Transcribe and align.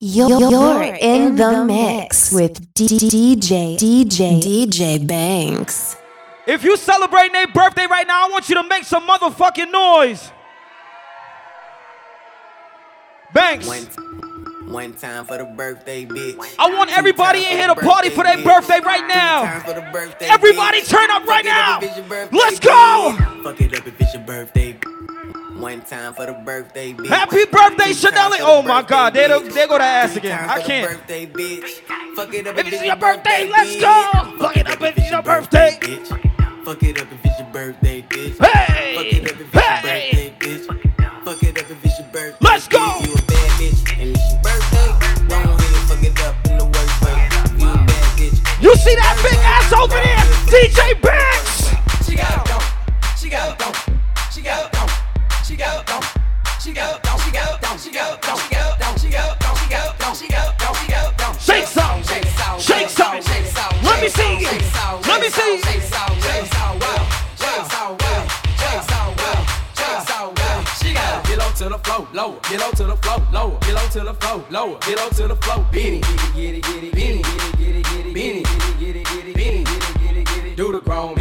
You're 0.00 0.84
in 1.00 1.34
the 1.34 1.64
mix 1.64 2.30
with 2.32 2.72
DJ 2.72 3.76
DJ 3.76 4.40
DJ 4.40 5.04
Banks. 5.04 5.96
If 6.46 6.62
you 6.62 6.76
celebrating 6.76 7.32
their 7.32 7.48
birthday 7.48 7.86
right 7.90 8.06
now, 8.06 8.28
I 8.28 8.30
want 8.30 8.48
you 8.48 8.54
to 8.54 8.62
make 8.62 8.84
some 8.84 9.08
motherfucking 9.08 9.72
noise. 9.72 10.30
Banks. 13.34 13.66
One, 13.66 13.82
one 14.70 14.92
time 14.92 15.24
for 15.24 15.36
the 15.36 15.46
birthday, 15.46 16.06
bitch. 16.06 16.54
I 16.60 16.72
want 16.72 16.96
everybody 16.96 17.40
in 17.40 17.58
here 17.58 17.66
to 17.66 17.74
party 17.74 18.10
for 18.10 18.22
their 18.22 18.40
birthday 18.44 18.78
right 18.78 19.08
now. 19.08 19.64
Everybody 20.20 20.82
turn 20.82 21.10
up 21.10 21.24
right 21.24 21.44
now. 21.44 21.80
Let's 22.30 22.60
go. 22.60 23.16
Fuck 23.42 23.60
it 23.60 23.76
up 23.76 23.84
if 23.84 24.00
it's 24.00 24.14
your 24.14 24.22
birthday. 24.22 24.78
One 25.58 25.80
time 25.80 26.14
for 26.14 26.24
the 26.24 26.34
birthday, 26.34 26.92
bitch. 26.92 27.08
Happy 27.08 27.44
birthday, 27.46 27.92
Chanel. 27.92 28.30
Oh 28.40 28.62
my 28.62 28.80
God, 28.80 29.12
they 29.12 29.26
they 29.26 29.66
go 29.66 29.76
to 29.76 29.82
ass 29.82 30.14
again. 30.14 30.48
I 30.48 30.62
can't. 30.62 30.88
Birthday, 30.88 31.26
bitch. 31.26 31.82
Fuck 32.14 32.32
it 32.32 32.46
up 32.46 32.56
if 32.58 32.72
it's 32.72 32.84
your 32.84 32.94
birthday. 32.94 33.50
Let's 33.50 33.74
go. 33.80 34.36
Fuck 34.38 34.56
it 34.56 34.68
up 34.70 34.80
if 34.80 34.96
it's 34.96 35.10
your 35.10 35.20
birthday. 35.22 35.70
Fuck 36.64 36.82
it 36.84 37.00
up 37.02 37.12
if 37.12 37.24
it's 37.24 37.38
your 37.40 37.48
birthday, 37.48 38.02
bitch. 38.02 38.46
Hey. 38.46 38.94
Fuck 38.94 39.06
it 39.06 39.32
up 39.32 39.40
if 39.40 39.40
it's 39.40 39.40
your 39.40 39.50
birthday, 39.50 40.34
bitch. 40.38 41.24
Fuck 41.24 41.42
it 41.42 41.58
up 41.58 41.70
if 41.70 41.84
it's 41.84 41.98
your 41.98 42.08
birthday. 42.08 42.36
Let's 42.40 42.68
go. 42.68 42.78
You 42.78 43.12
a 43.12 43.22
bad 43.26 43.50
bitch 43.58 44.00
and 44.00 44.10
it's 44.14 44.30
your 44.30 44.42
birthday. 44.42 44.88
Don't 45.26 45.42
really 45.42 45.82
fuck 45.90 46.02
it 46.04 46.20
up 46.22 46.36
in 46.46 46.58
the 46.58 46.66
worst 46.66 47.02
way. 47.02 47.18
You 47.58 47.68
a 47.68 47.74
bad 47.74 48.16
bitch. 48.16 48.62
You 48.62 48.76
see 48.76 48.94
that 48.94 49.18
big 49.26 49.38
ass 49.42 49.72
over 49.74 49.98
there, 49.98 50.24
DJ 50.46 50.94
Banks. 51.02 52.06
She 52.06 52.14
got 52.14 52.46
it, 52.46 53.18
she 53.18 53.28
got 53.28 53.60
it, 53.60 54.32
she 54.32 54.40
got 54.42 54.72
it. 54.72 54.77
Go, 55.58 55.82
go, 55.86 55.98
she 56.60 56.72
go, 56.72 56.98
go, 57.02 57.18
she 57.18 57.32
go, 57.32 57.58
go, 57.60 57.76
she 57.76 57.90
go, 57.90 58.16
go, 58.22 58.36
she 58.38 58.48
go, 58.54 58.62
go, 58.78 58.94
she 58.96 59.10
go, 59.10 59.34
go, 59.40 59.54
she 59.58 59.68
go, 59.68 59.92
go, 59.98 60.14
she 60.14 60.28
go, 60.28 60.54
go, 60.56 60.72
she 60.74 60.86
go, 60.86 61.12
go. 61.18 61.32
Shake 61.38 61.66
some, 61.66 62.00
shake 62.04 62.26
some, 62.26 62.60
shake 62.60 62.88
some. 62.88 63.82
Let 63.82 64.00
me 64.00 64.08
see 64.08 64.38
you. 64.38 64.54
Let 65.08 65.20
me 65.20 65.28
see. 65.28 65.58
Shake 65.58 65.82
some, 65.82 66.14
shake 66.22 66.46
some, 66.54 66.78
well, 66.78 67.02
shake 67.34 67.66
some, 67.74 67.96
well, 67.98 68.28
shake 68.54 68.82
some, 68.86 69.16
well, 69.18 69.42
shake 69.74 70.02
some, 70.06 70.34
well. 70.38 70.64
She 70.78 70.94
go. 70.94 71.22
Get 71.26 71.38
low 71.38 71.50
to 71.50 71.68
the 71.70 71.78
flow, 71.78 72.06
lower. 72.12 72.38
Get 72.48 72.60
low 72.60 72.70
to 72.70 72.84
the 72.84 72.96
flow, 72.96 73.26
lower. 73.32 73.58
Get 73.58 73.74
low 73.74 73.88
to 73.88 74.00
the 74.04 74.14
flow, 74.14 74.44
lower. 74.50 74.78
Get 74.78 74.96
low 74.96 75.08
to 75.10 75.26
the 75.26 75.36
flow. 75.36 75.66
Beanie, 75.72 76.02
get 76.36 76.54
it, 76.54 76.62
get 76.62 76.84
it, 76.84 76.94
get 76.94 77.16
it, 77.16 77.22
get 77.24 77.34
it, 77.34 77.58
get 77.58 77.74
it, 77.74 77.84
get 77.84 78.06
it, 78.06 78.14
beanie, 78.14 78.44
get 78.78 78.94
it, 78.94 79.04
get 79.04 79.26
it, 79.26 79.26
get 79.26 79.26
it, 79.26 79.34
get 79.34 79.54
it, 79.54 79.98
get 79.98 80.16
it, 80.16 80.24
get 80.24 80.44
it. 80.44 80.56
Do 80.56 80.70
the 80.70 80.80
grown, 80.80 81.17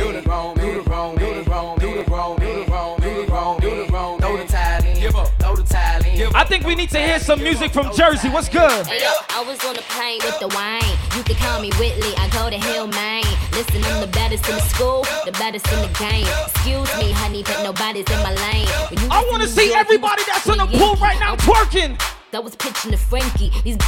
I 6.38 6.44
think 6.44 6.68
we 6.68 6.76
need 6.76 6.92
to 6.92 7.00
hear 7.00 7.18
some 7.18 7.42
music 7.42 7.74
from 7.74 7.92
Jersey. 7.96 8.30
What's 8.30 8.48
good? 8.48 8.86
Hey, 8.86 9.02
yo, 9.02 9.10
I 9.30 9.42
was 9.42 9.58
on 9.66 9.74
the 9.74 9.82
plane 9.90 10.20
with 10.24 10.38
the 10.40 10.48
wine. 10.54 10.86
You 11.18 11.24
can 11.24 11.36
call 11.42 11.60
me 11.60 11.72
Whitley. 11.82 12.14
I 12.14 12.30
go 12.30 12.48
to 12.48 12.56
Hill, 12.56 12.86
Maine. 12.86 13.26
Listen, 13.54 13.84
I'm 13.86 14.02
the 14.02 14.12
baddest 14.14 14.48
in 14.48 14.54
the 14.54 14.62
school, 14.62 15.02
the 15.26 15.32
baddest 15.32 15.66
in 15.74 15.82
the 15.82 15.90
game. 15.98 16.30
Excuse 16.46 16.94
me, 17.02 17.10
honey, 17.10 17.42
but 17.42 17.64
nobody's 17.64 18.06
in 18.06 18.22
my 18.22 18.36
lane. 18.54 18.70
I 19.10 19.26
want 19.32 19.42
to 19.42 19.50
see 19.50 19.70
York, 19.70 19.80
everybody 19.80 20.22
that's 20.28 20.46
in 20.46 20.60
the 20.60 20.68
pool 20.68 20.94
right 21.02 21.20
now 21.20 21.38
twerking. 21.38 22.00
That 22.30 22.44
was 22.44 22.56
pitching 22.56 22.92
to 22.92 22.98
Frankie. 22.98 23.50
These 23.64 23.80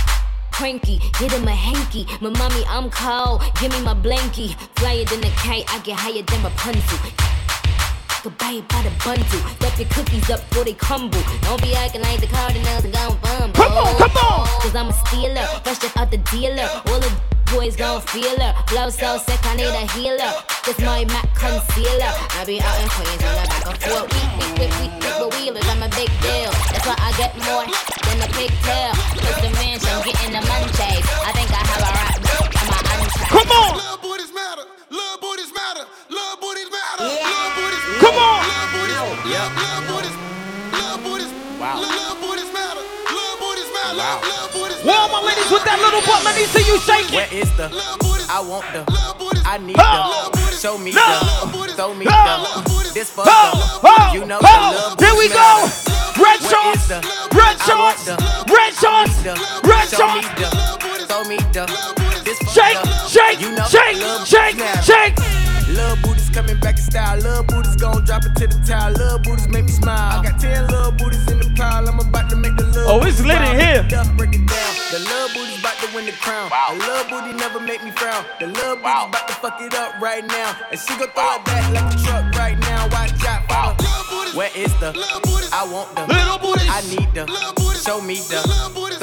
cranky, 0.52 0.98
hit 1.22 1.32
him 1.32 1.48
a 1.48 1.54
hanky. 1.54 2.08
My 2.20 2.32
mommy, 2.32 2.66
I'm 2.68 2.90
cold. 2.90 3.44
Give 3.62 3.72
me 3.72 3.80
my 3.84 3.94
blankie. 3.94 4.58
Flyer 4.80 5.06
than 5.06 5.24
a 5.24 5.30
kite, 5.38 5.72
I 5.72 5.78
get 5.86 6.00
higher 6.00 6.24
than 6.24 6.42
Rapunzel. 6.42 6.98
Could 8.24 8.38
buy 8.38 8.60
it 8.60 8.68
by 8.68 8.82
the 8.84 8.92
bundle. 9.00 9.26
Stuff 9.26 9.80
your 9.80 9.88
cookies 9.90 10.30
up 10.30 10.42
before 10.50 10.66
they 10.66 10.74
crumble. 10.74 11.24
Don't 11.44 11.62
be 11.62 11.74
acting 11.74 12.02
like 12.02 12.20
the 12.20 12.28
Cardinals 12.28 12.84
and. 12.84 12.94
Come 12.94 13.74
on, 13.74 13.96
come 13.96 14.18
on. 14.18 14.48
Cause 14.60 14.76
I'm 14.76 14.90
a 14.90 14.94
stealer, 15.08 15.46
fresh 15.64 15.80
out 15.96 16.12
the 16.12 16.18
dealer. 16.32 16.68
All 16.88 17.00
the 17.00 17.12
boys 17.52 17.76
gon' 17.76 18.02
feel 18.02 18.36
her. 18.40 18.54
Flow 18.68 18.90
so 18.90 19.18
sick, 19.20 19.40
I 19.46 19.56
need 19.56 19.72
a 19.72 19.88
healer. 19.94 20.32
This 20.66 20.80
my 20.80 21.06
Mac 21.06 21.34
concealer. 21.36 22.12
I 22.36 22.44
be 22.46 22.60
out 22.60 22.76
in 22.82 22.90
Queens 22.90 23.24
on 23.24 23.36
the 23.40 23.48
back 23.48 23.64
we, 24.12 24.68
we 24.68 25.00
wheelers, 25.40 25.68
I'm 25.70 25.84
a 25.84 25.90
big 25.96 26.12
deal. 26.20 26.52
That's 26.76 26.88
why 26.88 26.96
I 27.00 27.16
get 27.16 27.32
more 27.48 27.64
than 28.04 28.20
a 28.20 28.28
pigtail. 28.36 28.94
Cause 29.16 29.40
the 29.44 29.52
mansion 29.56 29.96
getting 30.04 30.36
the 30.36 30.44
munchies. 30.44 31.06
I 31.24 31.32
think 31.32 31.50
I 31.52 31.64
have 31.72 31.84
a 31.88 31.92
rap 31.96 32.20
on 32.20 32.68
my 32.68 32.80
untrack. 32.84 33.30
Come 33.32 33.52
on. 33.52 34.09
Come 38.00 38.16
on. 38.16 38.40
Wow. 41.60 41.84
Wow. 44.00 44.22
Where 44.84 44.96
are 44.96 45.10
my 45.10 45.22
ladies 45.28 45.52
with 45.52 45.64
that 45.66 45.78
little 45.84 46.00
butt? 46.08 46.24
Let 46.24 46.36
me 46.40 46.46
see 46.48 46.64
you 46.64 46.80
shake 46.80 47.12
it. 47.12 47.16
Where 47.16 47.28
is 47.36 47.52
the? 47.58 47.68
I 48.32 48.40
want 48.40 48.64
the. 48.72 48.88
I 49.46 49.58
need 49.58 49.76
oh. 49.78 50.30
the. 50.32 50.40
Show 50.56 50.78
me 50.78 50.92
no. 50.94 51.04
the. 51.52 51.74
Throw 51.76 51.94
me 51.94 52.06
oh. 52.08 52.64
the. 52.64 52.94
This 52.94 53.10
fuck 53.10 53.28
oh. 53.28 53.82
oh. 53.84 54.14
You 54.14 54.26
know 54.26 54.40
oh. 54.42 54.96
the. 54.98 55.06
Here 55.06 55.16
we 55.20 55.28
go. 55.28 55.68
Red 56.16 56.40
shorts. 56.40 56.88
Red 57.36 57.58
shorts. 57.68 58.08
Red 58.48 58.74
shorts. 58.80 59.20
Red 59.68 59.88
shorts. 59.92 60.28
Throw 61.08 61.24
me 61.26 61.38
the. 61.52 61.66
This 62.24 62.38
shake, 62.54 62.78
shake, 63.10 63.42
you 63.42 63.52
know 63.56 63.66
shake, 63.66 63.98
shake, 64.26 64.60
shake. 64.84 65.18
Love 65.76 66.02
booty 66.04 66.19
coming 66.40 66.60
back 66.62 66.78
in 66.78 66.84
style. 66.84 67.20
Love 67.22 67.48
booties 67.48 67.76
gon' 67.76 68.04
drop 68.06 68.24
it 68.26 68.34
to 68.36 68.48
the 68.48 68.60
towel. 68.66 68.94
Love 68.94 69.24
booties 69.24 69.48
make 69.50 69.66
me 69.66 69.72
smile. 69.72 70.20
I 70.20 70.24
got 70.24 70.40
10 70.40 70.68
love 70.68 70.98
booties 70.98 71.28
in 71.30 71.40
the 71.40 71.52
pile. 71.56 71.88
I'm 71.88 72.00
about 72.00 72.30
to 72.30 72.36
make 72.36 72.56
the 72.56 72.64
love 72.64 72.88
Oh, 72.88 73.06
it's 73.06 73.20
lit 73.20 73.42
in 73.42 73.60
here. 73.60 73.84
Break 73.84 73.92
it 73.92 74.00
up, 74.00 74.18
break 74.18 74.32
down. 74.32 74.72
The 74.92 75.00
love 75.12 75.34
booties 75.36 75.60
about 75.60 75.76
to 75.84 75.88
win 75.96 76.06
the 76.06 76.14
crown. 76.24 76.48
A 76.48 76.76
love 76.88 77.10
booty 77.10 77.34
never 77.36 77.60
make 77.60 77.84
me 77.84 77.92
frown. 77.92 78.24
The 78.40 78.48
love 78.48 78.80
booties 78.80 79.12
about 79.12 79.28
to 79.28 79.36
fuck 79.36 79.60
it 79.62 79.76
up 79.76 80.00
right 80.00 80.26
now. 80.26 80.56
And 80.72 80.80
she 80.80 80.96
gon' 80.96 81.12
throw 81.12 81.36
it 81.36 81.44
back 81.44 81.66
like 81.76 81.94
a 81.94 81.98
truck 82.08 82.26
right 82.36 82.58
now. 82.60 82.88
Watch 82.88 83.20
out 83.28 83.44
for 83.52 84.26
the. 84.26 84.38
Where 84.38 84.52
is 84.56 84.72
the? 84.80 84.96
I 85.52 85.68
want 85.68 85.92
the. 85.96 86.08
Little 86.08 86.40
booties. 86.40 86.72
I 86.72 86.80
need 86.88 87.10
the. 87.12 87.28
Show 87.84 88.00
me 88.00 88.16
the. 88.32 88.40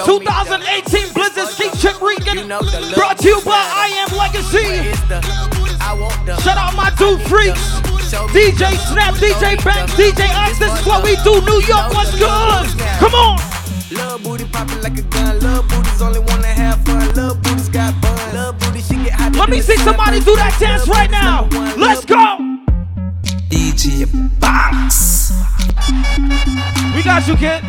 throw 0.04 0.20
me 0.20 0.24
2018 0.24 1.12
Blizzard 1.12 1.48
Ski 1.52 1.68
Chick 1.76 2.00
Regan. 2.00 2.38
You 2.38 2.46
know 2.46 2.62
the 2.62 2.92
Brought 2.94 3.18
to 3.18 3.28
you 3.28 3.40
by. 3.44 3.52
I 3.52 3.88
Am 4.08 4.16
Legacy. 4.16 4.88
is 4.88 5.00
the? 5.08 5.55
I 5.96 6.00
want. 6.00 6.42
Shout 6.42 6.58
out 6.58 6.74
my 6.76 6.90
dude 6.96 7.20
freaks. 7.28 7.80
DJ. 8.32 8.76
Snap, 8.92 9.14
DJ 9.14 9.56
me 9.56 9.64
Banks. 9.64 9.92
DJ 9.94 10.28
Oxx. 10.34 10.58
This 10.58 10.72
This 10.72 10.80
is 10.80 10.86
what 10.86 11.02
we 11.04 11.16
do. 11.24 11.40
New 11.44 11.60
York, 11.66 11.92
what's 11.94 12.12
good? 12.12 12.22
love 12.22 12.62
booties 12.62 12.76
matter. 12.76 13.00
Come 13.00 13.14
on. 13.14 13.38
Love 13.92 14.22
booty 14.22 14.44
popping 14.46 14.80
like 14.82 14.98
a 14.98 15.02
gun. 15.02 15.40
Love 15.40 15.68
booties 15.68 16.02
only 16.02 16.20
wanna 16.20 16.46
have 16.46 16.84
fun. 16.84 17.14
Love 17.14 17.42
booties 17.42 17.68
got 17.68 18.00
bun. 18.00 18.34
Love 18.34 18.58
booty 18.58 18.80
she 18.80 18.96
get 18.96 19.12
hot. 19.12 19.34
Let 19.34 19.48
me 19.48 19.60
see 19.60 19.76
somebody 19.76 20.20
do 20.20 20.36
that 20.36 20.56
dance 20.60 20.88
right 20.88 21.10
now. 21.10 21.48
Let's 21.76 22.04
go. 22.04 22.38
DJ 23.48 24.06
Banks. 24.40 25.32
We 26.94 27.02
got 27.02 27.26
you, 27.26 27.36
kid. 27.36 27.62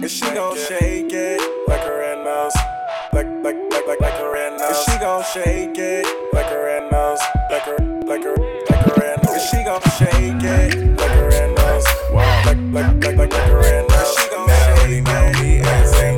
And 0.00 0.10
she 0.10 0.24
gon' 0.30 0.56
shake 0.56 1.12
it 1.12 1.68
like 1.68 1.80
her 1.80 1.98
red 1.98 2.24
nose. 2.24 2.77
Like, 3.12 3.26
like, 3.42 3.56
like, 3.70 3.86
like, 3.86 4.00
like 4.00 4.12
her 4.14 4.32
red 4.32 4.52
nose. 4.58 4.62
And 4.62 4.76
she 4.76 4.98
gon' 4.98 5.24
shake 5.32 5.78
it 5.78 6.06
like 6.34 6.46
her 6.46 6.64
red 6.64 6.90
nose. 6.92 7.18
Like 7.50 7.62
her, 7.62 7.78
like 8.06 8.22
her, 8.22 8.36
like 8.68 8.84
her 8.84 8.94
red 9.00 9.24
nose. 9.24 9.34
And 9.34 9.42
she 9.48 9.64
gon' 9.64 9.80
shake 9.96 10.42
it 10.44 10.98
like 10.98 11.10
her 11.12 11.28
red 11.28 11.56
nose. 11.56 11.86
Wow. 12.12 12.42
Like, 12.44 12.58
like, 12.72 13.04
like, 13.04 13.16
like, 13.16 13.32
like 13.32 13.48
her 13.48 13.60
red 13.60 13.88
nose. 13.88 14.16
She 14.18 14.28
gon' 14.28 14.48
shake 14.48 15.08
it 15.08 15.66
as 15.66 15.92
they 15.92 16.12
know. 16.12 16.17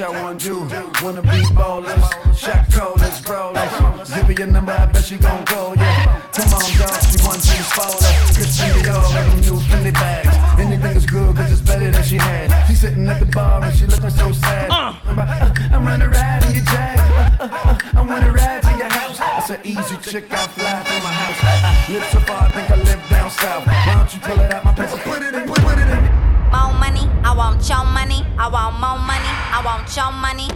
Y'all 0.00 0.14
wanna 0.14 0.38
do? 0.38 0.60
Wanna 1.02 1.20
be 1.20 1.44
ballers? 1.52 2.34
Shot 2.34 2.72
callers, 2.72 3.20
brawlers. 3.20 4.08
Give 4.08 4.24
her 4.24 4.32
your 4.32 4.46
number, 4.46 4.72
I 4.72 4.86
bet 4.86 5.04
she 5.04 5.18
gon' 5.18 5.44
call 5.44 5.76
yeah. 5.76 6.22
Come 6.32 6.54
on, 6.54 6.64
dog, 6.80 6.96
she 7.04 7.20
wants 7.20 7.44
to 7.44 7.62
follow. 7.76 8.00
Christian 8.32 8.70
Dior, 8.80 9.02
like 9.12 9.26
them 9.28 9.40
new 9.42 9.60
Fendi 9.60 9.92
bags. 9.92 10.34
Anything 10.58 10.96
is 10.96 11.04
good, 11.04 11.36
cause 11.36 11.52
it's 11.52 11.60
better 11.60 11.90
than 11.90 12.02
she 12.02 12.16
had. 12.16 12.48
She 12.66 12.76
sitting 12.76 13.06
at 13.08 13.20
the 13.20 13.26
bar 13.26 13.62
and 13.62 13.76
she 13.76 13.84
looking 13.84 14.08
so 14.08 14.32
sad. 14.32 14.70
Uh. 14.70 14.94
I 15.04 15.76
wanna 15.76 16.08
ride 16.08 16.44
in 16.46 16.54
your 16.54 16.64
jag. 16.64 16.98
Uh, 16.98 17.44
uh, 17.44 17.48
uh, 17.52 17.78
I 17.92 18.00
wanna 18.00 18.32
ride 18.32 18.62
to 18.62 18.70
your 18.78 18.88
house. 18.88 19.18
That's 19.18 19.50
an 19.50 19.60
easy 19.64 19.98
chick, 19.98 20.32
I 20.32 20.46
fly 20.46 20.82
from 20.82 21.02
my 21.04 21.12
house. 21.12 21.90
Live 21.90 22.04
so 22.08 22.20
far, 22.20 22.46
I 22.46 22.50
think 22.52 22.70
I 22.70 22.76
live 22.76 23.08
down 23.10 23.30
south. 23.30 23.66
Why 23.66 23.94
don't 23.96 24.14
you 24.14 24.20
pull 24.20 24.40
it 24.40 24.50
out 24.50 24.64
my 24.64 24.72
pants 24.72 24.94
and 24.94 25.02
put 25.02 25.22
it 25.22 25.34
in, 25.34 25.46
put 25.46 25.78
it 25.78 25.88
in. 25.90 26.09
More 27.40 27.52
money, 27.52 27.56
I 27.56 27.56
want 27.56 27.68
your 27.70 27.84
money. 27.86 28.26
I 28.38 28.48
want 28.48 28.80
more 28.80 28.98
money, 28.98 29.32
I 29.56 29.62
want 29.64 29.96
your 29.96 30.12
money. 30.12 30.48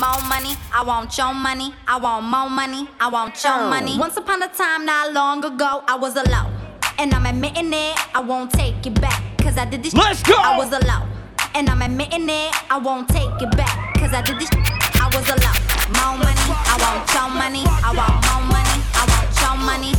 more 0.00 0.22
money. 0.28 0.56
I 0.72 0.82
want 0.82 1.18
your 1.18 1.34
money. 1.34 1.74
I 1.86 1.98
want 1.98 2.24
more 2.24 2.48
money. 2.48 2.88
I 2.98 3.08
want 3.10 3.44
your 3.44 3.68
money. 3.68 3.98
Once 3.98 4.16
upon 4.16 4.42
a 4.42 4.48
time, 4.48 4.86
not 4.86 5.12
long 5.12 5.44
ago, 5.44 5.84
I 5.86 5.94
was 5.94 6.16
alone. 6.16 6.50
And 6.98 7.12
I'm 7.12 7.26
admitting 7.26 7.70
it, 7.74 7.98
I 8.16 8.20
won't 8.20 8.50
take 8.50 8.86
it 8.86 8.98
back. 8.98 9.20
Cause 9.42 9.58
I 9.58 9.66
did 9.66 9.82
this 9.82 9.92
Let's 9.92 10.22
go! 10.22 10.32
I 10.34 10.56
was 10.56 10.72
alone. 10.72 11.06
And 11.54 11.68
I'm 11.68 11.82
admitting 11.82 12.26
it, 12.30 12.50
I 12.72 12.78
won't 12.78 13.08
take 13.10 13.42
it 13.42 13.54
back. 13.54 13.94
Cause 14.00 14.14
I 14.14 14.22
did 14.22 14.40
this 14.40 14.48
I 14.96 15.12
was 15.12 15.28
alone. 15.28 15.60
More 16.00 16.16
money, 16.16 16.48
I 16.48 16.74
want 16.80 17.04
your 17.12 17.28
money. 17.28 17.64
I 17.84 17.92
want 17.92 18.16
more 18.24 18.44
money. 18.56 18.76
I 18.96 19.04
want 19.04 19.28
your 19.36 19.56
money. 19.68 19.92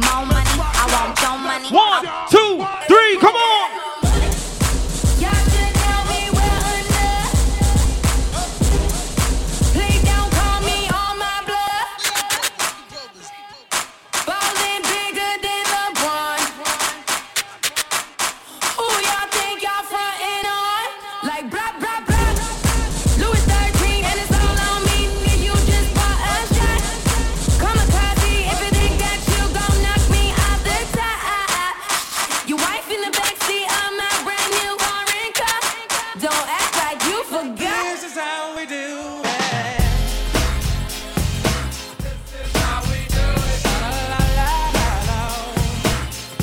More 0.00 0.24
money, 0.32 0.56
I 0.80 0.84
want 0.96 1.12
your 1.20 1.36
money. 1.44 1.68
One, 1.68 2.02
two, 2.32 2.64
three, 2.88 3.18
come 3.20 3.36
on. 3.36 3.93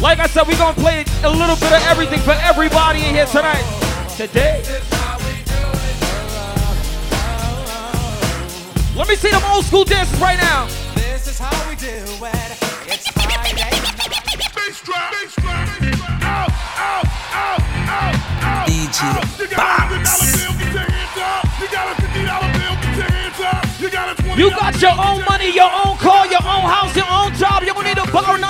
Like 0.01 0.17
I 0.17 0.25
said, 0.25 0.47
we're 0.47 0.57
gonna 0.57 0.73
play 0.73 1.05
a 1.23 1.29
little 1.29 1.55
bit 1.55 1.71
of 1.71 1.83
everything 1.85 2.19
for 2.21 2.33
everybody 2.41 3.05
in 3.05 3.13
here 3.13 3.27
tonight. 3.27 3.61
Today. 4.17 4.63
Let 8.97 9.07
me 9.07 9.15
see 9.15 9.29
them 9.29 9.43
old 9.45 9.63
school 9.63 9.85
dances 9.85 10.19
right 10.19 10.39
now. 10.39 10.65
This 10.95 11.27
is 11.27 11.37
how 11.37 11.53
we 11.69 11.75
do 11.75 11.85
it. 11.85 12.01
It's 12.89 13.07
Friday. 13.13 13.53
Bass 13.53 14.81
drop, 14.81 15.13
bass 15.13 15.35
drop, 15.37 15.69
bass 15.79 15.95
drop. 16.01 16.25
Out, 16.25 16.49
out, 16.81 17.05
out, 17.37 17.61
out, 17.85 18.17
out. 18.41 18.65
Out. 18.65 18.69
You 18.73 19.47
got 19.53 19.61
a 19.61 19.77
hundred 19.85 20.01
dollar 20.01 20.25
bill, 20.33 20.53
get 20.57 20.73
your 20.73 20.81
hands 20.81 21.17
up. 21.21 21.45
You 21.61 21.67
got 21.69 21.85
a 21.93 22.01
fifty 22.01 22.25
dollar 22.25 22.49
bill, 22.57 22.73
get 22.81 22.97
your 22.97 23.05
hands 23.05 23.37
up. 23.37 23.61
You 23.79 23.89
got 23.93 24.09
a 24.09 24.15
twenty. 24.17 24.41
You 24.41 24.49
got 24.49 24.81
your 24.81 24.97
own 24.97 25.21
money, 25.29 25.53
your 25.53 25.69
own 25.69 25.93
car, 26.01 26.25
your 26.25 26.41
own 26.41 26.65
house, 26.65 26.89
your 26.97 27.05
own 27.05 27.33
job. 27.37 27.61
You 27.61 27.73
don't 27.77 27.85
need 27.85 28.01
to 28.01 28.09
borrow 28.11 28.40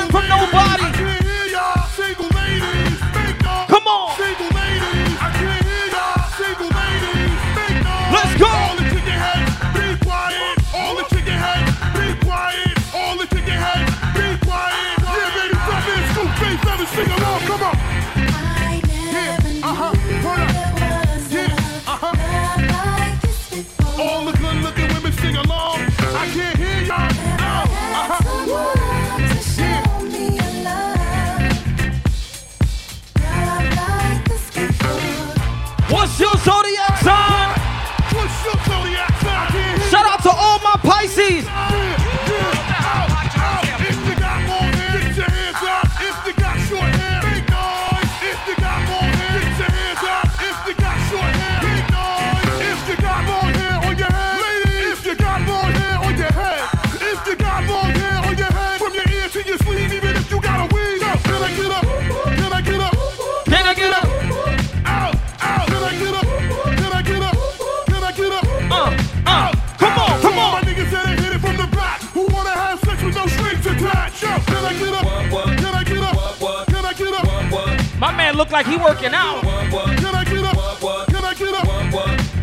My 78.51 78.63
man 78.63 78.67
look 78.67 78.67
like 78.67 78.67
he 78.67 78.77
working 78.77 79.13
out. 79.13 79.41
Can 79.41 80.15
I 80.15 80.23
get 80.25 80.43
up? 80.43 81.07
Can 81.07 81.23
I 81.23 81.33
get 81.33 81.53
up? 81.53 81.67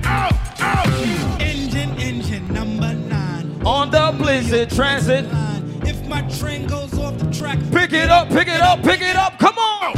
Out, 0.04 0.60
out. 0.60 1.40
Engine, 1.40 1.90
engine 2.00 2.52
number 2.52 2.94
nine. 2.94 3.60
On 3.66 3.90
the 3.90 4.14
Blizzard 4.16 4.70
Transit. 4.70 5.26
If 5.86 6.06
my 6.08 6.22
train 6.38 6.66
goes 6.66 6.98
off 6.98 7.18
the 7.18 7.30
track, 7.30 7.58
Pick 7.72 7.92
it 7.92 8.10
up, 8.10 8.28
pick 8.28 8.48
it 8.48 8.60
up, 8.60 8.82
pick 8.82 9.02
it 9.02 9.16
up. 9.16 9.38
Come 9.38 9.58
on. 9.58 9.94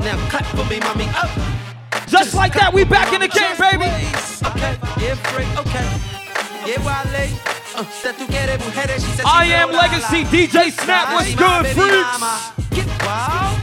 Now 0.00 0.28
clap 0.28 0.44
for 0.46 0.64
me, 0.64 0.80
mommy. 0.80 1.06
Up. 1.16 1.30
Just 2.08 2.34
like 2.34 2.54
that, 2.54 2.72
we 2.72 2.84
back 2.84 3.12
in 3.12 3.20
the 3.20 3.28
game, 3.28 3.56
baby. 3.58 3.86
Okay, 4.50 4.78
yeah, 5.00 5.14
free, 5.30 5.46
okay. 5.58 5.86
Yeah, 6.66 6.82
Wale. 6.84 7.56
Uh, 7.76 7.84
that 8.02 8.16
tú 8.16 8.26
quieres 8.26 8.58
mujeres, 8.64 9.04
she 9.04 9.10
said 9.12 9.26
she 9.26 9.32
I 9.32 9.44
am 9.46 9.70
Legacy. 9.70 10.24
DJ 10.24 10.72
Snap. 10.72 11.12
What's 11.12 11.34
good, 11.34 11.62
my 11.62 11.64
freaks? 11.74 12.55
Wild. 13.06 13.62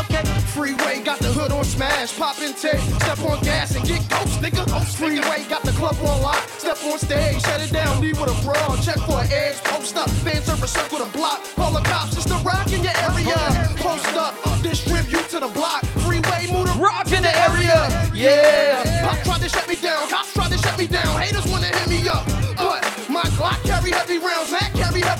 Okay. 0.00 0.24
Freeway 0.56 1.02
got 1.02 1.18
the 1.18 1.28
hood 1.28 1.52
on 1.52 1.64
smash, 1.64 2.16
pop 2.16 2.40
in 2.40 2.54
tape, 2.54 2.80
step 3.02 3.18
on 3.20 3.38
gas 3.42 3.74
and 3.76 3.84
get 3.86 4.00
ghost, 4.08 4.40
nigga. 4.40 4.64
Freeway 4.96 5.44
got 5.48 5.62
the 5.62 5.72
club 5.72 5.96
on 6.00 6.22
lock, 6.22 6.42
step 6.58 6.78
on 6.84 6.98
stage, 6.98 7.42
shut 7.42 7.60
it 7.60 7.72
down, 7.72 8.00
leave 8.00 8.18
with 8.20 8.30
a 8.30 8.38
brawl, 8.42 8.76
check 8.78 8.96
for 9.04 9.20
an 9.20 9.28
edge, 9.30 9.58
post 9.64 9.96
up, 9.96 10.08
fan 10.24 10.40
service 10.42 10.72
circle 10.72 10.98
the 10.98 11.10
block, 11.16 11.42
call 11.56 11.72
the 11.72 11.80
cops, 11.80 12.16
it's 12.16 12.24
the 12.24 12.38
rock 12.46 12.72
in 12.72 12.82
your 12.82 12.96
area. 13.10 13.36
Post 13.76 14.14
up, 14.16 14.34
distribute 14.62 15.28
to 15.28 15.40
the 15.40 15.48
block, 15.48 15.84
freeway 16.06 16.46
move 16.50 16.66
the 16.66 16.74
Rock 16.78 17.10
in 17.12 17.22
the 17.22 17.34
area. 17.50 18.10
yeah. 18.14 19.04
Pop 19.04 19.18
tried 19.24 19.42
to 19.42 19.48
shut 19.48 19.68
me 19.68 19.76
down, 19.76 20.08
cops 20.08 20.32
tried 20.32 20.52
to 20.52 20.58
shut 20.58 20.78
me 20.78 20.86
down, 20.86 21.20
haters 21.20 21.46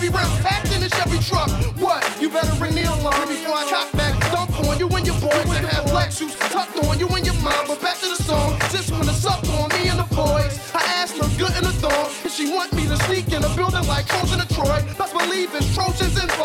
carry 0.05 0.13
heavy 0.13 0.29
rounds, 0.29 0.41
packed 0.43 0.73
in 0.73 0.81
the 0.81 0.89
Chevy 0.89 1.19
truck. 1.19 1.51
What? 1.81 2.03
You 2.21 2.29
better 2.31 2.55
the 2.57 2.83
alarm 2.83 3.29
before 3.29 3.55
I 3.55 3.65
cock 3.69 3.93
back, 3.93 4.21
dump 4.33 4.59
on 4.69 4.79
you 4.79 4.89
and 4.89 5.07
your 5.07 5.19
boys 5.21 5.57
and 5.57 5.67
have 5.67 5.85
black 5.87 6.11
shoes 6.11 6.35
tucked 6.37 6.77
on 6.85 6.99
you 6.99 7.09
and 7.09 7.25
your 7.25 7.35
mom. 7.43 7.67
But 7.67 7.81
back 7.81 7.99
to 8.01 8.09
the 8.09 8.23
song, 8.23 8.59
Just 8.71 8.91
it's 8.93 9.27
up 9.27 9.47
on 9.61 9.69
me 9.71 9.89
and 9.89 9.99
the 9.99 10.15
boys, 10.15 10.59
I 10.75 10.83
asked 11.01 11.17
her 11.19 11.29
good 11.39 11.57
in 11.57 11.65
the 11.65 11.75
thong, 11.81 12.11
and 12.23 12.33
she 12.33 12.51
want 12.51 12.73
me 12.73 12.87
to 12.87 12.97
sneak 13.05 13.33
in 13.33 13.45
a 13.45 13.49
building 13.57 13.87
like 13.87 14.07
Trojan 14.07 14.41
Detroit. 14.41 14.85
Best 14.99 15.13
believe 15.13 15.55
it's 15.55 15.75
Trojans 15.75 16.23
involved. 16.23 16.44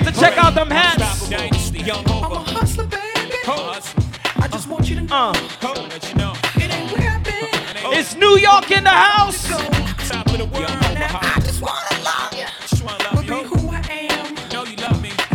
Please 0.00 0.12
to 0.12 0.20
check 0.20 0.36
out 0.38 0.54
them 0.54 0.70
hats. 0.70 1.30
I'm 1.32 2.32
a 2.32 2.38
hustler, 2.38 2.86
baby. 2.86 3.34
I 3.46 4.48
just 4.50 4.68
want 4.68 4.88
you 4.88 4.96
to 4.96 5.02
know. 5.02 5.32
Uh, 5.32 5.88
It 6.56 6.74
ain't 6.74 6.92
where 6.92 7.08
I've 7.10 7.24
been. 7.24 7.92
it's 7.98 8.14
New 8.16 8.36
York 8.38 8.70
in 8.70 8.84
the 8.84 8.90
house. 8.90 9.48
Now, 9.50 9.58
I 10.08 11.40
just 11.40 11.60
wanna 11.62 12.02
love 12.04 12.34
you. 12.34 12.46
But 13.12 13.26
be 13.26 13.42
who 13.44 13.68
I 13.68 13.80
am. 14.10 14.34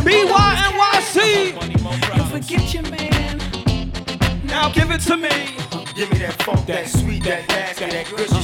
BYNYC. 0.06 1.54
Don't 2.18 2.30
forget 2.30 2.74
your 2.74 2.84
man. 2.84 3.38
Now 4.46 4.70
give 4.70 4.92
it 4.92 5.02
to 5.02 5.18
me. 5.18 5.30
Give 5.96 6.10
me 6.12 6.18
that 6.20 6.42
funk, 6.44 6.66
that 6.68 6.88
sweet, 6.88 7.24
that 7.26 7.48
nasty, 7.50 7.86
that 7.86 8.10
gushy 8.10 8.41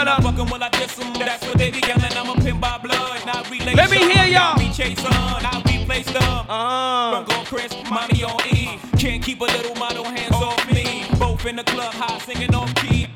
system, 0.00 0.06
Ain't 0.06 0.06
no 0.06 0.06
telling 0.06 0.06
what 0.06 0.08
I'm. 0.08 0.22
fucking 0.22 0.46
will 0.52 0.64
I 0.64 0.68
diss 0.70 0.98
'em. 1.00 1.12
That's 1.14 1.46
what 1.46 1.58
they 1.58 1.70
be 1.70 1.80
yelling. 1.80 2.16
I'm 2.16 2.30
a 2.30 2.34
pin 2.42 2.60
by 2.60 2.78
blood, 2.78 3.26
not 3.26 3.50
relay. 3.50 3.74
Let 3.74 3.90
me 3.90 3.98
hear 4.12 4.26
y'all. 4.26 4.58
We 4.58 4.70
chase 4.72 5.04
on, 5.04 5.44
I 5.46 5.62
be 5.64 5.84
placed 5.84 6.16
up. 6.16 6.46
Uh. 6.48 7.22
Go 7.22 7.42
Chris, 7.44 7.72
mommy 7.90 8.24
on 8.24 8.40
E. 8.48 8.78
Can't 8.98 9.22
keep 9.22 9.40
a 9.40 9.44
little 9.44 9.74
model 9.76 10.04
hands 10.04 10.34
off 10.36 10.66
me. 10.72 11.04
Both 11.18 11.46
in 11.46 11.56
the 11.56 11.64
club, 11.64 11.92
high 11.94 12.18
singing 12.20 12.54
off 12.54 12.74
key. 12.76 13.08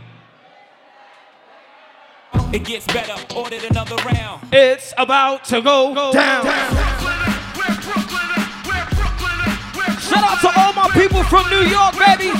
It 2.52 2.64
gets 2.64 2.86
better, 2.86 3.14
ordered 3.36 3.64
another 3.64 3.96
round. 4.04 4.42
It's 4.52 4.92
about 4.96 5.44
to 5.46 5.60
go, 5.60 5.94
down. 6.12 6.44
Shout 9.98 10.22
out 10.22 10.40
to 10.42 10.50
all 10.60 10.72
my 10.74 10.88
people 10.92 11.22
from 11.24 11.48
New 11.50 11.62
York, 11.66 11.94
baby. 11.98 12.30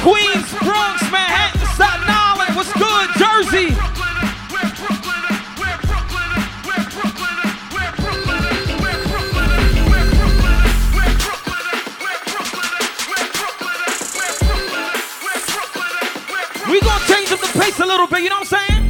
Queens, 0.00 0.48
Bronx, 0.62 1.02
Manhattan, 1.10 1.53
Staten 1.74 2.06
Island. 2.06 2.54
What's 2.54 2.72
good, 2.72 3.10
Jersey? 3.18 3.74
We 16.70 16.80
gonna 16.80 17.04
change 17.06 17.32
up 17.32 17.40
the 17.40 17.50
pace 17.58 17.80
a 17.80 17.86
little 17.86 18.06
bit, 18.06 18.22
you 18.22 18.30
know 18.30 18.36
what 18.36 18.52
I'm 18.52 18.68
saying? 18.68 18.83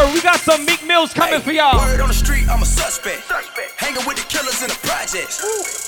Don't 0.00 0.14
we 0.14 0.22
got 0.22 0.40
some 0.40 0.64
Meek 0.64 0.82
Mills 0.86 1.12
coming 1.12 1.42
for 1.42 1.52
y'all. 1.52 1.76
Word 1.76 2.00
on 2.00 2.08
the 2.08 2.14
street, 2.14 2.48
I'm 2.48 2.62
a 2.62 2.64
suspect. 2.64 3.20
Hanging 3.76 4.00
with 4.06 4.16
the 4.16 4.24
killers 4.32 4.62
in 4.62 4.68
the 4.68 4.78
projects. 4.80 5.36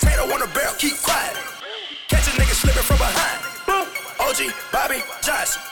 Tato 0.00 0.25
on 0.25 0.40
the 0.40 0.52
barrel, 0.52 0.75
keep 0.76 1.00
quiet. 1.00 1.35
Catch 2.09 2.28
a 2.28 2.37
nigga 2.37 2.52
slipping 2.52 2.83
from 2.83 2.99
behind. 2.99 3.40
OG 4.21 4.52
Bobby 4.71 5.00
Johnson. 5.23 5.62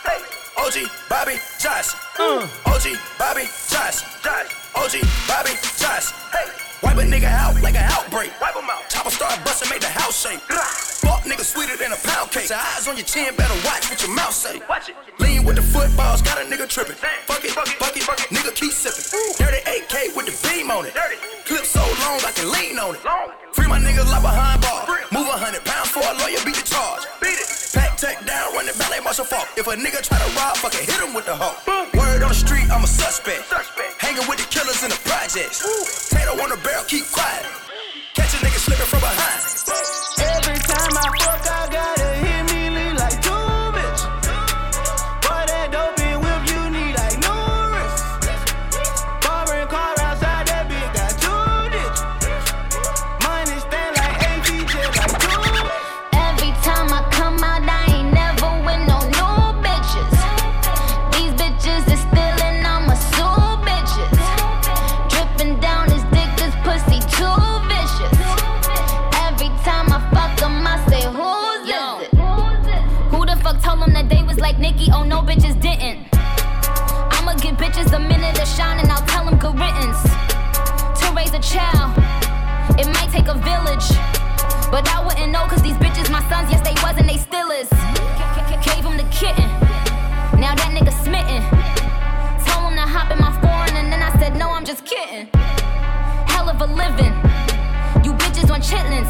OG 0.57 0.89
Bobby 1.11 1.37
Johnson. 1.61 2.01
Uh. 2.19 2.49
OG 2.65 2.97
Bobby 3.19 3.45
Johnson. 3.69 4.09
OG 4.75 5.05
Bobby 5.29 5.53
Johnson. 5.77 6.60
Wipe 6.83 6.97
a 6.97 7.05
nigga 7.05 7.29
out 7.29 7.61
like 7.61 7.77
an 7.77 7.85
outbreak. 7.93 8.33
Wipe 8.41 8.57
him 8.57 8.65
out. 8.71 8.89
Chopper 8.89 9.11
start 9.11 9.37
busting, 9.45 9.69
make 9.69 9.81
the 9.81 9.93
house 9.93 10.17
shake. 10.17 10.41
Fuck 11.05 11.25
nigga 11.29 11.45
sweeter 11.45 11.77
than 11.77 11.93
a 11.93 12.01
pound 12.01 12.31
cake. 12.31 12.49
Your 12.49 12.59
eyes 12.59 12.89
on 12.89 12.97
your 12.97 13.05
chin, 13.05 13.37
better 13.37 13.55
watch 13.65 13.89
what 13.91 14.01
your 14.01 14.15
mouth 14.15 14.33
say. 14.33 14.61
Watch 14.69 14.89
it. 14.89 14.97
Lean 15.19 15.45
with 15.45 15.57
the 15.57 15.63
footballs, 15.63 16.23
got 16.23 16.41
a 16.41 16.45
nigga 16.45 16.69
tripping. 16.69 16.97
Fuck 17.29 17.45
it, 17.45 17.53
fuck 17.53 17.69
it, 17.69 17.77
fuck 17.77 17.97
it, 17.97 18.03
fuck 18.03 18.21
it. 18.21 18.29
nigga 18.33 18.55
keep 18.55 18.73
sipping. 18.73 19.05
Dirty 19.37 19.61
AK 19.69 20.17
with 20.17 20.27
the 20.27 20.35
beam 20.49 20.71
on 20.71 20.87
it. 20.87 20.95
Clip 21.45 21.65
so 21.65 21.81
long 21.81 22.21
I 22.25 22.33
can 22.33 22.51
lean 22.51 22.79
on 22.79 22.95
it. 22.95 23.03
Free 23.53 23.69
my 23.69 23.79
niggas 23.79 24.09
like 24.09 24.23
behind 24.23 24.63
bar. 24.63 24.89
Move 25.13 25.29
a 25.29 25.37
hundred 25.37 25.65
pounds 25.65 25.91
for 25.91 26.01
a 26.01 26.15
lawyer, 26.17 26.41
beat 26.45 26.57
the 26.57 26.65
charge. 26.65 27.05
Beat 27.21 27.37
it. 27.37 27.49
Pack 27.75 27.97
tech 27.97 28.25
down, 28.25 28.55
run 28.55 28.69
it 28.69 28.79
ballet 28.79 29.01
martial 29.01 29.25
fault. 29.25 29.47
If 29.57 29.67
a 29.67 29.77
nigga 29.77 30.01
try 30.01 30.17
to 30.17 30.31
rob, 30.33 30.57
fucking 30.57 30.81
hit 30.81 31.01
him 31.01 31.13
with 31.13 31.27
the 31.27 31.37
hoe. 31.37 32.00
Word 32.21 32.25
on 32.25 32.33
the 32.33 32.35
street, 32.35 32.71
I'm 32.71 32.85
a 32.85 32.87
suspect. 32.87 33.51
Hanging 33.99 34.29
with 34.29 34.37
the 34.37 34.45
killers 34.53 34.83
in 34.83 34.91
the 34.91 35.01
projects. 35.09 35.65
Tato 36.11 36.33
on 36.33 36.51
the 36.51 36.57
barrel, 36.63 36.85
keep 36.85 37.05
quiet. 37.11 37.47
Catch 38.15 38.35
a 38.35 38.37
nigga 38.45 38.61
slipping 38.61 38.85
from 38.85 39.01
behind. 39.01 39.41
Every 40.37 40.59
time 40.61 40.99
I 41.01 41.09
fuck, 41.17 41.49
I 41.49 41.69
gotta 41.73 42.09
hit 42.21 42.30
Oh, 74.93 75.05
no, 75.05 75.23
bitches 75.23 75.61
didn't. 75.61 76.07
I'ma 77.17 77.35
give 77.35 77.57
bitches 77.57 77.93
a 77.93 78.01
minute 78.01 78.35
to 78.37 78.47
shine 78.47 78.79
and 78.81 78.91
I'll 78.91 79.07
tell 79.07 79.25
them 79.25 79.39
good 79.39 79.59
riddance. 79.59 80.03
To 81.01 81.13
raise 81.15 81.33
a 81.33 81.41
child, 81.41 81.97
it 82.79 82.87
might 82.95 83.11
take 83.11 83.29
a 83.29 83.35
village. 83.35 83.89
But 84.71 84.89
I 84.89 85.05
wouldn't 85.05 85.33
know 85.33 85.47
cause 85.47 85.63
these 85.63 85.77
bitches 85.77 86.11
my 86.11 86.23
sons, 86.29 86.51
yes 86.51 86.61
they 86.63 86.75
was 86.83 86.97
and 86.99 87.09
they 87.09 87.17
still 87.17 87.51
is. 87.51 87.69
Gave 88.61 88.85
him 88.85 88.99
the 88.99 89.09
kitten, 89.09 89.49
now 90.39 90.53
that 90.55 90.69
nigga 90.77 90.93
smitten. 91.01 91.41
Told 92.45 92.69
him 92.69 92.77
to 92.77 92.85
hop 92.85 93.11
in 93.11 93.19
my 93.19 93.33
foreign 93.41 93.75
and 93.75 93.91
then 93.91 94.03
I 94.03 94.13
said 94.21 94.37
no, 94.37 94.51
I'm 94.51 94.67
just 94.67 94.85
kidding. 94.85 95.29
Hell 96.29 96.51
of 96.51 96.61
a 96.61 96.67
living, 96.67 97.17
you 98.05 98.13
bitches 98.21 98.53
on 98.53 98.61
chitlins. 98.61 99.09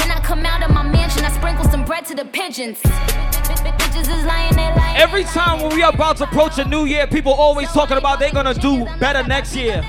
When 0.00 0.10
I 0.10 0.18
come 0.24 0.46
out 0.46 0.62
of 0.62 0.70
my 0.70 0.87
I 1.28 1.30
sprinkle 1.30 1.66
some 1.66 1.84
bread 1.84 2.06
to 2.06 2.14
the 2.14 2.24
pigeons. 2.24 2.80
Bitches 2.80 4.00
is 4.00 4.24
lying, 4.24 4.56
they 4.56 4.72
lying. 4.74 4.96
Every 4.96 5.24
time 5.24 5.60
when 5.60 5.76
we 5.76 5.82
are 5.82 5.92
about 5.92 6.16
to 6.18 6.24
approach 6.24 6.56
a 6.56 6.64
new 6.64 6.86
year, 6.86 7.06
people 7.06 7.34
always 7.34 7.68
talking 7.68 7.98
about 7.98 8.18
they're 8.18 8.32
gonna 8.32 8.54
do 8.54 8.86
better 8.98 9.22
next 9.28 9.54
year. 9.54 9.82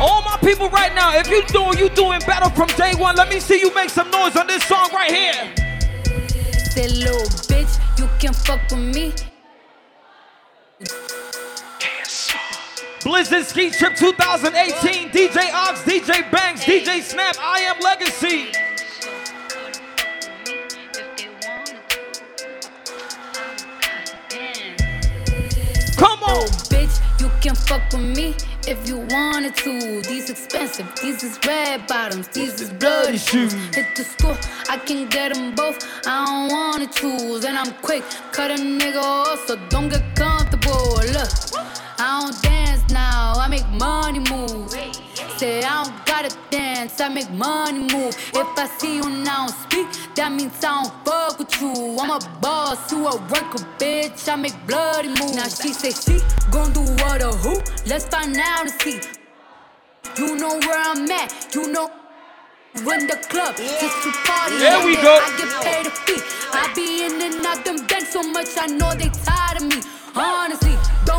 All 0.00 0.22
my 0.22 0.38
people 0.40 0.70
right 0.70 0.94
now, 0.94 1.18
if 1.18 1.28
you 1.28 1.44
doing 1.48 1.76
you 1.76 1.90
doing 1.90 2.20
better 2.20 2.48
from 2.48 2.68
day 2.78 2.94
one, 2.94 3.14
let 3.14 3.28
me 3.28 3.40
see 3.40 3.60
you 3.60 3.74
make 3.74 3.90
some 3.90 4.10
noise 4.10 4.36
on 4.36 4.46
this 4.46 4.64
song 4.64 4.88
right 4.94 5.12
here. 5.12 5.52
Say, 6.70 6.88
little 6.88 7.28
bitch, 7.44 7.78
you 7.98 8.08
can 8.18 8.32
fuck 8.32 8.62
with 8.70 8.94
me. 8.94 9.12
Blizzard 13.02 13.44
Ski 13.44 13.68
Trip 13.68 13.94
2018, 13.96 15.10
DJ 15.10 15.52
Oxx, 15.52 15.82
DJ 15.82 16.30
Banks, 16.32 16.64
DJ 16.64 17.02
Snap, 17.02 17.36
I 17.38 17.58
Am 17.58 17.78
Legacy. 17.80 18.73
Come 25.96 26.22
on. 26.24 26.46
Bitch, 26.72 27.00
you 27.20 27.30
can 27.40 27.54
fuck 27.54 27.82
with 27.92 28.16
me 28.16 28.34
if 28.66 28.88
you 28.88 28.98
wanted 29.10 29.54
to. 29.56 30.02
These 30.02 30.30
expensive, 30.30 30.86
these 31.00 31.22
is 31.22 31.38
red 31.46 31.86
bottoms, 31.86 32.28
these 32.28 32.60
is 32.60 32.70
bloody 32.72 33.18
shoes. 33.18 33.52
Hit 33.74 33.94
the 33.96 34.04
school, 34.04 34.36
I 34.68 34.78
can 34.78 35.08
get 35.08 35.34
them 35.34 35.54
both. 35.54 35.78
I 36.06 36.24
don't 36.26 36.48
wanna 36.52 36.86
choose, 36.88 37.44
and 37.44 37.56
I'm 37.56 37.72
quick, 37.82 38.02
cut 38.32 38.50
a 38.50 38.54
nigga 38.54 39.02
off, 39.02 39.46
so 39.46 39.56
don't 39.68 39.88
get 39.88 40.04
comfortable. 40.16 40.96
Look, 41.16 41.30
I 41.98 42.20
don't 42.20 42.42
dance 42.42 42.82
now, 42.90 43.34
I 43.36 43.48
make 43.48 43.68
money 43.70 44.20
move. 44.30 44.70
Say 45.36 45.62
I 45.62 45.84
don't 45.84 46.06
gotta 46.06 46.30
dance, 46.50 46.63
I 47.00 47.08
make 47.08 47.30
money 47.30 47.80
move. 47.80 48.14
If 48.34 48.58
I 48.58 48.66
see 48.78 48.96
you 48.96 49.08
now 49.08 49.46
speak, 49.46 49.86
that 50.16 50.30
means 50.32 50.52
I 50.62 50.82
don't 50.82 50.92
fuck 51.04 51.38
with 51.38 51.60
you. 51.60 51.96
I'm 51.98 52.10
a 52.10 52.18
boss, 52.40 52.92
you 52.92 53.06
a 53.06 53.16
worker, 53.16 53.64
bitch. 53.78 54.28
I 54.28 54.36
make 54.36 54.54
bloody 54.66 55.08
moves. 55.08 55.34
Now 55.34 55.48
she 55.48 55.72
say 55.72 55.90
she 55.92 56.20
gon' 56.50 56.72
do 56.72 56.80
what 57.02 57.22
or 57.22 57.32
who? 57.32 57.60
Let's 57.86 58.06
find 58.06 58.36
out 58.36 58.62
and 58.62 58.70
see. 58.82 59.00
You 60.18 60.36
know 60.36 60.58
where 60.60 60.78
I'm 60.78 61.10
at, 61.10 61.54
you 61.54 61.72
know. 61.72 61.90
When 62.84 63.06
the 63.06 63.16
club 63.30 63.56
just 63.56 64.02
to 64.02 64.10
party, 64.26 64.58
There 64.58 64.84
we 64.84 64.96
go. 64.96 65.14
I 65.22 65.30
get 65.38 65.50
paid 65.62 65.86
a 65.86 65.90
fee. 65.90 66.20
I 66.52 66.72
be 66.74 67.06
in 67.06 67.22
and 67.22 67.46
out 67.46 67.64
them 67.64 67.86
banks 67.86 68.12
so 68.12 68.22
much, 68.22 68.48
I 68.58 68.66
know 68.66 68.92
they 68.94 69.10
tired 69.24 69.62
of 69.62 69.68
me. 69.68 69.80
Honestly, 70.16 70.74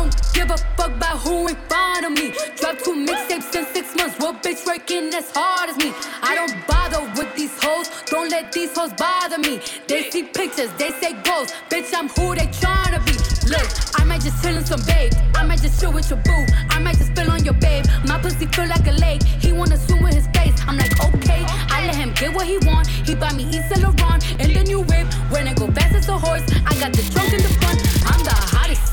don't 0.06 0.34
give 0.34 0.50
a 0.50 0.56
fuck 0.76 0.94
about 0.94 1.18
who 1.18 1.48
in 1.48 1.56
front 1.68 2.06
of 2.06 2.12
me. 2.12 2.32
Drop 2.56 2.78
two 2.78 2.94
mixtapes 2.94 3.54
in 3.54 3.64
six 3.74 3.94
months. 3.96 4.18
What 4.18 4.42
bitch 4.42 4.64
working 4.66 5.12
as 5.14 5.30
hard 5.34 5.70
as 5.70 5.76
me? 5.78 5.92
I 6.22 6.34
don't 6.34 6.54
bother 6.66 7.00
with 7.16 7.34
these 7.34 7.52
hoes. 7.62 7.88
Don't 8.06 8.30
let 8.30 8.52
these 8.52 8.76
hoes 8.76 8.92
bother 8.92 9.38
me. 9.38 9.60
They 9.88 10.10
see 10.10 10.22
pictures, 10.22 10.70
they 10.78 10.90
say 11.00 11.12
goals. 11.22 11.52
Bitch, 11.70 11.92
I'm 11.94 12.08
who 12.08 12.34
they 12.34 12.46
tryna 12.62 13.04
be. 13.04 13.14
Look, 13.50 13.68
I 13.98 14.04
might 14.04 14.22
just 14.22 14.42
chill 14.42 14.56
in 14.56 14.64
some 14.64 14.82
babe. 14.86 15.12
I 15.34 15.44
might 15.44 15.62
just 15.62 15.80
chill 15.80 15.92
with 15.92 16.08
your 16.10 16.20
boo. 16.20 16.44
I 16.70 16.78
might 16.78 16.98
just 16.98 17.10
spill 17.10 17.30
on 17.30 17.44
your 17.44 17.54
babe. 17.54 17.84
My 18.06 18.18
pussy 18.20 18.46
feel 18.46 18.68
like 18.68 18.86
a 18.86 18.92
lake. 18.92 19.22
He 19.22 19.52
wanna 19.52 19.76
swim 19.76 20.02
with 20.02 20.14
his 20.14 20.28
face. 20.28 20.54
I'm 20.66 20.76
like, 20.76 20.92
okay. 21.04 21.42
I 21.74 21.86
let 21.86 21.96
him 21.96 22.12
get 22.14 22.34
what 22.34 22.46
he 22.46 22.58
want. 22.58 22.86
He 22.86 23.14
buy 23.14 23.32
me 23.32 23.44
East 23.44 23.70
Laurent 23.82 24.22
and 24.40 24.54
the 24.54 24.62
new 24.64 24.80
whip. 24.80 25.06
When 25.30 25.46
it 25.48 25.56
go 25.58 25.66
fast 25.72 25.94
as 25.94 26.08
a 26.08 26.18
horse, 26.18 26.44
I 26.66 26.74
got 26.78 26.92
the 26.92 27.02
trunk 27.12 27.32
in 27.32 27.42
the 27.42 27.52
front. 27.60 27.85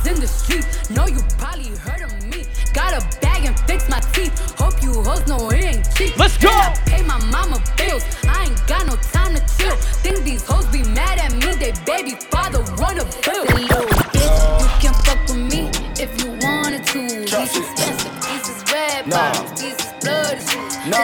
I'm 0.06 0.16
the 0.16 0.16
hottest 0.16 0.16
in 0.16 0.20
the 0.20 0.28
street. 0.28 0.66
Know 0.90 1.08
you 1.08 1.22
probably 1.38 1.76
heard 1.78 2.02
of 2.02 2.12
me. 2.28 2.46
Got 2.74 2.94
a 2.94 3.20
bag 3.20 3.46
and 3.46 3.58
fix 3.62 3.90
my 3.90 4.00
teeth. 4.14 4.34
Hope 4.58 4.82
you 4.82 4.94
hoes 5.04 5.26
know 5.28 5.50
it 5.50 5.64
ain't 5.64 5.96
cheap. 5.96 6.18
Let's 6.18 6.38
go. 6.38 6.50
And 6.50 6.60
I 6.60 6.80
pay 6.86 7.04
my 7.04 7.20
mama 7.32 7.64
bills. 7.78 8.04
I 8.28 8.46
ain't 8.46 8.68
got 8.68 8.86
no 8.88 8.96
time 8.96 9.36
to 9.36 9.42
chill. 9.58 9.76
Think 10.04 10.24
these 10.24 10.44
hoes 10.46 10.66
be 10.68 10.84
mad 10.84 11.20
at 11.20 11.34
me. 11.34 11.54
They 11.56 11.74
baby 11.86 12.16
father 12.32 12.60
wanna 12.78 13.06
bill. 13.24 13.46
Little 13.46 13.88
bitch, 14.12 14.62
you 14.62 14.70
can 14.82 14.94
fuck 15.06 15.20
with 15.28 15.38
me 15.52 15.70
if 16.02 16.10
you 16.24 16.32
wanted 16.42 16.86
to. 16.88 17.00
These 17.00 17.58
expensive, 17.58 18.14
these 18.28 18.50
is 18.50 18.64
red 18.72 19.08
No. 19.08 19.16
bottoms, 19.18 19.62
these 19.62 19.80
is 19.80 19.94
bloody 20.02 20.40
shoes. 20.40 20.78
No. 20.88 21.04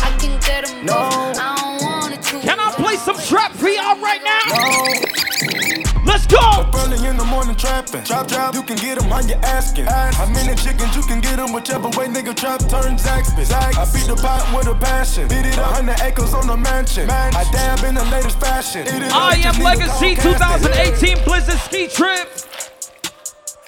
I 0.00 0.16
can 0.18 0.38
get 0.40 0.66
them 0.66 0.86
No. 0.86 0.94
I 0.94 1.56
don't 1.56 1.82
want 1.82 2.14
it 2.14 2.22
to. 2.22 2.40
Can 2.40 2.58
I 2.60 2.70
play 2.72 2.96
some 2.96 3.18
trap 3.18 3.52
for 3.52 3.68
y'all 3.68 3.98
right 4.00 4.22
now? 4.22 5.05
Let's 6.28 6.44
go. 6.44 6.56
trapping. 7.56 8.04
Trap, 8.04 8.28
trap, 8.28 8.54
you 8.54 8.62
can 8.62 8.76
get 8.76 8.98
them 8.98 9.12
on 9.12 9.28
your 9.28 9.38
asking. 9.38 9.86
How 9.86 10.26
many 10.26 10.54
chickens 10.56 10.94
you 10.94 11.02
can 11.02 11.20
get 11.20 11.36
them 11.36 11.52
whichever 11.52 11.88
way 11.90 12.06
nigga 12.06 12.34
trap 12.34 12.60
turn 12.60 12.96
Zaxby. 12.96 13.50
I 13.52 13.84
beat 13.92 14.06
the 14.06 14.16
pot 14.16 14.46
with 14.56 14.68
a 14.68 14.74
passion. 14.74 15.28
Beat 15.28 15.46
it 15.46 15.56
a 15.56 15.64
hundred 15.64 16.00
acres 16.00 16.34
on 16.34 16.46
the 16.46 16.56
mansion. 16.56 17.10
I 17.10 17.44
dab 17.52 17.84
in 17.84 17.94
the 17.94 18.04
latest 18.04 18.40
fashion. 18.40 18.82
Eat 18.86 19.02
it 19.02 19.12
up, 19.12 19.14
I 19.14 19.36
am 19.36 19.42
just 19.42 19.58
need 19.58 19.64
a 19.64 19.68
Legacy 19.68 20.14
Comcast. 20.16 20.62
2018 20.62 21.24
Blizzard 21.24 21.60
Ski 21.60 21.88
Trip. 21.88 22.28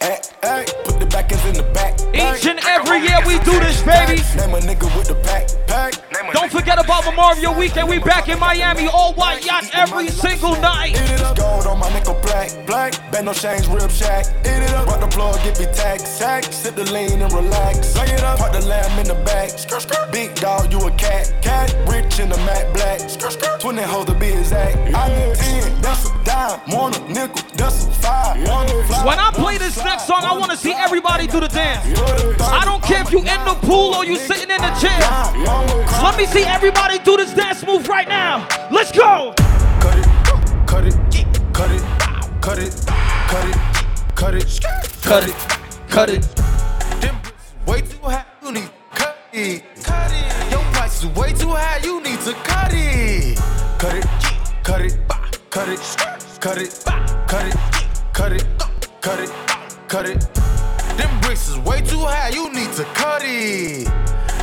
Hey, 0.00 0.20
hey, 0.42 0.64
put 0.84 0.98
the 1.00 1.06
back 1.06 1.30
in 1.32 1.54
the 1.54 1.62
back. 1.74 1.94
Each 2.14 2.46
and 2.46 2.58
every 2.66 3.00
year 3.00 3.18
we 3.26 3.38
do 3.44 3.58
this, 3.60 3.82
baby. 3.82 4.20
Name 4.36 4.54
a 4.54 4.60
nigga 4.60 4.88
with 4.96 5.08
the 5.08 5.14
pack, 5.22 5.48
pack. 5.66 5.94
Don't 6.32 6.50
forget 6.50 6.78
about 6.82 7.04
Memorial 7.04 7.54
Weekend. 7.54 7.88
We 7.88 7.98
back 7.98 8.28
in 8.28 8.38
Miami, 8.38 8.88
all 8.88 9.14
white 9.14 9.44
yacht 9.44 9.70
every 9.72 10.08
single 10.08 10.56
night. 10.60 10.94
It 10.94 11.10
is 11.10 11.20
gold 11.38 11.66
on 11.66 11.78
my 11.78 11.92
nickel 11.92 12.14
black, 12.22 12.50
black. 12.66 12.92
Bend 13.10 13.26
no 13.26 13.32
change, 13.32 13.66
rib 13.68 13.90
shack. 13.90 14.26
Eat 14.40 14.62
it 14.62 14.74
up. 14.74 14.86
Rock 14.86 15.00
the 15.00 15.10
floor, 15.10 15.32
get 15.44 15.58
me 15.58 15.66
tax, 15.66 16.18
tax. 16.18 16.54
Sip 16.54 16.74
the 16.74 16.84
lean 16.92 17.22
and 17.22 17.32
relax. 17.32 17.96
Lay 17.96 18.06
it 18.06 18.22
up. 18.22 18.38
Park 18.38 18.52
the 18.52 18.64
lamb 18.66 18.98
in 18.98 19.06
the 19.06 19.14
back. 19.24 19.50
Big 20.12 20.34
dog, 20.36 20.72
you 20.72 20.78
a 20.80 20.90
cat, 20.92 21.32
cat. 21.42 21.74
Rich 21.88 22.20
in 22.20 22.28
the 22.28 22.36
matte 22.38 22.72
black. 22.74 23.00
20 23.60 23.82
hoes 23.82 24.06
to 24.06 24.14
be 24.14 24.28
exact. 24.28 24.76
I 24.94 25.08
need 25.08 25.34
10, 25.36 25.80
that's 25.82 26.08
a 26.08 26.24
dime. 26.24 26.60
Want 26.68 26.98
a 26.98 27.12
nickel, 27.12 27.42
that's 27.54 27.86
a 27.86 27.90
five. 27.92 28.36
When 29.04 29.18
I 29.18 29.30
play 29.32 29.58
this 29.58 29.76
next 29.84 30.06
song, 30.06 30.22
I 30.28 30.36
want 30.36 30.50
to 30.50 30.58
see 30.58 30.74
everybody 30.74 31.26
do 31.26 31.40
the 31.40 31.48
dance. 31.48 31.86
I 32.42 32.62
don't 32.66 32.82
care 32.82 33.00
if 33.00 33.10
you 33.10 33.20
in 33.20 33.44
the 33.46 33.56
pool 33.62 33.94
or 33.94 34.04
you 34.04 34.14
sitting 34.16 34.50
in 34.50 34.60
the 34.60 34.70
chair. 34.78 35.00
Let 36.02 36.18
me 36.18 36.26
see 36.26 36.42
everybody 36.42 36.98
do 36.98 37.16
this 37.16 37.32
dance 37.32 37.64
move 37.64 37.88
right 37.88 38.06
now. 38.06 38.46
Let's 38.70 38.92
go. 38.92 39.32
Cut 39.80 39.96
it, 39.96 40.04
cut 40.66 40.84
it, 40.84 40.94
cut 41.54 41.70
it, 41.70 41.82
cut 42.42 42.58
it, 42.58 42.84
cut 43.26 43.44
it, 43.48 43.64
cut 44.14 44.34
it, 44.34 44.60
cut 45.00 45.24
it, 45.28 45.34
cut 45.88 46.10
it. 46.10 46.26
Way 47.66 47.80
too 47.80 47.96
high, 48.02 48.26
you 48.42 48.52
need 48.52 48.70
cut 48.90 49.16
it. 49.32 49.64
Cut 49.82 50.12
it. 50.12 50.52
Your 50.52 50.62
price 50.74 51.04
is 51.04 51.06
way 51.16 51.32
too 51.32 51.48
high, 51.48 51.80
you 51.82 52.02
need 52.02 52.20
to 52.20 52.34
cut 52.44 52.70
it. 52.74 53.38
Cut 53.78 53.94
it, 53.94 54.04
cut 54.62 54.82
it, 54.82 54.98
cut 55.48 55.68
it, 55.70 55.80
cut 56.38 56.58
it, 56.58 56.84
cut 56.84 56.84
it, 56.84 56.84
cut 57.26 57.46
it, 57.46 57.56
cut 58.12 58.32
it, 58.32 58.46
cut 59.00 59.20
it. 59.20 59.47
Them 59.88 61.20
bricks 61.22 61.48
is 61.48 61.56
way 61.60 61.80
too 61.80 62.00
high, 62.00 62.28
you 62.28 62.52
need 62.52 62.70
to 62.72 62.84
cut 62.92 63.22
it. 63.24 63.88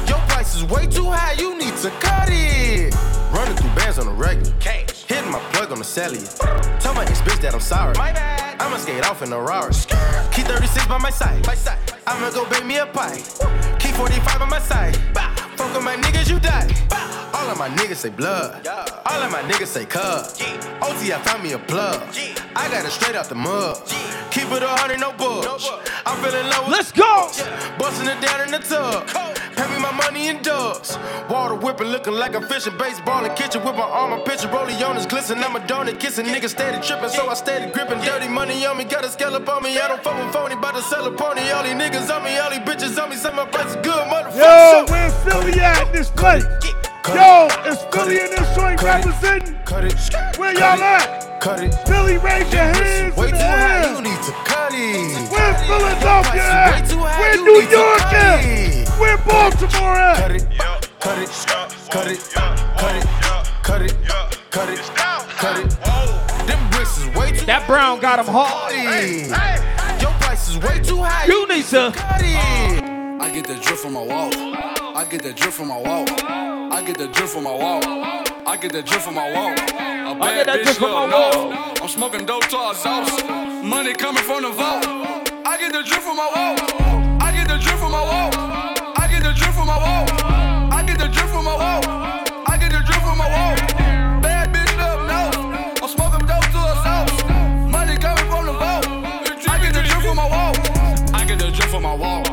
Your 0.10 0.18
price 0.28 0.56
is 0.56 0.64
way 0.64 0.88
too 0.88 1.06
high, 1.06 1.34
you 1.34 1.56
need 1.56 1.76
to 1.78 1.92
cut 2.00 2.30
it. 2.32 2.96
Running 3.32 3.56
through 3.56 3.70
bands 3.76 4.00
on 4.00 4.08
the 4.08 4.14
regular. 4.14 4.52
Cash. 4.60 5.04
Hitting 5.04 5.32
my 5.32 5.38
plug 5.54 5.72
on 5.72 5.78
the 5.78 5.84
cellular. 5.84 6.26
Tell 6.80 6.96
my 6.96 7.04
ex 7.04 7.22
bitch 7.22 7.42
that 7.42 7.54
I'm 7.54 7.60
sorry. 7.60 7.96
My 7.96 8.12
bad. 8.12 8.60
I'ma 8.60 8.78
skate 8.78 9.06
off 9.06 9.22
in 9.22 9.32
a 9.34 9.40
Rari. 9.40 9.72
Key 10.32 10.42
36 10.42 10.88
by 10.88 10.98
my 10.98 11.12
side. 11.12 11.46
My 11.46 11.54
side. 11.54 11.78
I'ma 12.08 12.32
go 12.32 12.50
bake 12.50 12.66
me 12.66 12.78
a 12.78 12.88
pie. 12.88 13.18
Key 13.78 13.92
45 13.92 14.40
by 14.40 14.46
my 14.48 14.60
side. 14.60 14.96
Fuck 15.58 15.76
with 15.76 15.84
my 15.84 15.96
niggas, 15.96 16.28
you 16.28 16.40
die. 16.40 17.25
All 17.46 17.52
of 17.52 17.60
my 17.60 17.70
niggas 17.70 17.98
say 17.98 18.10
blood. 18.10 18.66
All 19.06 19.22
of 19.22 19.32
my 19.32 19.44
niggas 19.44 19.68
say 19.68 19.86
cub. 19.86 20.26
OT, 20.82 21.14
I 21.14 21.22
found 21.22 21.44
me 21.44 21.52
a 21.52 21.60
plug. 21.60 22.02
I 22.56 22.68
got 22.72 22.84
it 22.84 22.90
straight 22.90 23.16
out 23.16 23.30
the 23.30 23.36
mud. 23.36 23.78
Keep 24.32 24.50
it 24.50 24.64
a 24.64 24.68
hundred, 24.68 25.00
no 25.00 25.14
bugs. 25.14 25.70
I'm 26.08 26.18
feeling 26.26 26.50
low. 26.50 26.66
Let's 26.68 26.92
go. 26.92 27.30
Busting 27.78 28.10
it 28.10 28.20
down 28.20 28.42
in 28.42 28.50
the 28.50 28.58
tub. 28.58 29.06
Pay 29.56 29.68
me 29.72 29.80
my 29.80 29.92
money 29.92 30.30
in 30.30 30.42
dubs. 30.42 30.98
Water 31.30 31.54
whipping, 31.54 31.90
looking 31.90 32.14
like 32.14 32.34
a 32.34 32.42
fishing 32.48 32.76
baseball 32.80 33.24
in 33.24 33.32
kitchen 33.36 33.64
with 33.64 33.76
my 33.76 33.84
arm, 33.84 34.20
a 34.20 34.24
pitcher. 34.26 34.48
Rollie 34.48 34.82
on 34.82 34.96
his 34.96 35.06
glisten. 35.06 35.38
I'm 35.44 35.56
a 35.56 35.60
donut 35.60 36.00
kissing. 36.00 36.26
Niggas 36.26 36.50
steady 36.50 36.82
tripping, 36.82 37.10
so 37.10 37.30
I 37.30 37.36
steady 37.36 37.72
gripping. 37.72 38.00
Dirty 38.00 38.28
money 38.28 38.66
on 38.66 38.76
me, 38.76 38.86
got 38.86 39.06
a 39.06 39.10
scallop 39.10 39.48
on 39.48 39.62
me. 39.62 39.78
I 39.78 39.88
don't 39.88 40.04
fuck 40.04 40.18
with 40.18 40.34
phony, 40.34 40.56
bout 40.56 40.74
to 40.74 40.82
sell 40.82 41.06
a 41.06 41.12
pony. 41.12 41.48
All 41.52 41.62
these 41.62 41.74
niggas 41.74 42.10
on 42.10 42.24
me, 42.24 42.40
all 42.40 42.50
these 42.50 42.66
bitches 42.66 42.98
on 43.00 43.12
me. 43.12 43.16
Say 43.16 43.30
my 43.36 43.46
price 43.46 43.70
is 43.70 43.76
good, 43.86 44.04
motherfucker. 44.10 44.34
Yo, 44.34 44.86
where's 44.90 45.14
Philly 45.24 45.60
at 45.60 45.94
this 45.94 46.10
place? 46.10 46.44
Yo, 47.08 47.48
is 47.70 47.78
Philly 47.94 48.20
in 48.20 48.32
this 48.32 48.56
joint 48.56 48.82
representing? 48.82 49.56
Cut 49.66 49.86
it. 49.86 49.94
Where 50.40 50.54
y'all 50.54 50.82
at? 50.82 51.40
Cut 51.40 51.62
it. 51.64 51.74
Philly, 51.88 52.18
raise 52.18 52.52
your 52.52 52.64
hands 52.64 53.16
Way 53.16 53.26
in 53.26 53.32
too 53.32 53.38
the 53.38 53.44
high, 53.46 53.84
air. 53.84 53.94
you 53.94 54.02
need 54.02 54.22
to 54.24 54.32
cut 54.44 54.72
it. 54.74 55.32
Where's 55.32 55.62
Philadelphia 55.68 56.42
Way 56.42 56.80
at? 56.82 56.90
too 56.90 56.98
high, 56.98 57.20
Where 57.20 57.38
New 57.38 57.62
York 57.70 58.02
at? 58.02 58.90
Where 59.00 59.18
Baltimore 59.20 59.94
at? 59.96 60.18
Cut 60.18 60.32
it, 60.32 60.48
cut 61.00 61.20
it, 61.22 61.30
cut 61.92 62.08
it, 62.08 62.20
cut 62.34 62.96
it, 62.96 63.06
cut 63.62 63.82
it, 63.84 63.96
cut 64.50 64.70
it, 64.70 64.80
cut 65.38 65.60
it. 65.60 66.48
Them 66.48 66.70
bricks 66.72 66.98
is 66.98 67.16
way 67.16 67.38
too 67.38 67.46
That 67.46 67.66
brown 67.68 68.00
got 68.00 68.18
him 68.18 68.26
hard. 68.28 68.74
Your 70.02 70.12
price 70.22 70.50
is 70.50 70.58
way 70.58 70.80
too 70.82 71.04
high. 71.04 71.26
You 71.28 71.48
need 71.48 71.66
to. 71.66 71.92
cut 71.96 72.22
it. 72.24 72.85
I 73.18 73.32
get 73.32 73.48
the 73.48 73.56
drip 73.56 73.78
from 73.78 73.94
my 73.94 74.02
wall. 74.02 74.30
I 74.34 75.06
get 75.10 75.24
the 75.24 75.32
drip 75.32 75.54
from 75.54 75.70
my 75.70 75.78
wall. 75.78 76.06
I 76.28 76.84
get 76.86 76.98
the 76.98 77.08
drip 77.08 77.30
from 77.30 77.46
my 77.46 77.52
wall. 77.52 77.82
I 78.46 78.58
get 78.58 78.74
the 78.74 78.82
drip 78.82 79.02
from 79.02 79.16
my 79.16 79.32
wall. 79.32 79.52
A 79.52 80.12
I 80.12 80.20
bad 80.20 80.36
get 80.36 80.46
that 80.48 80.60
bitch 80.60 80.82
look 80.82 81.10
no. 81.10 81.74
I'm 81.82 81.88
smoking 81.88 82.26
dope 82.26 82.44
to 82.44 82.74
sauce. 82.76 83.24
Money 83.64 83.94
coming 83.94 84.24
from 84.24 84.44
the 84.44 84.52
vault. 84.52 84.86
I 85.46 85.58
get 85.58 85.72
the 85.72 85.84
drip 85.84 86.02
from 86.02 86.18
my 86.18 86.28
wall. 86.36 86.56
I 87.22 87.32
get 87.32 87.48
the 87.48 87.58
drip 87.58 87.78
from 87.80 87.92
my 87.92 88.04
wall. 88.04 88.32
I 89.00 89.08
get 89.08 89.24
the 89.24 89.32
drip 89.34 89.54
from 89.56 89.68
my 89.68 89.78
wall. 89.80 90.08
I 90.76 90.84
get 90.84 90.98
the 91.00 91.08
drip 91.08 91.28
from 91.32 91.46
my 91.46 91.56
wall. 91.56 91.82
I 92.48 92.58
get 92.58 92.72
the 92.72 92.84
drip 92.84 93.00
from 93.00 93.18
my 93.18 93.30
wall. 93.32 93.56
Bad 94.20 94.52
bitch 94.52 94.76
look 94.76 95.00
no. 95.08 95.32
I'm 95.82 95.88
smoking 95.88 96.28
dope 96.28 96.44
to 96.52 96.64
sauce. 96.84 97.24
Money 97.72 97.96
coming 97.96 98.28
from 98.28 98.46
the 98.46 98.54
vault. 98.60 98.86
I 99.48 99.58
get 99.64 99.74
the 99.74 99.82
drip 99.88 100.04
from 100.04 100.18
my 100.18 100.28
wall. 100.28 100.54
I 101.16 101.24
get 101.26 101.40
the 101.40 101.50
drip 101.50 101.70
from 101.70 101.84
my 101.84 101.96
wall. 101.96 102.25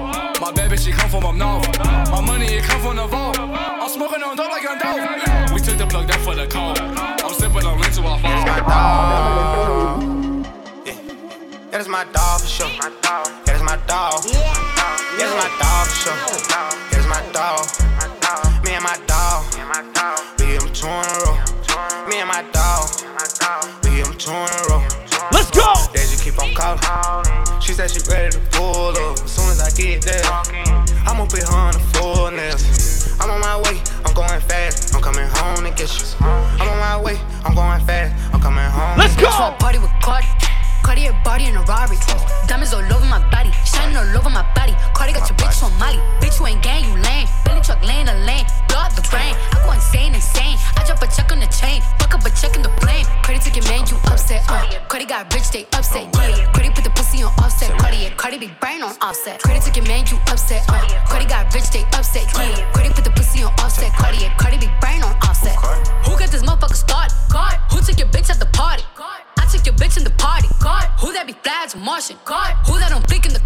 From 1.12 1.26
up 1.26 1.34
north. 1.36 1.68
My 2.10 2.22
money, 2.24 2.46
it 2.46 2.64
come 2.64 2.80
from 2.80 2.96
the 2.96 3.06
vault. 3.06 3.38
I'm 3.38 3.88
smoking 3.90 4.22
on 4.22 4.34
dope 4.34 4.48
like 4.48 4.64
I'm 4.64 4.78
dope. 4.80 5.52
We 5.52 5.60
took 5.60 5.76
the 5.76 5.86
plug 5.86 6.08
down 6.08 6.18
for 6.24 6.34
the 6.34 6.46
cold. 6.46 6.78
I'm 6.80 7.34
sipping 7.34 7.66
on 7.68 7.78
lean 7.78 7.92
to 7.92 8.02
our 8.08 8.18
phone. 8.18 8.46
That 11.68 11.80
is 11.80 11.88
my 11.88 12.04
dog 12.16 12.40
for 12.40 12.48
sure. 12.48 12.72
That 13.44 13.56
is 13.56 13.62
my 13.62 13.76
dog. 13.84 14.24
That 14.24 15.28
is 15.28 15.34
my 15.36 15.48
dog 15.60 15.84
for 15.84 15.96
sure. 16.00 16.16
That 16.88 16.96
is 16.96 17.06
my 17.06 17.20
dog. 17.36 17.68
Me 18.64 18.72
and 18.72 18.82
my 18.82 18.96
dog. 19.04 19.44
We 20.40 20.46
give 20.46 20.64
him 20.64 20.72
two 20.72 20.88
in 20.88 20.96
a 20.96 21.28
row. 21.28 21.36
Me 22.08 22.24
and 22.24 22.28
my 22.28 22.40
dog. 22.56 22.88
We 23.84 24.00
give 24.00 24.08
him 24.08 24.16
two 24.16 24.32
in 24.32 24.48
a 24.48 24.64
row. 24.72 24.80
Let's 25.28 25.50
go. 25.52 25.76
They 25.92 26.08
just 26.08 26.24
keep 26.24 26.40
on 26.40 26.54
calling. 26.56 26.80
She 27.60 27.74
said 27.74 27.90
she 27.90 28.00
ready 28.08 28.32
to 28.32 28.40
pull 28.56 28.96
up. 28.96 29.20
As 29.20 29.30
soon 29.30 29.52
as 29.52 29.60
I 29.60 29.68
get 29.76 30.00
there, 30.02 30.81
I'ma 31.06 31.26
put 31.26 31.42
her 31.42 31.54
on 31.54 31.72
the 31.72 31.80
floor 31.92 32.30
nails. 32.30 33.16
I'm 33.20 33.30
on 33.30 33.40
my 33.40 33.56
way, 33.60 33.80
I'm 34.04 34.14
going 34.14 34.40
fast. 34.40 34.94
I'm 34.94 35.02
coming 35.02 35.26
home 35.28 35.64
to 35.64 35.70
get 35.70 35.90
you. 36.00 36.06
I'm 36.20 36.68
on 36.68 36.78
my 36.78 37.00
way, 37.00 37.18
I'm 37.44 37.54
going 37.54 37.80
fast. 37.84 38.34
I'm 38.34 38.40
coming 38.40 38.64
home. 38.64 38.98
Let's 38.98 39.14
Bitch 39.14 39.40
want 39.40 39.58
party 39.58 39.78
with 39.78 39.90
Cardi. 40.02 40.26
Cartier 40.92 41.16
body 41.24 41.46
in 41.48 41.56
a 41.56 41.62
Rari. 41.64 41.96
Diamonds 42.46 42.74
all 42.74 42.84
over 42.84 43.08
my 43.08 43.16
body, 43.32 43.48
shining 43.64 43.96
all 43.96 44.04
over 44.12 44.28
my 44.28 44.44
body. 44.52 44.76
Cardi 44.92 45.14
got 45.16 45.24
your 45.24 45.40
bitch 45.40 45.64
on 45.64 45.72
Molly. 45.80 45.96
Bitch, 46.20 46.38
you 46.38 46.44
ain't 46.44 46.62
gang, 46.62 46.84
you 46.84 46.92
lame. 47.00 47.26
Billy 47.48 47.64
truck 47.64 47.80
laying 47.80 48.04
the 48.04 48.12
lane, 48.28 48.44
blow 48.68 48.84
out 48.84 48.92
the 48.92 49.00
brain. 49.08 49.32
I 49.32 49.64
go 49.64 49.72
insane, 49.72 50.12
insane. 50.12 50.60
I 50.76 50.84
drop 50.84 51.00
a 51.00 51.08
check 51.08 51.32
on 51.32 51.40
the 51.40 51.48
chain, 51.48 51.80
fuck 51.96 52.12
up 52.12 52.20
a 52.28 52.30
check 52.36 52.56
in 52.56 52.60
the 52.60 52.68
plane. 52.84 53.08
Cardi 53.24 53.40
took 53.40 53.56
your 53.56 53.64
man, 53.72 53.88
you 53.88 53.96
upset. 54.04 54.44
Uh. 54.52 54.68
Cardi 54.92 55.06
got 55.06 55.32
rich, 55.32 55.48
they 55.48 55.64
upset. 55.72 56.12
Yeah. 56.12 56.52
Cardi 56.52 56.68
put 56.68 56.84
the 56.84 56.92
pussy 56.92 57.24
on 57.24 57.32
offset. 57.40 57.72
Cardi, 57.80 58.12
Cardi 58.20 58.36
be 58.36 58.52
brain 58.60 58.82
on 58.82 58.92
offset. 59.00 59.40
Cardi 59.40 59.64
took 59.64 59.76
your 59.80 59.88
man, 59.88 60.04
you 60.12 60.20
upset. 60.28 60.60
Uh. 60.68 60.76
Cardi 61.08 61.24
got 61.24 61.48
rich, 61.56 61.72
they 61.72 61.88
upset. 61.96 62.28
Yeah. 62.36 62.68
Cardi 62.76 62.92
put 62.92 63.08
the 63.08 63.16
pussy 63.16 63.40
on 63.40 63.52
offset. 63.64 63.96
Cardi, 63.96 64.28
Cardi 64.36 64.58
be 64.60 64.68
brain 64.84 65.00
on 65.00 65.16
offset. 65.24 65.56
Who 66.04 66.20
got 66.20 66.28
this 66.28 66.44
motherfucker 66.44 66.76
started? 66.76 67.16
God. 67.32 67.56
Who 67.72 67.80
took 67.80 67.96
your 67.96 68.12
bitch 68.12 68.28
at 68.28 68.36
the 68.36 68.44
party? 68.52 68.61
Martian? 71.82 72.16
God. 72.24 72.54
Who 72.66 72.78
that 72.78 72.90
don't 72.90 73.06
blink 73.08 73.26
in 73.26 73.32
the 73.32 73.41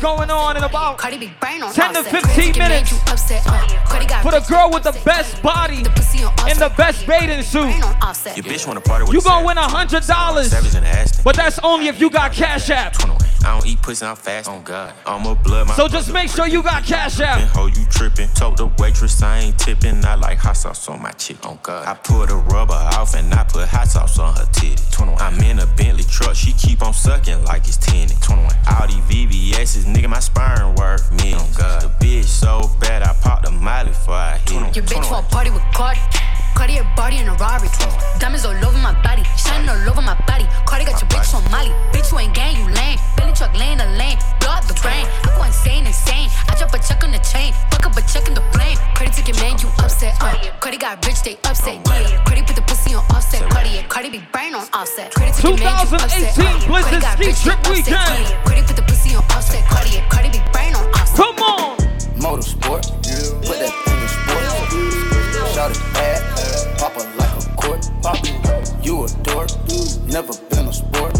going 0.00 0.30
on 0.30 0.56
in 0.56 0.64
about 0.64 0.98
Cardi 0.98 1.18
be 1.18 1.32
brain 1.40 1.62
on 1.62 1.72
10 1.72 1.94
to 1.94 2.02
15 2.02 2.58
minutes 2.58 2.92
upset. 3.08 3.42
Uh, 3.46 3.58
for 4.22 4.30
the 4.30 4.44
girl 4.48 4.70
with 4.72 4.82
the 4.82 4.92
best 5.04 5.42
body 5.42 5.78
in 5.78 5.84
the 6.58 6.72
best 6.76 7.06
bathing 7.06 7.42
suit. 7.42 7.72
offset. 8.02 8.36
Your 8.36 8.44
bitch 8.44 8.66
wanna 8.66 8.80
party 8.80 9.04
with 9.04 9.12
You 9.14 9.20
the 9.20 9.28
gonna 9.28 9.46
win 9.46 9.58
a 9.58 9.62
hundred 9.62 10.04
dollars, 10.06 10.50
Savage 10.50 10.74
in 10.74 10.82
the 10.82 10.88
Aston. 10.88 11.22
but 11.24 11.36
that's 11.36 11.58
only 11.60 11.88
if 11.88 12.00
you 12.00 12.10
got 12.10 12.32
Cash 12.32 12.70
App. 12.70 12.94
I 13.44 13.58
don't 13.58 13.66
eat 13.66 13.80
pussy, 13.82 14.04
I'm 14.04 14.16
fast 14.16 14.48
on 14.48 14.62
God. 14.62 14.92
I'm 15.06 15.26
a 15.26 15.34
blood, 15.34 15.68
my 15.68 15.74
So 15.74 15.88
just 15.88 16.12
make 16.12 16.28
sure 16.28 16.46
you 16.46 16.62
got 16.62 16.84
Cash 16.84 17.20
out. 17.20 17.40
App. 17.40 17.48
ho, 17.48 17.66
you 17.66 17.84
trippin'. 17.90 18.28
Told 18.34 18.58
the 18.58 18.66
waitress 18.78 19.22
I 19.22 19.38
ain't 19.38 19.58
tipping. 19.58 20.04
I 20.04 20.14
like 20.14 20.38
hot 20.38 20.56
sauce 20.56 20.88
on 20.88 21.02
my 21.02 21.12
chick. 21.12 21.44
On 21.46 21.58
God. 21.62 21.86
I 21.86 21.94
pull 21.94 22.26
the 22.26 22.36
rubber 22.36 22.74
off 22.74 23.14
and 23.14 23.32
I 23.32 23.44
put 23.44 23.68
hot 23.68 23.88
sauce 23.88 24.18
on 24.18 24.34
her 24.36 24.46
titty. 24.52 24.82
21. 24.92 25.20
I'm 25.20 25.40
in 25.40 25.58
a 25.58 25.66
Bentley 25.66 26.04
truck. 26.04 26.34
She 26.34 26.52
keep 26.52 26.82
on 26.82 26.92
sucking 26.92 27.44
like 27.44 27.66
it's 27.66 27.76
10. 27.78 28.08
21. 28.08 28.54
Audi 28.66 28.94
VVS's, 29.08 29.84
nigga, 29.86 30.08
my 30.08 30.20
sperm 30.20 30.74
worth 30.76 31.10
me. 31.12 31.32
On 31.32 31.40
oh, 31.40 31.54
God. 31.56 31.82
The 31.82 32.04
bitch 32.04 32.24
so 32.24 32.70
bad, 32.80 33.02
I 33.02 33.12
popped 33.22 33.48
a 33.48 33.50
molly 33.50 33.90
before 33.90 34.14
I 34.14 34.38
hit 34.38 34.52
it. 34.52 34.76
Your 34.76 34.84
bitch 34.84 35.10
want 35.10 35.28
party 35.30 35.50
with 35.50 35.62
Cardi. 35.72 36.00
Cardi 36.54 36.78
a 36.78 36.84
body 36.96 37.18
in 37.18 37.28
a 37.28 37.34
Rari. 37.34 37.68
Diamonds 38.18 38.44
all 38.44 38.56
over 38.64 38.78
my 38.78 38.94
body, 39.02 39.24
shining 39.36 39.68
all 39.68 39.88
over 39.88 40.02
my 40.02 40.14
body. 40.26 40.46
Cardi 40.66 40.84
got 40.84 41.00
your 41.00 41.08
bitch 41.08 41.34
on 41.34 41.42
Molly. 41.50 41.70
Bitch, 41.92 42.12
you 42.12 42.18
ain't 42.18 42.34
gang, 42.34 42.56
you 42.56 42.68
lame. 42.74 42.98
Billy 43.16 43.32
truck 43.32 43.52
laying 43.58 43.78
the 43.78 43.86
lane, 43.96 44.18
blow 44.40 44.50
up 44.50 44.64
the 44.66 44.74
brain. 44.82 45.06
I 45.24 45.32
go 45.36 45.42
insane, 45.44 45.86
insane. 45.86 46.28
I 46.48 46.54
drop 46.58 46.74
a 46.74 46.78
check 46.78 47.02
on 47.04 47.12
the 47.12 47.18
chain, 47.18 47.52
fuck 47.70 47.86
up 47.86 47.96
a 47.96 48.02
check 48.02 48.28
in 48.28 48.34
the 48.34 48.44
flame. 48.52 48.76
Cardi 48.94 49.12
took 49.12 49.28
your 49.28 49.36
man, 49.38 49.58
you 49.58 49.68
upset. 49.78 50.16
Uh. 50.20 50.34
Cardi 50.60 50.78
got 50.78 51.04
rich, 51.06 51.22
they 51.22 51.36
upset. 51.44 51.80
Yeah. 51.86 52.24
Cardi 52.24 52.42
put 52.42 52.56
the 52.56 52.62
pussy 52.62 52.94
on 52.94 53.04
offset. 53.10 53.48
Cardi, 53.50 53.70
yeah. 53.70 53.86
Cardi 53.88 54.10
be 54.10 54.22
brain 54.32 54.54
on 54.54 54.66
offset. 54.72 55.14
Cardi 55.14 55.32
took 55.32 55.44
your 55.44 55.58
man, 55.58 55.86
you 55.86 55.96
upset. 55.96 56.38
Uh. 56.38 56.66
Blizzard 56.66 56.84
Cardi 56.84 57.00
got 57.00 57.18
rich, 57.18 57.42
they 57.44 57.50
upset. 57.52 57.70
Weekend. 57.70 57.96
Yeah. 57.96 58.44
Cardi 58.44 58.62
put 58.62 58.76
the 58.76 58.82
pussy 58.82 59.14
on 59.14 59.24
offset. 59.32 59.64
Cardi, 59.68 59.90
yeah. 59.96 60.08
Cardi 60.08 60.28
be 60.30 60.42
brain 60.52 60.74
on 60.74 60.84
offset. 60.94 61.16
Come 61.16 61.38
on. 61.40 61.78
Motorsport, 62.20 62.84
put 63.46 63.56
that 63.58 63.72
thing 63.84 63.94
in 63.94 63.98
sport. 63.98 63.99
Shout 65.60 65.76
it 65.76 65.92
bad, 65.92 66.78
pop 66.78 66.96
it 66.96 67.04
like 67.18 67.36
a 67.36 67.40
court. 67.54 67.90
Pop 68.00 68.16
you 68.82 69.04
a 69.04 69.08
dork, 69.22 69.50
never 70.06 70.32
been 70.48 70.66
a 70.66 70.72
sport. 70.72 71.12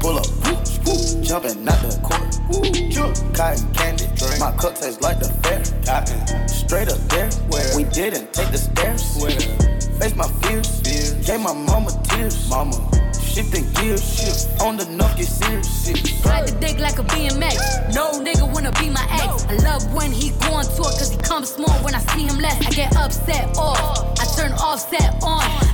Pull 0.00 0.16
up, 0.16 0.24
jumping 1.20 1.68
out 1.68 1.78
the 1.84 1.92
court. 2.02 2.40
Cotton 3.34 3.74
candy, 3.74 4.06
my 4.40 4.50
cup 4.56 4.76
tastes 4.76 5.02
like 5.02 5.18
the 5.18 5.28
fair. 5.44 5.62
Straight 6.48 6.88
up 6.88 6.96
there, 7.10 7.28
we 7.76 7.84
didn't 7.84 8.32
take 8.32 8.50
the 8.50 8.56
stairs. 8.56 9.12
Face 9.98 10.16
my 10.16 10.26
fears, 10.42 10.80
gave 11.26 11.40
my 11.40 11.52
mama 11.52 11.90
tears. 12.04 12.48
Mama, 12.48 12.76
shifting 13.14 13.70
gears, 13.74 14.48
on 14.60 14.76
the 14.76 14.84
knock 14.90 15.16
get 15.16 15.26
serious. 15.26 16.24
Ride 16.24 16.48
the 16.48 16.56
dick 16.60 16.78
like 16.78 16.98
a 16.98 17.04
BMX. 17.04 17.94
No 17.94 18.12
nigga 18.12 18.52
wanna 18.52 18.72
be 18.72 18.90
my 18.90 19.06
ex. 19.10 19.46
I 19.46 19.54
love 19.64 19.92
when 19.94 20.10
he 20.12 20.30
go 20.30 20.54
on 20.54 20.64
tour 20.64 20.84
cause 20.84 21.10
he 21.10 21.18
comes 21.18 21.50
small. 21.50 21.74
When 21.84 21.94
I 21.94 22.00
see 22.00 22.24
him 22.24 22.38
less, 22.38 22.66
I 22.66 22.70
get 22.70 22.96
upset 22.96 23.56
off. 23.56 24.18
I 24.20 24.24
turn 24.36 24.52
offset 24.52 25.22
on. 25.22 25.73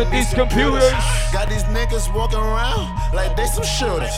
With 0.00 0.10
these 0.12 0.30
these 0.30 0.38
computers. 0.38 0.96
Got 1.32 1.50
these 1.50 1.64
niggas 1.64 2.08
walking 2.14 2.38
around 2.38 2.88
like 3.12 3.36
they 3.36 3.44
some 3.44 3.64
shooters. 3.64 4.16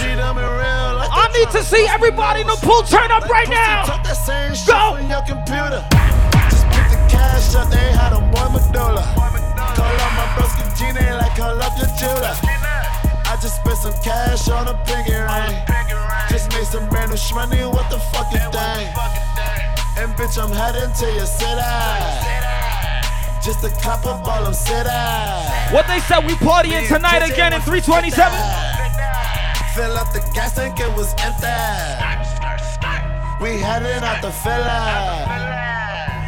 See 0.00 0.14
them 0.16 0.38
in 0.38 0.48
real 0.48 0.96
life. 0.96 1.12
I 1.12 1.28
need 1.36 1.50
to 1.52 1.62
see 1.62 1.84
everybody 1.88 2.40
in 2.40 2.46
the 2.46 2.56
pool 2.64 2.80
turn 2.88 3.10
up 3.12 3.28
right 3.28 3.48
now. 3.48 3.84
Talk 3.84 4.02
that 4.04 4.16
same 4.16 4.56
shit 4.56 4.72
from 4.72 5.12
your 5.12 5.20
computer. 5.28 5.84
Just 6.48 6.64
pick 6.72 6.88
the 6.88 7.00
cash 7.12 7.52
up, 7.54 7.68
they 7.68 7.92
had 7.92 8.16
a 8.16 8.22
boy 8.32 8.48
medulla. 8.48 9.04
Call 9.76 9.92
up 9.92 10.12
my 10.16 10.24
broski 10.40 10.64
Gina 10.78 11.20
like 11.20 11.36
call 11.36 11.52
up 11.52 11.76
your 11.76 11.92
jeweler. 12.00 12.32
I 13.28 13.36
just 13.44 13.60
spent 13.60 13.76
some 13.76 13.96
cash 14.00 14.48
on 14.48 14.68
a 14.68 14.74
pinky 14.88 15.12
ring. 15.12 15.52
Just 16.32 16.48
made 16.56 16.64
some 16.64 16.88
brand 16.88 17.10
new 17.10 17.20
shmoney, 17.20 17.68
what 17.68 17.90
the 17.90 18.00
fuck 18.08 18.32
you 18.32 18.40
think? 18.56 18.88
And 20.00 20.16
bitch, 20.16 20.40
I'm 20.40 20.48
heading 20.48 20.88
to 20.96 21.06
your 21.12 21.26
city. 21.28 22.39
Just 23.42 23.64
a 23.64 23.70
cop 23.80 24.04
up 24.04 24.26
all 24.28 24.44
them 24.44 24.52
city. 24.52 24.90
What 25.72 25.86
they 25.86 26.00
said, 26.00 26.26
we 26.26 26.34
partying 26.34 26.86
tonight 26.86 27.24
again 27.24 27.54
in 27.54 27.62
327. 27.62 28.12
Fill 29.74 29.96
up 29.96 30.12
the 30.12 30.20
gas 30.34 30.54
tank, 30.54 30.78
it 30.78 30.92
was 30.94 31.14
empty. 31.18 31.48
We 33.40 33.58
heading 33.58 34.04
out 34.04 34.20
the 34.20 34.30
filler. 34.30 35.24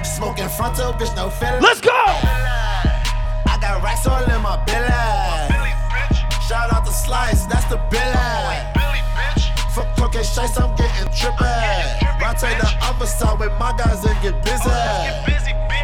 Smoking 0.02 0.48
frontal, 0.48 0.94
bitch, 0.94 1.14
no 1.14 1.28
filler. 1.28 1.60
Let's 1.60 1.82
go! 1.82 1.90
I 1.92 3.58
got 3.60 3.82
racks 3.82 4.06
all 4.06 4.24
in 4.24 4.40
my 4.40 4.56
belly. 4.64 4.88
Shout 6.48 6.72
out 6.72 6.86
to 6.86 6.92
Slice, 6.92 7.44
that's 7.44 7.66
the 7.66 7.76
billy. 7.90 8.12
Fuck 9.74 9.94
cocaine 9.96 10.24
shites, 10.24 10.58
I'm 10.58 10.74
getting 10.76 11.12
trippy. 11.12 12.01
Rotate 12.22 12.56
the 12.60 12.70
other 12.82 13.06
side 13.06 13.40
with 13.40 13.50
my 13.58 13.74
guys 13.76 14.04
and 14.04 14.14
get 14.22 14.44
busy. 14.44 14.70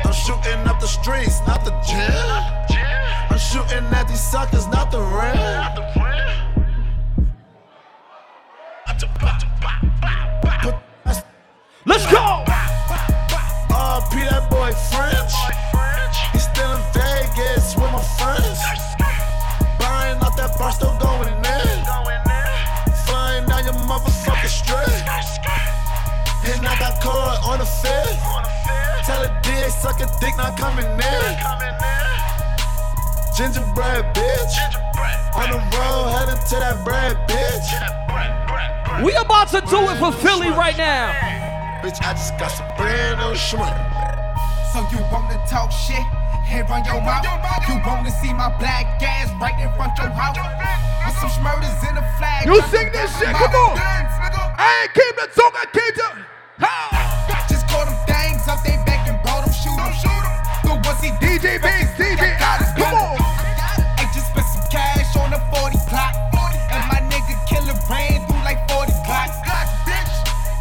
I'm 0.04 0.12
shooting 0.12 0.68
up 0.68 0.78
the 0.78 0.86
streets, 0.86 1.40
not 1.48 1.64
the 1.64 1.72
gym. 1.82 2.12
I'm 3.28 3.38
shooting 3.38 3.84
at 3.92 4.06
these 4.06 4.20
suckers, 4.20 4.68
not 4.68 4.92
the 4.92 5.00
rim. 5.00 5.34
Let's 11.84 12.06
go! 12.06 12.44
Oh, 13.70 14.08
P 14.12 14.20
that 14.20 14.48
boy 14.48 14.72
French. 14.92 15.27
And 27.08 27.16
I 27.16 27.24
got 27.24 27.40
caught 27.40 27.44
on 27.44 27.58
the 27.58 27.64
fifth. 27.64 28.18
Tell 29.06 29.22
a 29.22 29.40
DA 29.42 29.68
suck 29.70 30.00
a 30.00 30.06
dick, 30.20 30.36
not 30.36 30.58
coming 30.58 30.84
in. 30.84 31.32
Gingerbread 33.36 34.14
bitch. 34.14 34.54
On 35.34 35.50
the 35.50 35.58
road, 35.76 36.10
heading 36.10 36.42
to 36.48 36.56
that 36.58 36.84
bread 36.84 37.16
bitch. 37.28 39.04
We 39.04 39.14
about 39.14 39.48
to 39.48 39.60
do 39.60 39.78
it 39.88 39.98
for 39.98 40.12
Philly 40.12 40.50
right 40.50 40.76
now. 40.76 41.12
Bitch, 41.82 42.02
I 42.02 42.12
just 42.12 42.36
got 42.38 42.48
some 42.48 42.66
brand 42.76 43.20
new 43.20 43.38
shmoney. 43.38 43.78
So 44.72 44.82
you 44.90 44.98
wanna 45.12 45.38
talk 45.48 45.70
shit 45.70 46.02
and 46.50 46.68
run 46.68 46.84
your 46.84 47.00
mouth? 47.00 47.24
You 47.68 47.80
wanna 47.86 48.10
see 48.10 48.32
my 48.32 48.50
black 48.58 49.00
ass 49.02 49.30
right 49.40 49.54
in 49.60 49.72
front 49.76 49.98
of 50.00 50.06
your 50.06 50.14
house? 50.14 50.36
With 51.06 51.16
some 51.18 51.30
schmurders 51.30 51.88
in 51.88 51.94
the 51.94 52.02
flag. 52.18 52.46
You 52.46 52.60
sing 52.62 52.90
this 52.92 53.16
shit, 53.18 53.34
come 53.36 53.54
on. 53.54 53.78
I 54.58 54.82
ain't 54.82 54.94
came 54.94 55.14
to 55.14 55.26
talk, 55.34 55.54
I 55.54 55.66
came 55.72 55.94
to. 55.94 56.26
Just 56.58 56.97
DJ 61.38 61.62
Banks, 61.62 61.94
DJ 61.94 62.34
Alex, 62.42 62.74
come 62.74 62.98
on. 62.98 63.14
I 63.14 64.10
just 64.10 64.26
spent 64.26 64.42
some 64.50 64.66
cash 64.74 65.14
on 65.14 65.30
the 65.30 65.38
40 65.54 65.78
clock. 65.86 66.10
And 66.66 66.82
my 66.90 66.98
nigga 67.06 67.38
killer 67.46 67.78
ran 67.86 68.26
through 68.26 68.42
like 68.42 68.58
40 68.66 68.90
clocks. 69.06 69.38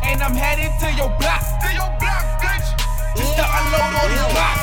And 0.05 0.21
I'm 0.21 0.37
headed 0.37 0.69
to 0.77 0.93
your 0.93 1.09
block. 1.17 1.41
To 1.65 1.69
your 1.73 1.89
block, 1.97 2.25
bitch. 2.45 2.69
Just 3.17 3.33
to 3.41 3.45
unload 3.57 3.89
all 3.89 4.05
these 4.05 4.29
blocks. 4.29 4.61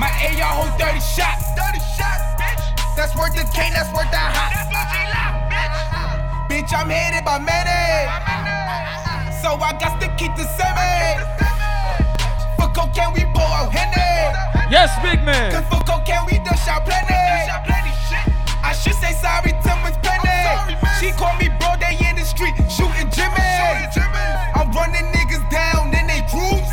My 0.00 0.08
AR 0.16 0.64
hold 0.64 0.72
30 0.80 0.96
shots. 0.96 1.52
30 1.52 1.84
shots, 1.92 2.24
bitch. 2.40 2.64
That's 2.96 3.12
worth 3.20 3.36
the 3.36 3.44
cane, 3.52 3.76
that's 3.76 3.92
worth 3.92 4.08
the 4.08 4.16
hot. 4.16 4.56
Bitch, 6.48 6.72
I'm 6.72 6.88
headed 6.88 7.20
by 7.20 7.36
many. 7.36 7.84
So 9.44 9.60
I 9.60 9.76
got 9.76 10.00
to 10.00 10.08
keep 10.16 10.32
the 10.40 10.48
semi 10.56 11.57
cocaine, 12.78 13.12
we 13.12 13.24
pour 13.34 13.42
out 13.42 13.74
Henny. 13.74 14.30
Yes, 14.70 14.94
big 15.02 15.18
man. 15.26 15.50
Cause 15.50 15.66
for 15.66 15.82
cocaine, 15.82 16.22
we 16.30 16.38
dash 16.46 16.68
out 16.70 16.86
plenty. 16.86 17.14
I 18.62 18.72
should 18.72 18.94
say 18.94 19.12
sorry 19.18 19.50
to 19.50 19.72
Miss 19.82 19.98
Penny. 19.98 20.78
She 21.02 21.10
called 21.18 21.38
me 21.42 21.50
bro, 21.58 21.74
they 21.82 21.98
in 22.06 22.14
the 22.14 22.22
street 22.22 22.54
shooting 22.70 23.10
Jimmy. 23.10 23.42
I'm 24.54 24.70
running 24.70 25.10
niggas 25.10 25.42
down 25.50 25.90
in 25.90 26.06
they 26.06 26.22
grooves. 26.30 26.70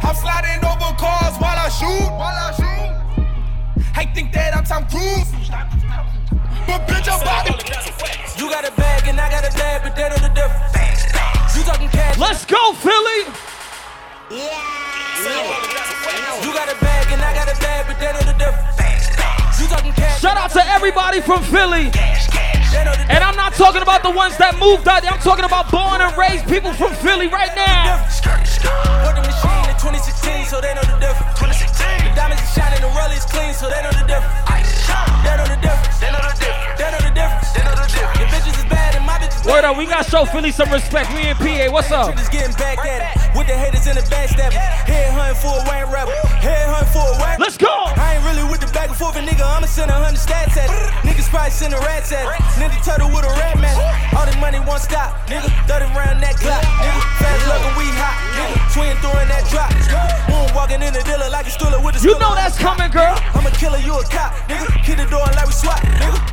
I'm 0.00 0.16
sliding 0.16 0.64
over 0.64 0.96
cars 0.96 1.36
while 1.36 1.60
I 1.60 1.68
shoot. 1.68 2.08
I 3.94 4.06
think 4.14 4.32
that 4.32 4.56
I'm 4.56 4.64
Tom 4.64 4.88
Cruise. 4.88 5.28
But 6.66 6.88
bitch, 6.88 7.08
I'm 7.12 7.20
Bobby. 7.20 7.52
You 8.38 8.48
got 8.48 8.64
a 8.66 8.72
bag 8.72 9.08
and 9.08 9.20
I 9.20 9.30
got 9.30 9.44
a 9.44 9.52
bag, 9.56 9.82
but 9.82 9.94
that 9.96 10.12
are 10.12 10.22
the 10.24 10.32
difference. 10.32 11.56
You 11.56 11.62
talking 11.64 11.88
cash. 11.88 12.16
Let's 12.18 12.46
go, 12.46 12.72
Philly. 12.72 13.51
You 14.32 14.40
got 16.56 16.72
a 16.72 16.76
bag 16.80 17.12
and 17.12 17.20
I 17.20 17.34
got 17.36 17.52
a 17.52 17.60
bag, 17.60 17.84
but 17.86 18.00
they 18.00 18.08
know 18.16 18.24
the 18.24 18.32
difference. 18.40 19.12
You 19.60 19.68
talking 19.68 19.92
cash. 19.92 20.22
Shout 20.22 20.38
out 20.38 20.50
to 20.52 20.64
everybody 20.72 21.20
from 21.20 21.44
Philly. 21.44 21.92
And 23.12 23.20
I'm 23.20 23.36
not 23.36 23.52
talking 23.52 23.82
about 23.82 24.02
the 24.02 24.10
ones 24.10 24.38
that 24.38 24.56
moved 24.58 24.88
out 24.88 25.02
there. 25.02 25.12
I'm 25.12 25.20
talking 25.20 25.44
about 25.44 25.70
born 25.70 26.00
and 26.00 26.16
raised 26.16 26.48
people 26.48 26.72
from 26.72 26.94
Philly 27.04 27.28
right 27.28 27.52
now. 27.54 28.08
Put 29.04 29.20
the 29.20 29.28
machine 29.28 29.68
in 29.68 29.76
2016, 29.76 30.46
so 30.48 30.62
they 30.64 30.72
know 30.72 30.80
the 30.80 30.96
difference. 30.96 31.36
2016. 31.36 32.08
The 32.08 32.16
diamonds 32.16 32.40
are 32.40 32.52
shining, 32.56 32.80
the 32.80 32.88
rollies 32.96 33.28
clean, 33.28 33.52
so 33.52 33.68
they 33.68 33.84
know 33.84 33.92
the 33.92 34.08
difference. 34.08 34.41
My 39.62 39.70
up, 39.70 39.78
we 39.78 39.86
gotta 39.86 40.08
show 40.10 40.24
Philly 40.24 40.50
some 40.50 40.70
respect. 40.70 41.14
We 41.14 41.22
in 41.22 41.36
PA. 41.38 41.70
What's 41.70 41.90
up? 41.90 42.14
Just 42.18 42.32
getting 42.32 42.54
back 42.58 42.82
at 42.82 43.00
it. 43.06 43.38
With 43.38 43.46
the 43.46 43.54
haters 43.54 43.86
in 43.86 43.94
the 43.94 44.02
backstabbing. 44.10 44.58
Head 44.58 45.14
hunting 45.14 45.38
for 45.38 45.54
a 45.54 45.62
Wayne 45.70 45.86
rapper. 45.86 46.10
Head 46.42 46.66
hunting 46.66 46.90
for 46.90 47.06
a 47.06 47.14
Wayne. 47.22 47.38
Let's 47.38 47.56
go. 47.56 47.70
I 47.70 48.18
ain't 48.18 48.24
really 48.26 48.42
with 48.50 48.58
the 48.58 48.70
back 48.74 48.90
and 48.90 48.98
forth, 48.98 49.14
and 49.14 49.26
nigga. 49.26 49.46
I'ma 49.46 49.70
send 49.70 49.90
a 49.90 49.94
hundred 49.94 50.18
stats 50.18 50.58
at 50.58 50.66
it. 50.66 50.82
Niggas 51.06 51.30
probably 51.30 51.54
send 51.54 51.74
a 51.74 51.80
rats 51.86 52.10
at 52.10 52.26
it. 52.26 52.34
Ninja 52.58 52.78
turtle 52.82 53.10
with 53.14 53.22
a 53.22 53.32
rat 53.38 53.58
man. 53.62 53.74
All 54.18 54.26
this 54.26 54.36
money 54.42 54.58
won't 54.66 54.82
stop. 54.82 55.14
Nigga, 55.30 55.46
30 55.70 55.94
round 55.94 56.18
that 56.18 56.34
clock. 56.42 56.62
Nigga, 56.82 57.02
fast 57.22 57.46
looking, 57.46 57.74
we 57.78 57.86
hot. 57.94 58.18
Nigga, 58.34 58.56
twin 58.74 58.94
throwing 58.98 59.30
that 59.30 59.46
drop. 59.46 59.70
Moon 60.26 60.50
walking 60.58 60.82
in 60.82 60.90
the 60.90 61.02
dealer 61.06 61.30
like 61.30 61.46
a 61.46 61.52
stooler 61.54 61.78
with 61.78 61.94
a 61.94 62.00
You 62.02 62.18
know 62.18 62.34
that's 62.34 62.58
coming, 62.58 62.90
girl. 62.90 63.14
I'm 63.38 63.46
a 63.46 63.52
killer, 63.54 63.78
you 63.78 63.94
a 63.94 64.02
cop. 64.10 64.34
Nigga, 64.50 64.66
hit 64.82 64.98
the 64.98 65.06
door 65.06 65.26
like 65.38 65.46
we 65.46 65.54
swat. 65.54 65.78
Nigga. 66.02 66.32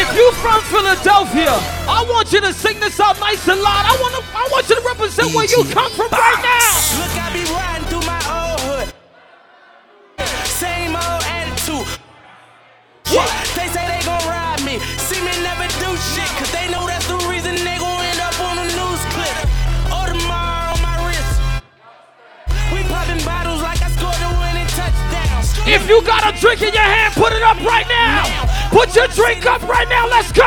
If 0.00 0.16
you 0.16 0.32
from 0.40 0.62
Philadelphia, 0.72 1.52
I 1.84 2.00
want 2.08 2.32
you 2.32 2.40
to 2.40 2.54
sing 2.54 2.80
this 2.80 2.98
out 3.00 3.20
nice 3.20 3.46
and 3.46 3.60
loud. 3.60 3.84
I 3.84 3.92
want 4.00 4.16
to, 4.16 4.22
I 4.32 4.48
want 4.50 4.64
you 4.70 4.76
to 4.76 4.80
represent 4.80 5.28
where 5.36 5.44
you 5.44 5.60
come 5.68 5.92
from 5.92 6.08
right 6.08 6.40
now. 6.40 6.72
Look, 7.04 7.12
I 7.20 7.28
be 7.36 7.44
riding 7.52 7.84
through 7.84 8.08
my 8.08 8.16
old 8.32 8.60
hood. 8.64 8.88
Same 10.48 10.96
old 10.96 11.20
attitude. 11.28 11.84
What? 13.12 13.28
They 13.52 13.68
say 13.68 13.84
they 13.92 14.00
gon' 14.08 14.24
ride 14.24 14.64
me. 14.64 14.80
See 14.96 15.20
me 15.20 15.36
never 15.44 15.68
do 15.76 15.92
shit, 16.16 16.32
cause 16.40 16.48
they 16.48 16.64
know 16.72 16.88
that's 16.88 17.04
the 17.04 17.20
reason 17.28 17.60
they 17.60 17.76
gon' 17.76 18.00
end 18.00 18.24
up 18.24 18.40
on 18.40 18.56
the 18.56 18.72
news 18.72 19.04
clip. 19.12 19.36
Audemars 19.92 20.72
on 20.72 20.80
my 20.80 20.96
wrist. 21.04 21.36
We 22.72 22.88
popping 22.88 23.20
bottles 23.20 23.60
like 23.60 23.84
I 23.84 23.92
scored 23.92 24.16
a 24.16 24.32
winning 24.40 24.70
touchdown. 24.72 25.44
If 25.68 25.84
you 25.92 26.00
got 26.08 26.24
a 26.24 26.32
drink 26.40 26.64
in 26.64 26.72
your 26.72 26.88
hand, 26.88 27.12
put 27.20 27.36
it 27.36 27.44
up 27.44 27.60
right 27.60 27.84
now. 27.84 28.49
Put 28.70 28.94
your 28.94 29.08
drink 29.08 29.46
up 29.46 29.62
right 29.66 29.88
now. 29.88 30.06
Let's 30.06 30.30
go. 30.30 30.46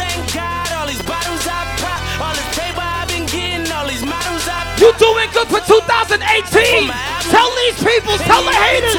Thank 0.00 0.32
God, 0.32 0.72
all 0.72 0.86
these 0.88 1.02
bottles 1.04 1.44
I 1.44 1.60
pop, 1.76 2.00
all 2.24 2.32
this 2.32 2.48
paper 2.56 2.80
I've 2.80 3.06
been 3.08 3.26
getting, 3.28 3.68
all 3.70 3.86
these 3.86 4.00
models 4.00 4.48
I 4.48 4.64
pop. 4.64 4.80
You 4.80 4.88
doing 4.96 5.28
good 5.36 5.48
for 5.52 5.60
2018. 5.60 6.88
Tell 7.28 7.52
these 7.60 7.76
people, 7.84 8.16
tell 8.24 8.42
the 8.42 8.56
haters. 8.56 8.96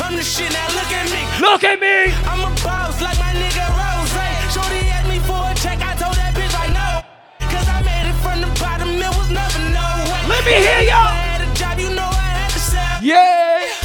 I'm 0.00 0.14
the 0.14 0.22
shit, 0.22 0.54
now 0.54 0.70
look 0.70 0.90
at 0.94 1.10
me. 1.10 1.20
Look 1.42 1.64
at 1.66 1.78
me. 1.82 2.14
I'm 2.30 2.46
a 2.46 2.50
boss 2.62 3.02
like 3.02 3.18
my 3.18 3.34
nigga 3.34 3.66
Rose. 3.74 4.14
Shorty 4.54 4.86
asked 4.94 5.10
me 5.10 5.18
for 5.26 5.34
a 5.34 5.54
check, 5.58 5.82
I 5.82 5.98
told 5.98 6.14
that 6.14 6.30
bitch 6.30 6.54
like 6.54 6.70
no. 6.70 7.02
Cause 7.50 7.66
I 7.66 7.82
made 7.82 8.06
it 8.06 8.18
from 8.22 8.38
the 8.38 8.50
bottom, 8.62 8.94
it 8.94 9.12
was 9.18 9.30
never 9.34 9.58
no 9.74 9.86
way. 10.06 10.30
Let 10.30 10.46
me 10.46 10.54
hear 10.62 10.86
ya. 10.86 11.26
If 13.02 13.79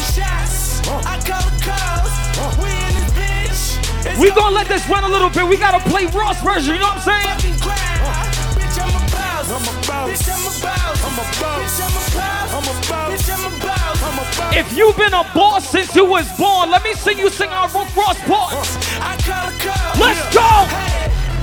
the 0.00 0.12
shots. 0.16 0.80
I 1.04 1.20
call 1.20 1.44
the 1.44 1.52
calls. 1.60 2.12
We 2.56 2.72
in 2.72 2.92
this 2.96 3.12
bitch. 3.12 4.06
It's 4.06 4.18
We 4.18 4.30
gonna 4.32 4.54
let 4.54 4.68
this 4.68 4.88
run 4.88 5.04
a 5.04 5.08
little 5.08 5.30
bit. 5.30 5.46
We 5.46 5.56
gotta 5.56 5.80
play 5.88 6.06
Ross 6.06 6.40
version. 6.40 6.74
You 6.74 6.80
know 6.80 6.96
what 6.96 7.04
I'm 7.04 7.12
saying? 7.12 7.28
fucking 7.36 7.58
grind. 7.60 8.00
Bitch, 8.56 8.76
I'm 8.80 8.96
a 8.96 9.02
boss. 9.12 9.46
I'm 9.52 9.66
a 9.68 9.74
boss. 9.84 10.06
Bitch, 10.08 10.28
I'm 10.32 10.40
a 10.40 10.52
boss. 10.64 11.04
I'm 11.04 11.18
a 11.20 11.24
boss. 11.36 11.60
Bitch, 11.60 11.78
I'm 11.84 11.92
a 11.92 12.04
boss. 12.16 12.48
I'm 12.56 12.64
a 12.64 12.74
boss. 12.88 13.08
Bitch, 13.12 13.28
I'm 13.28 13.44
a 13.44 13.52
boss. 13.60 14.02
I'm 14.02 14.18
a 14.18 14.24
boss. 14.40 14.56
If 14.56 14.76
you've 14.76 14.96
been 14.96 15.14
a 15.14 15.24
boss 15.34 15.68
since 15.68 15.94
you 15.94 16.04
was 16.04 16.26
born, 16.38 16.70
let 16.70 16.82
me 16.82 16.94
see 16.94 17.18
you 17.18 17.28
sing 17.28 17.50
our 17.50 17.68
Rick 17.68 17.94
Ross 17.94 18.18
parts. 18.24 18.76
Uh, 18.76 19.10
I 19.10 19.16
call 19.20 19.50
the 19.50 19.56
calls. 19.60 20.00
Let's 20.00 20.22
go. 20.34 20.48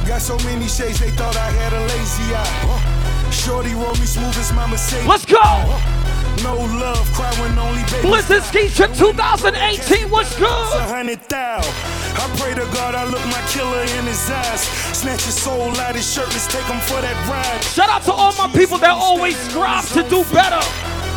Got 0.07 0.21
so 0.21 0.37
many 0.47 0.67
shades, 0.67 0.99
they 0.99 1.11
thought 1.11 1.35
I 1.35 1.51
had 1.51 1.73
a 1.73 1.81
lazy 1.93 2.33
eye. 2.33 3.31
Shorty 3.31 3.73
roll 3.73 3.93
me 3.95 4.05
smooth 4.05 4.37
as 4.37 4.53
my 4.53 4.65
Mercedes. 4.65 5.05
Let's 5.05 5.25
go. 5.25 5.37
Uh, 5.41 5.96
No 6.43 6.55
love, 6.55 7.05
cry 7.13 7.31
when 7.41 7.57
only 7.57 7.81
baby. 7.91 8.69
Trip 8.69 8.93
2018. 8.93 10.09
What's 10.09 10.31
It's 10.31 10.37
a 10.37 10.39
good? 10.39 10.81
hundred 10.89 11.19
thou. 11.29 11.59
I 11.59 12.25
pray 12.37 12.53
to 12.53 12.65
God 12.73 12.95
I 12.95 13.05
look 13.05 13.23
my 13.27 13.41
killer 13.49 13.81
in 13.97 14.05
his 14.05 14.29
eyes. 14.29 14.61
Snatch 14.95 15.23
his 15.23 15.35
soul 15.35 15.71
out 15.79 15.95
his 15.95 16.05
shirt, 16.11 16.27
let's 16.29 16.47
take 16.47 16.65
him 16.65 16.79
for 16.81 17.01
that 17.01 17.17
ride. 17.29 17.63
Shout 17.63 17.89
out 17.89 18.03
to 18.03 18.11
all 18.13 18.33
my 18.37 18.47
people 18.53 18.77
that 18.79 18.91
always 18.91 19.37
strive 19.49 19.87
to 19.93 20.03
do 20.09 20.23
better. 20.33 20.61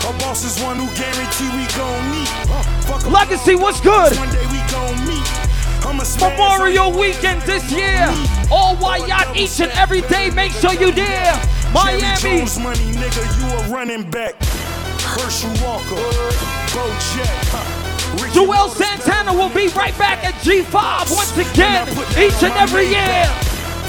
A 0.08 0.12
boss 0.24 0.44
is 0.44 0.62
one 0.62 0.76
who 0.76 0.88
guarantee 0.96 1.50
we 1.52 1.64
gon' 1.76 2.10
meet. 2.10 2.30
Uh, 2.48 2.62
fuck 2.88 3.04
a 3.04 3.08
Legacy, 3.08 3.54
what's 3.54 3.80
good? 3.80 4.16
One 4.16 4.30
day 4.32 4.46
we 4.48 4.60
gon' 4.72 4.96
meet. 5.06 5.28
I'm 5.84 6.00
a 6.00 6.04
smash 6.04 6.36
Memorial 6.38 6.92
Weekend 6.92 7.42
this 7.42 7.70
year. 7.72 8.08
All 8.50 8.76
white 8.76 9.06
yacht 9.08 9.36
each 9.36 9.60
and 9.60 9.72
every 9.72 10.02
day. 10.02 10.30
Make 10.30 10.52
sure 10.52 10.72
you 10.74 10.92
there. 10.92 11.34
Miami. 11.72 12.20
Jones 12.20 12.58
money, 12.58 12.92
nigga, 12.92 13.22
you 13.38 13.46
a 13.56 13.74
running 13.74 14.08
back. 14.10 14.34
Herschel 15.10 15.50
Walker, 15.64 15.96
Bo 16.74 16.86
Jack, 17.14 17.46
huh, 17.50 18.30
Joel 18.34 18.68
Santana 18.70 19.32
will 19.32 19.50
be 19.50 19.68
right 19.74 19.96
back 19.98 20.22
at 20.24 20.34
G5 20.42 21.10
once 21.14 21.34
again, 21.36 21.88
each 22.14 22.42
and 22.42 22.54
every 22.54 22.86
year. 22.86 23.26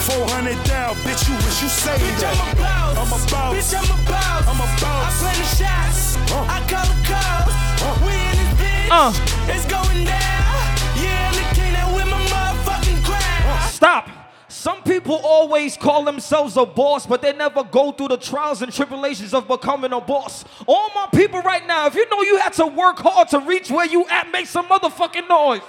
400 0.01 0.57
down, 0.65 0.95
bitch, 1.05 1.29
you 1.29 1.35
wish 1.45 1.61
you 1.61 1.69
saved 1.69 2.01
Bitch, 2.01 2.21
that. 2.21 2.33
I'm 2.33 2.49
a 2.49 2.57
boss. 2.57 2.97
I'm 2.97 3.05
a 3.05 3.19
boss. 3.29 3.73
I'm 3.73 3.85
a 3.85 3.97
boss. 4.09 4.47
I'm 4.49 4.59
a 4.59 4.65
I 4.65 4.81
boss. 4.81 5.21
play 5.21 5.35
the 5.37 5.45
shots. 5.61 6.17
I 6.33 6.57
call 6.65 6.85
the 6.89 6.97
calls. 7.05 7.53
We 8.01 8.13
in 8.17 8.33
this 8.41 8.51
bitch. 8.57 8.89
Uh. 8.89 9.13
It's 9.53 9.65
going 9.69 10.03
down. 10.09 10.57
Yeah, 10.97 11.29
I'm 11.29 11.37
the 11.37 11.45
king 11.53 11.73
that 11.77 11.85
with 11.93 12.09
my 12.09 12.17
motherfucking 12.33 13.05
crown. 13.05 13.69
Stop. 13.69 14.20
Some 14.61 14.83
people 14.83 15.15
always 15.15 15.75
call 15.75 16.03
themselves 16.03 16.55
a 16.55 16.67
boss, 16.67 17.07
but 17.07 17.23
they 17.23 17.33
never 17.33 17.63
go 17.63 17.91
through 17.91 18.09
the 18.09 18.17
trials 18.17 18.61
and 18.61 18.71
tribulations 18.71 19.33
of 19.33 19.47
becoming 19.47 19.91
a 19.91 19.99
boss. 19.99 20.45
All 20.67 20.91
my 20.93 21.07
people 21.11 21.41
right 21.41 21.65
now, 21.65 21.87
if 21.87 21.95
you 21.95 22.07
know 22.11 22.21
you 22.21 22.37
had 22.37 22.53
to 22.53 22.67
work 22.67 22.99
hard 22.99 23.27
to 23.29 23.39
reach 23.39 23.71
where 23.71 23.87
you 23.87 24.07
at, 24.07 24.29
make 24.29 24.45
some 24.45 24.67
motherfucking 24.67 25.27
noise. 25.27 25.61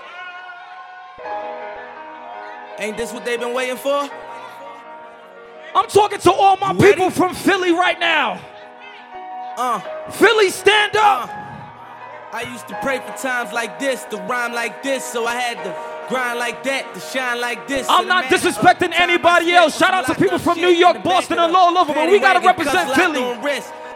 Ain't 2.78 2.98
this 2.98 3.14
what 3.14 3.24
they've 3.24 3.40
been 3.40 3.54
waiting 3.54 3.78
for? 3.78 4.10
I'm 5.74 5.88
talking 5.88 6.18
to 6.18 6.30
all 6.30 6.58
my 6.58 6.72
ready? 6.72 6.92
people 6.92 7.08
from 7.08 7.34
Philly 7.34 7.72
right 7.72 7.98
now. 7.98 8.38
Uh. 9.56 9.80
Philly, 10.10 10.50
stand 10.50 10.96
up. 10.96 11.30
I 12.30 12.42
used 12.52 12.68
to 12.68 12.78
pray 12.82 12.98
for 12.98 13.16
times 13.16 13.54
like 13.54 13.78
this, 13.78 14.04
to 14.10 14.18
rhyme 14.18 14.52
like 14.52 14.82
this, 14.82 15.02
so 15.02 15.24
I 15.24 15.36
had 15.36 15.64
to 15.64 15.91
grind 16.12 16.38
like 16.38 16.62
that, 16.64 16.92
to 16.94 17.00
shine 17.00 17.40
like 17.40 17.66
this. 17.66 17.86
I'm 17.88 18.06
not 18.06 18.24
disrespecting 18.24 18.92
anybody 18.92 19.52
else. 19.52 19.78
Shout 19.78 19.94
out 19.94 20.06
to 20.06 20.14
people 20.14 20.38
from 20.38 20.58
New 20.58 20.68
York, 20.84 21.02
Boston, 21.02 21.38
and 21.38 21.56
all 21.56 21.76
over, 21.78 21.94
but 21.94 22.10
we 22.10 22.18
gotta 22.18 22.44
represent 22.44 22.92
Philly. 22.92 23.24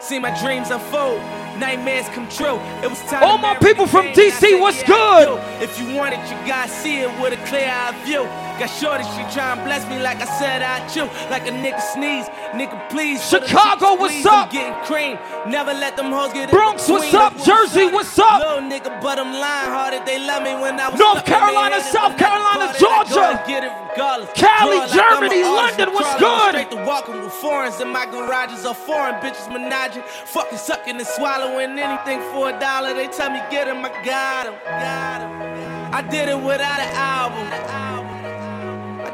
See 0.00 0.18
my 0.18 0.32
dreams 0.40 0.70
unfold, 0.70 1.20
nightmares 1.58 2.08
come 2.10 2.28
true. 2.28 2.58
It 2.84 2.88
was 2.88 3.00
time 3.10 3.24
All 3.24 3.38
my 3.38 3.54
people 3.56 3.86
from 3.86 4.06
DC, 4.08 4.60
what's 4.60 4.82
good? 4.84 5.26
If 5.60 5.78
you 5.80 5.94
want 5.94 6.14
it, 6.14 6.20
you 6.30 6.36
gotta 6.46 6.70
see 6.70 7.00
it 7.00 7.10
with 7.20 7.32
a 7.32 7.40
clear 7.48 7.68
eye 7.68 7.92
view. 8.04 8.24
Got 8.58 8.70
shorty, 8.72 9.04
she 9.04 9.20
try 9.36 9.52
and 9.52 9.60
bless 9.64 9.84
me 9.84 10.00
like 10.00 10.16
I 10.16 10.24
said 10.40 10.62
I 10.62 10.80
chew. 10.88 11.04
Like 11.28 11.46
a 11.46 11.52
nigga 11.52 11.80
sneeze, 11.92 12.24
nigga 12.56 12.88
please. 12.88 13.20
Chicago, 13.20 14.00
what's 14.00 14.14
squeeze, 14.14 14.26
up? 14.26 14.48
I'm 14.48 14.52
getting 14.52 14.72
cream. 14.88 15.18
Never 15.46 15.74
let 15.74 15.96
them 15.96 16.08
hoes 16.10 16.32
get 16.32 16.50
Bronx, 16.50 16.88
what's 16.88 17.12
up? 17.12 17.36
Jersey, 17.44 17.84
what's 17.92 18.18
up? 18.18 18.40
Little 18.40 18.64
nigga, 18.64 19.00
but 19.02 19.18
I'm 19.18 19.32
lying 19.32 19.68
hearted. 19.68 20.06
They 20.06 20.18
love 20.24 20.42
me 20.42 20.56
when 20.56 20.80
I 20.80 20.88
was 20.88 20.98
North 20.98 21.24
Carolina. 21.26 21.84
South 21.84 22.16
If 22.16 22.24
I'm 22.24 22.40
not 22.40 22.72
Carolina, 22.72 22.72
departed, 22.72 23.12
I 23.12 23.12
go 23.12 23.14
Georgia. 23.14 23.44
Get 23.46 23.64
it 23.64 23.72
regardless. 23.92 24.30
Cali, 24.32 24.76
like 24.78 24.88
I'm 24.88 24.96
Germany, 24.96 25.40
an 25.40 25.52
artist, 25.52 25.78
London, 25.78 25.88
what's 25.92 26.14
good? 26.16 26.52
Straight 26.56 26.70
to 26.72 26.80
walking 26.88 27.20
with 27.20 27.36
foreigns 27.36 27.80
in 27.80 27.88
my 27.92 28.06
garages 28.08 28.64
are 28.64 28.74
foreign 28.74 29.20
bitches 29.20 29.52
menaging, 29.52 30.02
fucking 30.32 30.56
sucking 30.56 30.96
and 30.96 31.06
swallowing 31.06 31.76
anything 31.76 32.24
for 32.32 32.48
a 32.48 32.56
dollar. 32.58 32.94
They 32.94 33.08
tell 33.08 33.28
me 33.28 33.40
get 33.50 33.68
him, 33.68 33.84
I 33.84 33.92
got 34.00 34.48
him, 34.48 34.56
got 34.64 35.20
him. 35.20 35.92
I 35.92 36.00
did 36.00 36.28
it 36.28 36.40
without 36.40 36.80
an 36.80 36.92
album. 36.96 37.95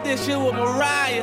Did 0.04 0.18
shit 0.18 0.38
with 0.38 0.54
Mariah. 0.54 1.22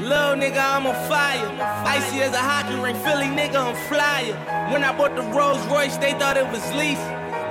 Little 0.00 0.34
nigga, 0.34 0.58
I'm 0.58 0.86
on 0.86 0.94
fire. 1.08 1.46
Icy 1.86 2.22
as 2.22 2.32
a 2.32 2.38
hockey 2.38 2.74
ring, 2.80 2.94
Philly 3.02 3.26
nigga, 3.26 3.56
I'm 3.56 3.76
flyer. 3.88 4.34
When 4.72 4.84
I 4.84 4.96
bought 4.96 5.16
the 5.16 5.22
Rolls 5.22 5.64
Royce, 5.66 5.96
they 5.98 6.12
thought 6.12 6.36
it 6.36 6.46
was 6.46 6.62
lease. 6.74 7.02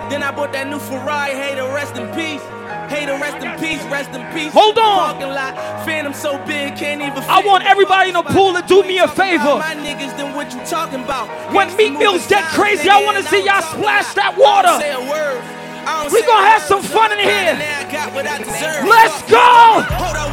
Then 0.10 0.24
I 0.24 0.32
bought 0.32 0.54
that 0.54 0.68
new 0.68 0.80
Ferrari, 0.80 1.36
hey, 1.36 1.56
to 1.56 1.68
rest 1.76 1.96
in 1.96 2.08
peace. 2.16 2.42
Hey, 2.88 3.06
to 3.06 3.14
rest 3.20 3.44
in 3.44 3.52
peace, 3.60 3.84
rest 3.92 4.12
in 4.16 4.26
peace. 4.34 4.52
Hold 4.54 4.80
on. 4.80 5.20
Parking 5.20 5.36
lot, 5.36 5.54
phantom 5.86 6.14
so 6.14 6.40
big, 6.48 6.76
can't 6.76 7.02
even 7.02 7.22
I 7.30 7.44
want 7.46 7.66
everybody 7.66 8.10
in 8.10 8.16
the 8.16 8.24
pool 8.24 8.56
to 8.56 8.64
do 8.68 8.84
me 8.84 9.00
a 9.00 9.08
favor. 9.08 9.60
My 9.60 9.76
niggas, 9.76 10.16
then 10.16 10.34
what 10.34 10.52
you 10.56 10.64
talking 10.66 11.04
about? 11.04 11.28
When 11.54 11.68
meat 11.76 12.00
meals 12.00 12.26
get 12.28 12.48
crazy, 12.56 12.90
I 12.90 13.04
want 13.04 13.18
to 13.18 13.24
see 13.28 13.44
y'all 13.44 13.62
splash 13.62 14.16
that 14.16 14.36
water. 14.40 14.80
Say 14.80 14.96
a 14.96 15.04
word. 15.12 15.59
I 15.90 16.06
don't 16.06 16.14
We 16.14 16.22
say 16.22 16.30
gonna 16.30 16.46
have 16.46 16.62
some 16.62 16.86
fun 16.86 17.10
in 17.18 17.20
here. 17.26 17.58
Now 17.58 17.82
I 17.82 17.90
got 17.90 18.14
what 18.14 18.30
I 18.30 18.38
deserve. 18.38 18.86
Let's 18.86 19.26
go. 19.26 19.42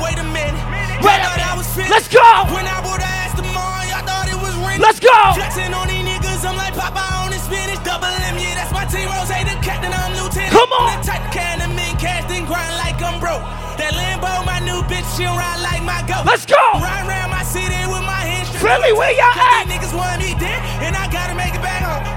Wait 0.05 0.21
a 0.21 0.29
minute. 0.29 0.53
Wait 1.01 1.17
a 1.17 1.25
Y'all 1.25 1.33
thought 1.33 1.41
I 1.41 1.53
was 1.57 1.69
fit. 1.73 1.89
Let's 1.89 2.13
go. 2.13 2.29
When 2.53 2.69
I 2.69 2.77
bought 2.85 3.01
the 3.01 3.09
ass 3.09 3.33
tomorrow, 3.33 3.81
y'all 3.89 4.05
thought 4.05 4.29
it 4.29 4.37
was 4.37 4.53
rent. 4.69 4.85
Let's 4.85 5.01
go. 5.01 5.17
Flexing 5.33 5.73
on 5.73 5.89
these 5.89 6.05
niggas, 6.05 6.45
I'm 6.45 6.61
like 6.61 6.77
Papa 6.77 7.01
on 7.25 7.33
the 7.33 7.41
spinach, 7.41 7.81
double 7.89 8.05
M, 8.05 8.37
yeah, 8.37 8.53
that's 8.53 8.69
my 8.69 8.85
team. 8.85 9.09
Ross, 9.09 9.33
the 9.33 9.57
captain, 9.65 9.97
I'm 9.97 10.13
lieutenant. 10.13 10.53
Come 10.53 10.69
on. 10.77 11.01
The 11.01 11.09
type 11.09 11.25
of 11.25 11.33
can 11.33 11.65
men, 11.73 11.97
cast 11.97 12.29
grind 12.45 12.77
like 12.77 13.01
I'm 13.01 13.17
broke. 13.17 13.41
That 13.81 13.97
Lambo, 13.97 14.45
my 14.45 14.61
new 14.61 14.85
bitch, 14.85 15.09
she 15.17 15.25
ride 15.25 15.61
like 15.65 15.81
my 15.81 16.05
goat. 16.05 16.29
Let's 16.29 16.45
go. 16.45 16.61
Ride 16.85 17.09
around 17.09 17.33
my 17.33 17.45
city 17.49 17.81
with 17.89 18.05
my 18.05 18.21
hands 18.21 18.53
where 18.93 19.13
y'all 19.17 19.33
These 19.65 19.73
niggas 19.73 19.97
want 19.97 20.21
me 20.21 20.37
dead, 20.37 20.61
and 20.85 20.93
I 20.97 21.09
gotta 21.09 21.35
make 21.35 21.57
it 21.57 21.65
back 21.65 21.81
home. 21.81 22.16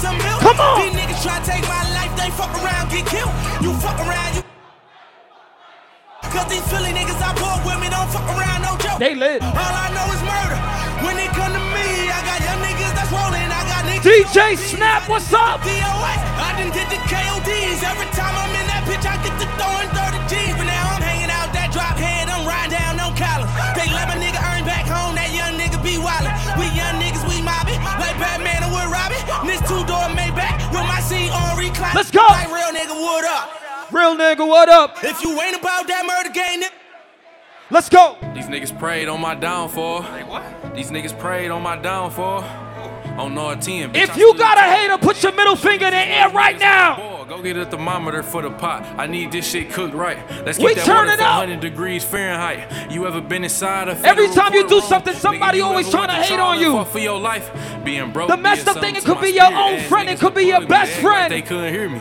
Some 0.00 0.16
milk. 0.16 0.40
Come 0.40 0.56
on. 0.56 0.80
These 0.80 0.96
niggas 0.96 1.20
try 1.20 1.36
to 1.36 1.44
take 1.44 1.64
my 1.68 1.84
life, 1.92 2.12
they 2.16 2.32
fuck 2.32 2.52
around, 2.56 2.88
get 2.88 3.04
killed. 3.04 3.32
You 3.60 3.76
fuck 3.84 4.00
around, 4.00 4.40
you. 4.40 4.42
Cause 6.32 6.48
these 6.48 6.64
Philly 6.72 6.92
niggas 6.96 7.20
I 7.20 7.36
bought 7.36 7.60
with 7.66 7.78
me 7.82 7.88
don't 7.92 8.08
fuck 8.08 8.24
around, 8.32 8.64
no 8.64 8.72
joke. 8.80 8.98
They 9.02 9.14
lit. 9.14 9.42
All 9.44 9.74
I 9.84 9.92
know 9.92 10.06
is 10.14 10.22
murder. 10.24 10.58
When 11.04 11.16
it 11.20 11.30
come 11.36 11.52
to 11.52 11.64
me, 11.74 12.08
I 12.08 12.20
got 12.24 12.38
young 12.40 12.60
niggas 12.64 12.94
that's 12.96 13.12
rolling. 13.12 13.50
I 13.50 13.62
got 13.68 13.82
niggas. 13.84 14.06
DJ 14.08 14.56
Snap, 14.56 15.04
what's 15.10 15.28
up? 15.34 15.60
DOS, 15.60 16.20
I 16.38 16.48
done 16.56 16.72
did 16.72 16.88
the 16.88 17.00
KODs. 17.10 17.82
Every 17.84 18.08
time 18.16 18.32
I'm 18.32 18.52
in 18.56 18.66
that 18.72 18.82
bitch, 18.88 19.04
I 19.04 19.18
get 19.20 19.34
to 19.36 19.46
throwing 19.58 19.90
30 19.90 20.22
G's. 20.30 20.54
But 20.54 20.70
now 20.70 20.96
I'm 20.96 21.02
hanging 21.02 21.32
out 21.34 21.50
that 21.52 21.74
drop 21.74 21.98
head, 21.98 22.30
I'm 22.30 22.46
riding 22.46 22.78
down 22.78 22.96
on 23.02 23.12
Collins. 23.18 23.50
They 23.74 23.90
let 23.90 24.06
my 24.06 24.16
nigga 24.16 24.38
earn 24.38 24.62
back 24.64 24.86
home, 24.86 25.18
that 25.18 25.34
young 25.34 25.58
nigga 25.58 25.82
be 25.82 25.98
wildin'. 25.98 26.29
Let's 32.00 32.10
go. 32.10 32.26
Like 32.28 32.46
real 32.46 32.72
nigga, 32.72 32.98
what 32.98 33.24
up? 33.26 33.92
Real 33.92 34.16
nigga, 34.16 34.48
what 34.48 34.70
up? 34.70 35.04
If 35.04 35.22
you 35.22 35.38
ain't 35.38 35.60
about 35.60 35.86
that 35.86 36.06
murder 36.06 36.32
game, 36.32 36.60
then 36.60 36.70
Let's 37.70 37.90
go. 37.90 38.16
These 38.34 38.46
niggas 38.46 38.78
prayed 38.78 39.06
on 39.06 39.20
my 39.20 39.34
downfall. 39.34 40.00
Like 40.00 40.26
what? 40.26 40.74
These 40.74 40.90
niggas 40.90 41.16
prayed 41.18 41.50
on 41.50 41.62
my 41.62 41.76
downfall. 41.76 42.40
On 43.20 43.34
no 43.34 43.54
10. 43.54 43.92
bitch, 43.92 43.96
If 43.96 44.16
you 44.16 44.34
got 44.38 44.56
a 44.56 44.62
hater, 44.62 44.96
put 44.96 45.22
your 45.22 45.32
middle 45.32 45.54
finger 45.54 45.84
in 45.86 45.92
the 45.92 45.98
air 45.98 46.30
right 46.30 46.58
now. 46.58 47.24
Go 47.28 47.42
get 47.42 47.56
a 47.58 47.66
thermometer 47.66 48.22
for 48.22 48.40
the 48.40 48.50
pot. 48.50 48.82
I 48.98 49.06
need 49.06 49.30
this 49.30 49.48
shit 49.48 49.70
cooked 49.70 49.94
right. 49.94 50.18
Let's 50.44 50.58
We 50.58 50.74
get 50.74 50.78
that 50.78 50.86
turn 50.86 51.08
it 51.08 51.20
up. 51.20 51.38
100 51.38 51.60
degrees 51.60 52.02
Fahrenheit. 52.02 52.90
You 52.90 53.06
ever 53.06 53.20
been 53.20 53.44
inside 53.44 53.88
a 53.88 53.92
Every 54.06 54.28
time 54.28 54.54
you 54.54 54.66
do 54.66 54.80
something, 54.80 55.14
somebody 55.14 55.60
always 55.60 55.90
trying 55.90 56.08
to 56.08 56.14
hate 56.14 56.40
on 56.40 56.58
you. 56.58 56.82
for 56.86 56.98
your 56.98 57.20
life. 57.20 57.50
Being 57.84 58.10
broke. 58.10 58.30
The 58.30 58.36
messed 58.38 58.66
up 58.66 58.78
thing, 58.78 58.96
it 58.96 59.04
could 59.04 59.20
be 59.20 59.30
your 59.30 59.52
own 59.52 59.80
friend, 59.82 60.08
it 60.08 60.18
could 60.18 60.34
be 60.34 60.44
your 60.44 60.66
best 60.66 60.92
friend. 61.00 61.30
They 61.30 61.42
couldn't 61.42 61.72
hear 61.72 61.88
me. 61.88 62.00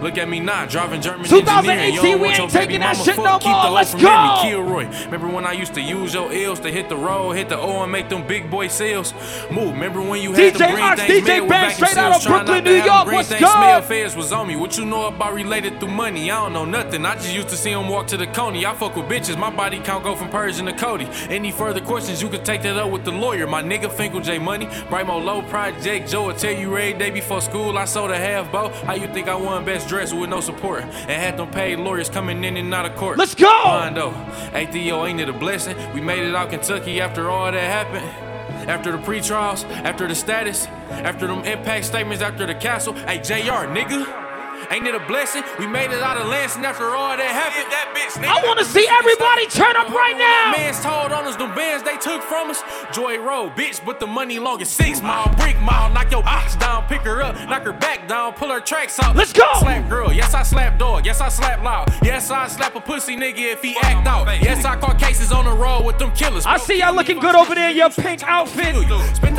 Look 0.00 0.18
at 0.18 0.28
me 0.28 0.40
now, 0.40 0.66
driving 0.66 1.00
German 1.00 1.26
2018, 1.26 1.70
engineering. 1.70 1.94
You 1.94 2.02
don't 2.02 2.20
we 2.20 2.28
ain't 2.28 2.50
taking 2.50 2.80
that 2.80 2.96
shit 2.96 3.16
no 3.16 3.38
more. 3.38 3.70
Let's 3.70 3.94
go. 3.94 4.38
Kilroy. 4.42 4.86
Remember 5.06 5.28
when 5.28 5.46
I 5.46 5.52
used 5.52 5.74
to 5.74 5.80
use 5.80 6.14
your 6.14 6.32
ills 6.32 6.60
to 6.60 6.70
hit 6.70 6.88
the 6.88 6.96
road, 6.96 7.32
hit 7.32 7.48
the 7.48 7.58
O 7.58 7.82
and 7.82 7.92
make 7.92 8.08
them 8.08 8.26
big 8.26 8.50
boy 8.50 8.68
sales? 8.68 9.12
Move. 9.50 9.72
Remember 9.72 10.00
when 10.00 10.22
you 10.22 10.32
had 10.32 10.54
DJ 10.54 10.58
them 10.58 10.70
green 10.72 10.84
Ox, 10.84 11.00
DJ 11.00 11.48
Bang, 11.48 11.70
straight 11.74 11.96
out 11.96 12.16
of 12.16 12.24
Brooklyn, 12.24 12.64
New 12.64 12.74
York. 12.74 13.04
green 13.04 13.16
What's 13.16 13.28
good? 13.30 13.38
smell 13.38 13.82
feds 13.82 14.16
was 14.16 14.32
on 14.32 14.48
me. 14.48 14.56
What 14.56 14.76
you 14.76 14.84
know 14.84 15.06
about 15.06 15.34
related 15.34 15.80
through 15.80 15.90
money? 15.90 16.30
I 16.30 16.42
don't 16.42 16.52
know 16.52 16.64
nothing. 16.64 17.04
I 17.04 17.14
just 17.14 17.34
used 17.34 17.48
to 17.48 17.56
see 17.56 17.70
them 17.70 17.88
walk 17.88 18.06
to 18.08 18.16
the 18.16 18.26
coney. 18.26 18.66
I 18.66 18.74
fuck 18.74 18.96
with 18.96 19.06
bitches. 19.06 19.38
My 19.38 19.50
body 19.50 19.80
count 19.80 20.04
go 20.04 20.14
from 20.14 20.28
Persian 20.28 20.66
to 20.66 20.72
Cody. 20.72 21.08
Any 21.28 21.50
further 21.52 21.80
questions, 21.80 22.22
you 22.22 22.28
can 22.28 22.44
take 22.44 22.62
that 22.62 22.76
up 22.76 22.90
with 22.90 23.04
the 23.04 23.12
lawyer. 23.12 23.46
My 23.46 23.62
nigga 23.62 23.90
Finkel 23.90 24.20
J 24.20 24.38
Money. 24.38 24.66
Brimo 24.66 25.22
Low 25.22 25.42
Project 25.42 26.10
Joe 26.10 26.26
will 26.26 26.34
tell 26.34 26.52
you 26.52 26.76
every 26.76 26.92
day 26.92 27.10
before 27.10 27.40
school 27.40 27.78
I 27.78 27.84
sold 27.84 28.10
a 28.10 28.18
half 28.18 28.50
bow. 28.52 28.68
How 28.84 28.94
you 28.94 29.06
think 29.08 29.28
I 29.28 29.34
won 29.34 29.64
best 29.64 29.85
dress 29.86 30.12
with 30.12 30.30
no 30.30 30.40
support? 30.40 30.82
And 30.82 31.10
had 31.10 31.36
them 31.36 31.50
paid 31.50 31.78
lawyers 31.78 32.08
coming 32.08 32.44
in 32.44 32.56
and 32.56 32.72
out 32.74 32.86
of 32.86 32.96
court. 32.96 33.18
Let's 33.18 33.34
go! 33.34 33.46
Mondo. 33.64 34.10
ATO 34.54 35.06
ain't 35.06 35.20
it 35.20 35.28
a 35.28 35.32
blessing? 35.32 35.76
We 35.94 36.00
made 36.00 36.22
it 36.22 36.34
out 36.34 36.50
Kentucky 36.50 37.00
after 37.00 37.30
all 37.30 37.50
that 37.50 37.54
happened. 37.54 38.06
After 38.68 38.90
the 38.92 38.98
pre-trials, 38.98 39.64
after 39.64 40.08
the 40.08 40.14
status, 40.14 40.66
after 40.90 41.26
them 41.26 41.44
impact 41.44 41.84
statements, 41.84 42.22
after 42.22 42.46
the 42.46 42.54
castle. 42.54 42.94
Hey, 42.94 43.18
JR, 43.18 43.66
nigga. 43.68 44.25
Ain't 44.70 44.86
it 44.86 44.94
a 44.94 45.00
blessing? 45.06 45.42
We 45.58 45.66
made 45.66 45.90
it 45.90 46.02
out 46.02 46.16
of 46.16 46.26
Lansing 46.28 46.64
after 46.64 46.94
all 46.94 47.16
that 47.16 47.22
happened. 47.22 47.70
That 47.70 47.94
bitch, 47.94 48.18
I 48.24 48.44
want 48.46 48.58
to 48.58 48.64
see 48.64 48.86
everybody 48.88 49.46
turn 49.46 49.76
up 49.76 49.88
right 49.90 50.16
now. 50.18 50.52
Man's 50.56 50.80
told 50.80 51.12
on 51.12 51.24
us, 51.26 51.36
them 51.36 51.54
bands 51.54 51.82
they 51.82 51.96
took 51.96 52.22
from 52.22 52.50
us. 52.50 52.62
Joy 52.92 53.18
Road, 53.18 53.52
bitch, 53.52 53.84
but 53.84 54.00
the 54.00 54.06
money 54.06 54.38
long 54.38 54.60
as 54.62 54.68
six 54.70 55.00
mile, 55.02 55.32
brick 55.36 55.60
mile. 55.60 55.92
Knock 55.92 56.10
your 56.10 56.22
bitch 56.22 56.58
down, 56.58 56.84
pick 56.88 57.02
her 57.02 57.22
up, 57.22 57.34
knock 57.48 57.62
her 57.62 57.72
back 57.72 58.08
down, 58.08 58.32
pull 58.34 58.48
her 58.50 58.60
tracks 58.60 58.98
out. 58.98 59.14
Let's 59.16 59.32
go. 59.32 59.46
Slap 59.60 59.88
girl, 59.88 60.12
yes 60.12 60.34
I 60.34 60.42
slap 60.42 60.78
dog, 60.78 61.06
yes 61.06 61.20
I 61.20 61.28
slap 61.28 61.62
loud, 61.62 61.92
yes 62.02 62.30
I 62.30 62.48
slap 62.48 62.74
a 62.74 62.80
pussy 62.80 63.16
nigga 63.16 63.52
if 63.52 63.62
he 63.62 63.76
act 63.82 64.06
out. 64.06 64.26
Yes 64.42 64.64
I 64.64 64.76
caught 64.76 64.98
cases 64.98 65.32
on 65.32 65.44
the 65.44 65.52
road 65.52 65.84
with 65.84 65.98
them 65.98 66.10
killers. 66.12 66.44
I 66.46 66.56
see 66.58 66.80
y'all 66.80 66.94
looking 66.94 67.18
good 67.18 67.34
over 67.34 67.54
there 67.54 67.70
in 67.70 67.76
your 67.76 67.90
pink 67.90 68.22
outfit, 68.24 68.74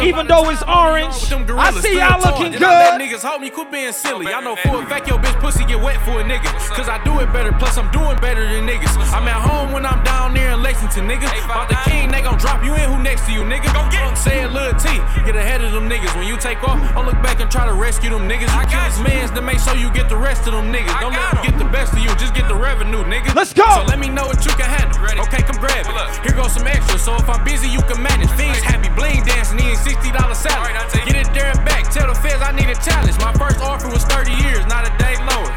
even 0.01 0.27
though 0.27 0.49
it's 0.49 0.63
orange. 0.63 1.13
I 1.57 1.71
see 1.71 1.97
y'all 1.97 2.19
looking 2.19 2.53
That 2.59 2.97
good. 2.97 3.01
niggas 3.01 3.21
help 3.21 3.41
me 3.41 3.49
quit 3.49 3.71
being 3.71 3.91
silly. 3.93 4.27
I 4.27 4.41
know 4.41 4.55
for 4.55 4.81
a 4.81 4.85
fact 4.85 5.07
your 5.07 5.16
bitch 5.17 5.39
pussy 5.39 5.65
get 5.65 5.80
wet 5.80 6.01
for 6.06 6.21
a 6.21 6.23
nigga. 6.23 6.49
Cause 6.75 6.89
I 6.89 7.01
do 7.03 7.19
it 7.19 7.32
better, 7.34 7.51
plus 7.53 7.77
I'm 7.77 7.89
doing 7.91 8.17
better 8.19 8.43
than 8.43 8.67
niggas. 8.67 8.93
I'm 9.13 9.27
at 9.27 9.41
home 9.41 9.71
when 9.71 9.86
I'm 9.86 10.03
down 10.03 10.34
there 10.34 10.51
in 10.53 10.62
Lexington, 10.62 11.08
nigga. 11.08 11.27
About 11.45 11.69
the 11.69 11.77
king, 11.89 12.12
they 12.12 12.21
gon' 12.21 12.38
drop 12.38 12.63
you 12.63 12.73
in. 12.75 12.86
Who 12.91 13.01
next 13.01 13.25
to 13.27 13.32
you, 13.32 13.41
nigga? 13.41 13.73
Go 13.73 13.89
get 13.91 14.08
Say 14.17 14.43
it, 14.43 14.51
Lil 14.51 14.73
T. 14.73 14.89
Get 15.25 15.36
ahead 15.36 15.63
of 15.63 15.71
them 15.71 15.88
niggas. 15.88 16.15
When 16.17 16.27
you 16.27 16.38
take 16.38 16.63
off, 16.65 16.82
don't 16.95 17.06
look 17.06 17.21
back 17.21 17.39
and 17.39 17.49
try 17.51 17.65
to 17.65 17.73
rescue 17.73 18.10
them 18.10 18.27
niggas. 18.27 18.49
You 18.49 18.65
kill 18.67 18.82
his 18.82 18.99
mans 18.99 19.32
to 19.32 19.41
make 19.41 19.60
sure 19.60 19.75
you 19.75 19.93
get 19.93 20.10
the 20.10 20.17
rest 20.17 20.47
of 20.47 20.53
them 20.53 20.73
niggas. 20.73 20.99
Don't 20.99 21.13
let 21.13 21.38
them 21.38 21.43
get 21.45 21.58
the 21.58 21.69
best 21.69 21.93
of 21.93 21.99
you, 21.99 22.10
just 22.17 22.34
get 22.34 22.47
the 22.47 22.56
revenue, 22.56 23.06
nigga. 23.06 23.36
Let's 23.36 23.53
go. 23.53 23.63
So 23.63 23.84
let 23.86 23.99
me 23.99 24.10
know 24.10 24.25
what 24.25 24.43
you 24.43 24.51
can 24.58 24.65
handle. 24.65 24.97
Okay, 25.30 25.43
come 25.45 25.62
grab 25.62 25.86
it. 25.86 25.93
Here 26.25 26.36
goes 26.36 26.53
some 26.53 26.65
extra, 26.65 26.97
so 26.97 27.15
if 27.15 27.30
I'm 27.30 27.43
busy, 27.45 27.69
you 27.69 27.82
can 27.86 28.01
manage. 28.01 28.30
Fiends 28.34 28.60
happy, 28.60 28.89
bling 28.97 29.23
dancing, 29.23 29.60
eating 29.60 29.77
$60 29.80 30.36
salad. 30.36 30.73
Get 31.06 31.15
it 31.15 31.30
there 31.34 31.53
and 31.53 31.62
back. 31.63 31.89
Tell 31.93 32.08
the 32.08 32.15
feds 32.15 32.41
I 32.41 32.51
need 32.51 32.69
a 32.69 32.75
challenge. 32.82 33.17
My 33.19 33.34
first 33.34 33.62
offer 33.62 33.88
was 33.88 34.03
30 34.06 34.34
years, 34.43 34.65
not 34.65 34.88
a 34.89 34.91
day 35.08 35.15
lower. 35.24 35.48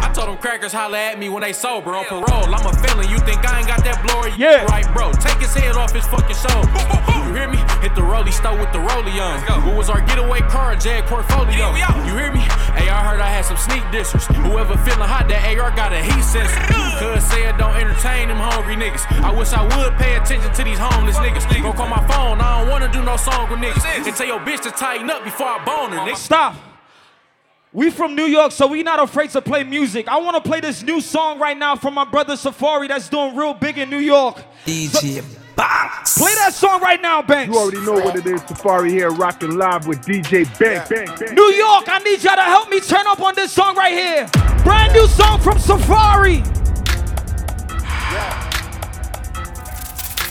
I 0.00 0.08
told 0.12 0.28
them 0.28 0.38
crackers 0.38 0.72
holla 0.72 0.98
at 0.98 1.18
me 1.18 1.28
when 1.28 1.42
they 1.42 1.52
sober 1.52 1.94
on 1.94 2.04
parole. 2.06 2.48
I'm 2.48 2.64
a 2.64 2.72
felon. 2.80 3.08
You 3.08 3.18
think 3.20 3.44
I 3.44 3.60
ain't 3.60 3.68
got 3.68 3.84
that 3.84 4.00
blower? 4.00 4.28
Yeah. 4.36 4.64
Right, 4.64 4.86
bro. 4.96 5.12
Take 5.20 5.40
his 5.44 5.52
head 5.52 5.76
off 5.76 5.92
his 5.92 6.06
fucking 6.08 6.36
shoulder. 6.36 6.68
You 7.28 7.32
hear 7.36 7.48
me? 7.48 7.58
Hit 7.84 7.94
the 7.94 8.04
rollie 8.04 8.32
stove 8.32 8.60
with 8.60 8.72
the 8.72 8.80
rollie 8.80 9.20
on. 9.20 9.40
What 9.66 9.76
was 9.76 9.88
our 9.90 10.00
getaway 10.00 10.40
car? 10.48 10.76
Jag 10.76 11.04
portfolio. 11.06 11.74
You 12.08 12.14
hear 12.16 12.32
me? 12.32 12.40
Hey, 12.78 12.88
I 12.88 13.00
heard 13.04 13.20
I 13.20 13.28
had 13.28 13.44
some 13.44 13.56
sneak 13.56 13.82
dissers. 13.92 14.24
Whoever 14.48 14.76
feeling 14.86 15.08
hot, 15.08 15.28
that 15.28 15.42
AR 15.56 15.70
got 15.76 15.92
a 15.92 16.00
heat 16.00 16.24
sensor. 16.24 16.60
Cuz 17.00 17.24
said 17.24 17.56
don't 17.58 17.76
entertain 17.76 18.28
them 18.28 18.38
hungry 18.38 18.76
niggas. 18.76 19.04
I 19.22 19.30
wish 19.30 19.52
I 19.52 19.62
would 19.76 19.92
pay 19.98 20.16
attention 20.16 20.52
to 20.52 20.62
these 20.64 20.78
homeless 20.78 21.16
niggas. 21.16 21.44
Go 21.62 21.72
call 21.72 21.88
my 21.88 22.02
phone. 22.08 22.40
I 22.40 22.60
don't 22.60 22.70
wanna 22.70 22.90
do 22.90 23.02
no 23.02 23.16
song 23.16 23.50
with 23.50 23.60
niggas. 23.60 23.84
And 23.84 24.14
tell 24.16 24.26
your 24.26 24.40
bitch 24.40 24.60
to 24.62 24.70
tighten 24.70 25.10
up 25.10 25.24
before 25.24 25.46
I 25.46 25.64
bone 25.64 25.92
her, 25.92 25.98
nigga. 25.98 26.16
Stop. 26.16 26.73
We 27.74 27.90
from 27.90 28.14
New 28.14 28.26
York, 28.26 28.52
so 28.52 28.68
we 28.68 28.84
not 28.84 29.02
afraid 29.02 29.30
to 29.30 29.42
play 29.42 29.64
music. 29.64 30.06
I 30.06 30.18
want 30.18 30.36
to 30.36 30.48
play 30.48 30.60
this 30.60 30.84
new 30.84 31.00
song 31.00 31.40
right 31.40 31.58
now 31.58 31.74
from 31.74 31.92
my 31.94 32.04
brother 32.04 32.36
Safari 32.36 32.86
that's 32.86 33.08
doing 33.08 33.34
real 33.34 33.52
big 33.52 33.78
in 33.78 33.90
New 33.90 33.98
York. 33.98 34.44
DJ 34.64 35.24
Box. 35.56 36.16
Play 36.16 36.32
that 36.36 36.54
song 36.54 36.80
right 36.80 37.02
now, 37.02 37.20
Banks. 37.20 37.52
You 37.52 37.60
already 37.60 37.80
know 37.80 37.94
what 37.94 38.14
it 38.14 38.26
is. 38.26 38.40
Safari 38.42 38.92
here, 38.92 39.10
rocking 39.10 39.56
live 39.56 39.88
with 39.88 40.02
DJ 40.02 40.44
Bank. 40.56 40.88
Bank, 40.88 41.18
Bank. 41.18 41.32
New 41.32 41.52
York, 41.52 41.88
I 41.88 41.98
need 42.04 42.22
y'all 42.22 42.36
to 42.36 42.42
help 42.42 42.70
me 42.70 42.78
turn 42.78 43.08
up 43.08 43.18
on 43.18 43.34
this 43.34 43.50
song 43.50 43.74
right 43.74 43.92
here. 43.92 44.28
Brand 44.62 44.92
new 44.92 45.08
song 45.08 45.40
from 45.40 45.58
Safari. 45.58 46.44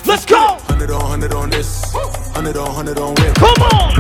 Let's 0.05 0.25
go. 0.25 0.72
100 0.83 1.01
on 1.01 1.21
100 1.21 1.33
on 1.33 1.49
this. 1.49 1.93
100 1.93 2.57
on 2.57 2.67
100 2.67 2.99
on 2.99 3.15
whip. 3.15 3.35
Come 3.35 3.63
on. 3.71 3.93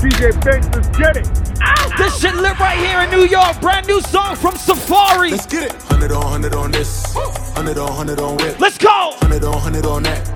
DJ 0.00 0.32
Banks, 0.42 0.66
let's 0.72 0.88
get 0.96 1.16
it. 1.18 1.28
Ow, 1.62 1.90
this 1.98 2.20
shit 2.20 2.34
lit 2.36 2.58
right 2.58 2.78
here 2.78 3.00
in 3.00 3.10
New 3.10 3.26
York. 3.28 3.60
Brand 3.60 3.86
new 3.86 4.00
song 4.00 4.34
from 4.34 4.56
Safari. 4.56 5.32
Let's 5.32 5.44
get 5.44 5.64
it. 5.64 5.72
100 5.90 6.12
on 6.12 6.24
100 6.24 6.54
on 6.54 6.70
this. 6.70 7.14
100 7.14 7.76
on 7.76 7.88
100 7.88 8.20
on 8.20 8.36
whip. 8.38 8.58
Let's 8.58 8.78
go. 8.78 9.10
100 9.20 9.44
on 9.44 9.52
100 9.52 9.84
on 9.84 10.02
that. 10.04 10.26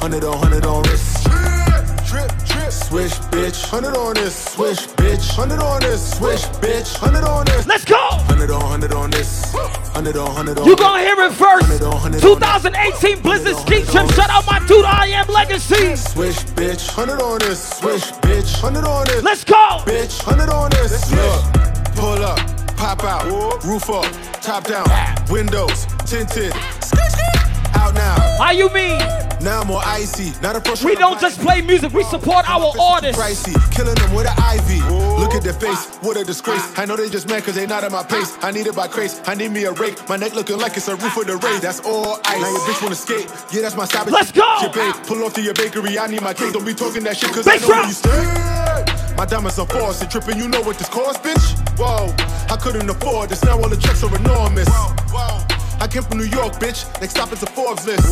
100 0.00 0.24
on 0.24 0.40
100 0.40 0.66
on 0.66 0.82
wrist. 0.82 1.39
Drip, 2.70 2.88
drip, 2.88 3.10
swish, 3.10 3.18
bitch. 3.30 3.72
100 3.72 3.96
on 3.96 4.14
this, 4.14 4.52
swish, 4.52 4.86
bitch. 4.88 5.36
100 5.36 5.62
on 5.62 5.80
this, 5.80 6.16
swish, 6.16 6.44
bitch. 6.62 7.00
100 7.00 7.24
on 7.26 7.44
this. 7.46 7.66
Let's 7.66 7.84
go. 7.84 7.96
100 7.96 8.30
Hundred 8.30 8.50
on 8.52 8.62
hundred 8.62 8.92
on 8.92 9.10
this. 9.10 9.52
Hundred 9.92 10.16
on 10.16 10.34
hundred 10.34 10.58
on. 10.58 10.66
You 10.66 10.76
gonna 10.76 11.02
hear 11.02 11.14
it 11.18 11.32
first. 11.32 12.22
2018 12.22 13.22
Blizzard 13.22 13.56
Ski 13.56 13.82
Trip. 13.82 14.10
Shout 14.12 14.30
out 14.30 14.46
my 14.46 14.64
dude, 14.66 14.84
I 14.84 15.06
am 15.08 15.26
Legacy. 15.28 15.96
Swish, 15.96 16.38
bitch. 16.56 16.88
Hundred 16.88 17.20
on 17.20 17.38
this. 17.40 17.78
Swish, 17.78 18.10
bitch. 18.22 18.60
Hundred 18.60 18.84
on 18.84 19.06
this. 19.06 19.22
Let's 19.22 19.44
go. 19.44 19.82
Bitch. 19.84 20.20
Hundred 20.22 20.48
on 20.48 20.70
this. 20.70 21.12
Look, 21.12 21.94
pull 21.96 22.24
up, 22.24 22.38
pop 22.76 23.04
out, 23.04 23.62
roof 23.64 23.90
up, 23.90 24.06
top 24.40 24.64
down, 24.64 24.86
windows 25.28 25.86
tinted. 26.06 26.52
Out 27.80 27.94
now. 27.94 28.16
How 28.38 28.52
you 28.52 28.68
mean? 28.70 29.00
Now 29.40 29.62
I'm 29.62 29.68
more 29.68 29.80
icy. 29.84 30.38
Not 30.42 30.54
a 30.54 30.84
We 30.84 30.94
don't 30.96 31.18
just 31.18 31.40
play 31.40 31.62
music, 31.62 31.92
we 31.94 32.04
support 32.04 32.48
our 32.48 32.74
artists. 32.78 33.20
Pricey, 33.20 33.56
killing 33.74 33.94
them 33.94 34.14
with 34.14 34.26
an 34.26 34.36
ivy. 34.36 34.80
Look 35.18 35.32
at 35.34 35.42
their 35.42 35.54
face, 35.54 35.88
what 36.02 36.18
a 36.18 36.24
disgrace. 36.24 36.62
I 36.78 36.84
know 36.84 36.96
they 36.96 37.08
just 37.08 37.26
mad 37.26 37.44
cause 37.44 37.54
they 37.54 37.66
not 37.66 37.82
at 37.82 37.90
my 37.90 38.02
pace. 38.02 38.36
I 38.42 38.50
need 38.50 38.66
it 38.66 38.76
by 38.76 38.86
craze, 38.86 39.20
I 39.26 39.34
need 39.34 39.52
me 39.52 39.64
a 39.64 39.72
rake. 39.72 39.96
My 40.10 40.16
neck 40.16 40.34
looking 40.34 40.58
like 40.58 40.76
it's 40.76 40.88
a 40.88 40.96
roof 40.96 41.16
of 41.16 41.26
the 41.26 41.36
race. 41.38 41.60
That's 41.60 41.80
all 41.80 42.20
ice. 42.26 42.40
Now 42.40 42.50
your 42.50 42.60
bitch 42.60 42.82
wanna 42.82 42.94
skate. 42.94 43.28
Yeah, 43.50 43.62
that's 43.62 43.76
my 43.76 43.86
savage. 43.86 44.12
Let's 44.12 44.30
go! 44.30 44.60
Your 44.60 44.72
babe, 44.72 44.94
pull 45.06 45.24
off 45.24 45.32
to 45.34 45.42
your 45.42 45.54
bakery. 45.54 45.98
I 45.98 46.06
need 46.06 46.22
my 46.22 46.34
cake. 46.34 46.52
Don't 46.52 46.66
be 46.66 46.74
talking 46.74 47.02
that 47.04 47.16
shit 47.16 47.32
cause 47.32 47.46
Bass 47.46 47.64
I 47.64 47.66
know 47.66 47.74
where 47.74 47.86
you 47.86 47.92
stay. 47.92 49.14
My 49.16 49.24
diamonds 49.24 49.58
are 49.58 49.66
false 49.66 50.02
and 50.02 50.10
tripping. 50.10 50.36
You 50.36 50.48
know 50.48 50.60
what 50.60 50.76
this 50.76 50.88
cost, 50.88 51.22
bitch? 51.22 51.56
Whoa, 51.78 52.12
I 52.52 52.58
couldn't 52.58 52.88
afford 52.90 53.30
this. 53.30 53.42
Now 53.44 53.56
all 53.56 53.68
the 53.70 53.76
checks 53.76 54.02
are 54.04 54.14
enormous. 54.16 54.68
I 55.80 55.88
came 55.88 56.02
from 56.02 56.18
New 56.18 56.28
York, 56.28 56.52
bitch. 56.60 56.84
Next 57.00 57.12
stop 57.12 57.32
is 57.32 57.42
a 57.42 57.46
Forbes 57.46 57.86
list. 57.86 58.04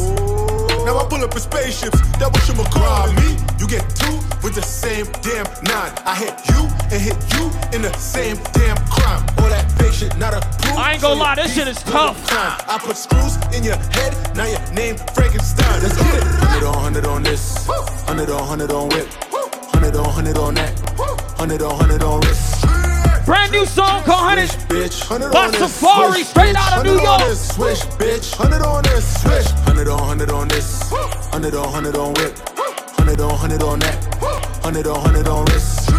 Now 0.89 0.97
I 0.97 1.05
pull 1.05 1.23
up 1.23 1.35
in 1.35 1.41
spaceships. 1.41 2.01
That 2.17 2.33
what 2.33 2.41
you 2.49 2.55
call 2.73 3.13
me. 3.13 3.37
You 3.61 3.69
get 3.69 3.85
two 3.93 4.17
with 4.43 4.55
the 4.55 4.63
same 4.63 5.05
damn 5.21 5.45
nine. 5.69 5.93
I 6.09 6.17
hit 6.17 6.33
you 6.49 6.65
and 6.89 6.97
hit 6.97 7.19
you 7.37 7.53
in 7.77 7.83
the 7.83 7.93
same 7.99 8.37
damn 8.57 8.79
crime. 8.89 9.21
All 9.37 9.53
that 9.53 9.71
fake 9.77 9.93
shit, 9.93 10.17
not 10.17 10.33
a 10.33 10.41
proof. 10.41 10.79
I 10.79 10.93
ain't 10.93 11.03
gonna 11.03 11.21
lie, 11.21 11.35
this 11.35 11.55
shit 11.55 11.69
is 11.69 11.83
tough. 11.83 12.17
Time. 12.27 12.59
I 12.67 12.79
put 12.79 12.97
screws 12.97 13.37
in 13.53 13.63
your 13.63 13.77
head. 13.93 14.17
Now 14.35 14.47
your 14.47 14.65
name 14.73 14.97
Frankenstein. 15.13 15.83
Let's 15.83 15.97
get 15.97 16.15
it. 16.15 16.25
Hundred 16.25 16.67
on 16.69 16.83
hundred 16.83 17.05
on 17.05 17.23
this. 17.23 17.69
Hundred 18.09 18.31
on 18.31 18.45
hundred 18.49 18.73
on 18.73 18.89
whip. 18.89 19.09
Hundred 19.75 19.95
on 19.95 20.09
hundred 20.09 20.39
on 20.39 20.55
that. 20.55 20.73
Hundred 21.37 21.61
on 21.61 21.77
hundred 21.77 22.03
on 22.03 22.21
wrist. 22.23 22.88
Brand 23.29 23.53
new 23.53 23.67
song 23.67 24.03
called 24.05 24.25
Hundred. 24.25 24.49
Bitch, 24.73 25.03
hundred 25.03 25.31
By. 25.31 25.51
Safari, 25.51 26.13
Swish, 26.13 26.29
straight 26.29 26.57
out 26.57 26.79
of 26.79 26.85
New 26.87 26.99
York. 26.99 27.21
this. 27.21 27.55
Swish, 27.55 27.81
bitch. 28.01 28.35
Hundred 28.35 28.63
on 28.63 28.83
this. 28.85 29.21
Swish. 29.21 29.51
Hundred 29.69 29.87
on 29.87 29.99
hundred 29.99 30.31
on 30.31 30.49
this. 30.49 30.89
Hundred 31.29 31.55
on 31.55 31.71
hundred 31.71 31.95
on 31.97 32.15
whip. 32.15 32.33
Hundred 32.97 33.21
on 33.21 33.37
hundred 33.37 33.63
on 33.63 33.81
that. 33.81 34.15
Hundred 34.65 34.87
on 34.87 34.99
hundred 34.99 35.29
on 35.29 35.45
wrist. 35.45 35.91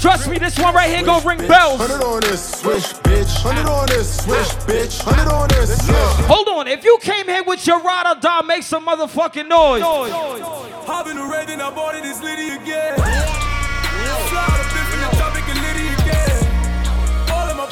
Trust 0.00 0.30
me, 0.30 0.38
this 0.38 0.58
one 0.58 0.74
right 0.74 0.88
here 0.88 1.04
gonna 1.04 1.28
ring 1.28 1.46
bells. 1.46 1.78
Hundred 1.78 2.02
on 2.02 2.22
this. 2.22 2.42
Swish, 2.42 2.94
bitch. 3.04 3.42
Hundred 3.42 3.68
on 3.68 3.86
this. 3.88 4.24
Swish, 4.24 4.48
bitch. 4.64 4.98
Hundred 5.02 5.30
on 5.30 5.48
this. 5.50 5.86
Yeah. 5.86 6.22
Hold 6.26 6.48
on, 6.48 6.68
if 6.68 6.84
you 6.84 6.96
came 7.02 7.26
here 7.26 7.44
with 7.44 7.66
your 7.66 7.82
ride 7.82 8.10
or 8.16 8.18
die, 8.18 8.40
make 8.46 8.62
some 8.62 8.86
motherfucking 8.86 9.46
noise. 9.46 9.82
Hop 9.82 11.06
in 11.06 11.16
the 11.16 11.22
red 11.22 11.50
and 11.50 11.60
I 11.60 11.70
bought 11.70 11.96
it, 11.96 12.06
it's 12.06 12.22
Liddy 12.22 12.48
again. 12.48 13.41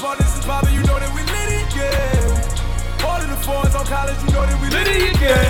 All 0.02 0.12
of 0.12 0.18
my 0.18 0.24
partners 0.24 0.38
is 0.38 0.44
poppin', 0.46 0.72
you 0.72 0.80
know 0.84 0.98
that 0.98 1.12
we 1.12 1.20
Liddy 1.28 1.60
again. 1.68 2.24
All 3.04 3.20
of 3.20 3.28
the 3.28 3.36
fours 3.44 3.74
on 3.74 3.84
college, 3.84 4.16
you 4.24 4.32
know 4.32 4.46
that 4.48 4.56
we 4.56 4.72
Liddy 4.72 5.12
again. 5.12 5.44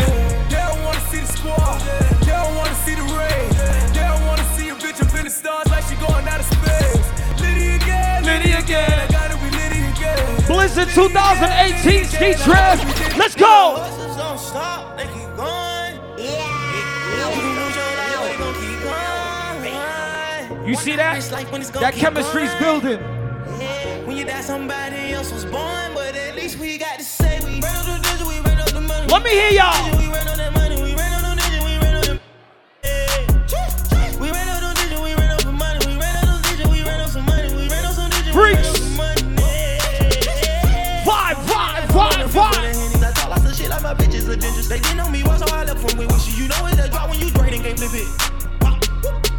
They 0.50 0.58
don't 0.58 0.82
wanna 0.82 0.98
see 1.06 1.22
the 1.22 1.30
squad, 1.30 1.78
they 2.26 2.34
don't 2.34 2.56
wanna 2.58 2.74
see 2.82 2.98
the 2.98 3.06
rain. 3.14 3.46
They 3.94 4.02
don't 4.02 4.26
wanna 4.26 4.42
see 4.58 4.70
a 4.70 4.74
bitch 4.74 4.98
up 4.98 5.14
in 5.14 5.24
the 5.24 5.30
stars 5.30 5.70
like 5.70 5.84
she 5.86 5.94
going 6.02 6.26
out 6.26 6.40
of 6.42 6.46
space. 6.50 7.06
Liddy 7.38 7.78
again, 7.78 8.24
Liddy 8.26 8.58
again. 8.58 8.90
I 8.90 9.06
gotta 9.06 9.38
be 9.38 9.54
Liddy 9.54 9.86
again. 9.86 10.18
Blizzard 10.50 10.90
2018 10.98 12.10
Ski 12.10 12.34
Trip. 12.34 12.82
Let's 13.14 13.38
go. 13.38 13.78
Don't 14.18 14.34
stop, 14.34 14.98
they 14.98 15.06
keep 15.14 15.30
going. 15.38 15.94
Yeah. 16.18 16.42
You 17.22 17.38
can 17.38 17.54
lose 17.54 17.76
your 17.78 17.86
life, 18.02 18.18
but 18.18 18.34
you 18.34 18.38
gon' 18.42 18.58
keep 18.58 18.82
going. 20.58 20.66
You 20.66 20.74
see 20.74 20.96
that? 20.98 21.18
It's 21.18 21.30
like 21.30 21.46
when 21.52 21.60
it's 21.60 21.70
gonna 21.70 21.86
That 21.86 21.94
chemistry's 21.94 22.54
building. 22.58 23.19
When 24.10 24.18
you 24.18 24.24
die, 24.24 24.40
somebody 24.40 25.12
else 25.12 25.30
was 25.30 25.44
born, 25.44 25.94
but 25.94 26.16
at 26.16 26.34
least 26.34 26.58
we 26.58 26.78
got 26.78 26.98
to 26.98 27.04
say 27.04 27.38
we 27.46 27.60
ran 27.60 27.76
up 27.76 27.86
the 27.86 28.02
digit, 28.02 28.26
we 28.26 28.40
ran 28.40 28.58
up 28.58 28.66
the 28.70 28.80
money. 28.80 29.06
Let 29.06 29.22
me 29.22 29.30
hear 29.30 29.52
y'all. 29.52 29.70
We 29.96 30.10
ran 30.10 30.26
up 30.26 30.34
that 30.34 30.52
money, 30.52 30.82
we 30.82 30.96
ran 30.98 31.14
up 31.14 31.22
the 31.22 31.38
digit, 31.38 31.62
we 31.62 31.78
ran 31.78 31.94
up 31.94 32.02
the 32.02 32.18
We 34.18 34.32
ran 34.34 34.48
up 34.50 34.66
the 34.66 34.74
digit, 34.82 34.98
we 34.98 35.14
ran 35.14 35.30
up 35.30 35.42
the 35.46 35.52
money, 35.54 35.78
we 35.86 35.94
ran 35.94 36.26
up 36.26 36.42
the 36.42 36.48
digit, 36.50 36.66
we 36.66 36.82
ran 36.82 37.00
up 37.00 37.06
some 37.06 37.24
money, 37.24 37.54
we 37.54 37.70
ran 37.70 37.84
up 37.86 37.94
some 37.94 38.10
digit, 38.10 38.34
we 38.34 38.42
ran 38.42 38.58
up 38.58 38.66
Freaks. 38.66 38.82
some 38.82 38.96
money. 38.98 39.22
Vibe, 41.06 41.38
vibe, 41.46 41.86
vibe, 41.94 42.26
vibe. 42.34 43.06
I 43.06 43.14
talk 43.14 43.30
lots 43.30 43.46
of 43.46 43.54
shit 43.54 43.70
like 43.70 43.86
my 43.86 43.94
bitches 43.94 44.26
are 44.26 44.34
dangerous. 44.34 44.66
They 44.66 44.82
didn't 44.82 44.98
know 44.98 45.08
me 45.08 45.22
once, 45.22 45.38
so 45.38 45.54
I 45.54 45.62
left 45.62 45.86
from 45.86 45.94
with 45.94 46.10
you. 46.26 46.34
You 46.34 46.50
know 46.50 46.66
it's 46.66 46.82
that 46.82 46.90
drop 46.90 47.14
when 47.14 47.20
you 47.22 47.30
drain 47.30 47.54
and 47.54 47.62
can't 47.62 47.78
flip 47.78 47.94
it. 47.94 48.10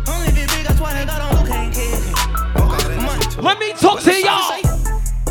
Only 0.08 0.32
if 0.32 0.40
it 0.40 0.48
big, 0.48 0.64
that's 0.64 0.80
why 0.80 0.96
they 0.96 1.04
got 1.04 1.20
on 1.20 1.44
cocaine 1.44 2.21
Let 3.38 3.60
me 3.60 3.74
talk 3.74 4.02
to 4.02 4.14
y'all. 4.22 4.62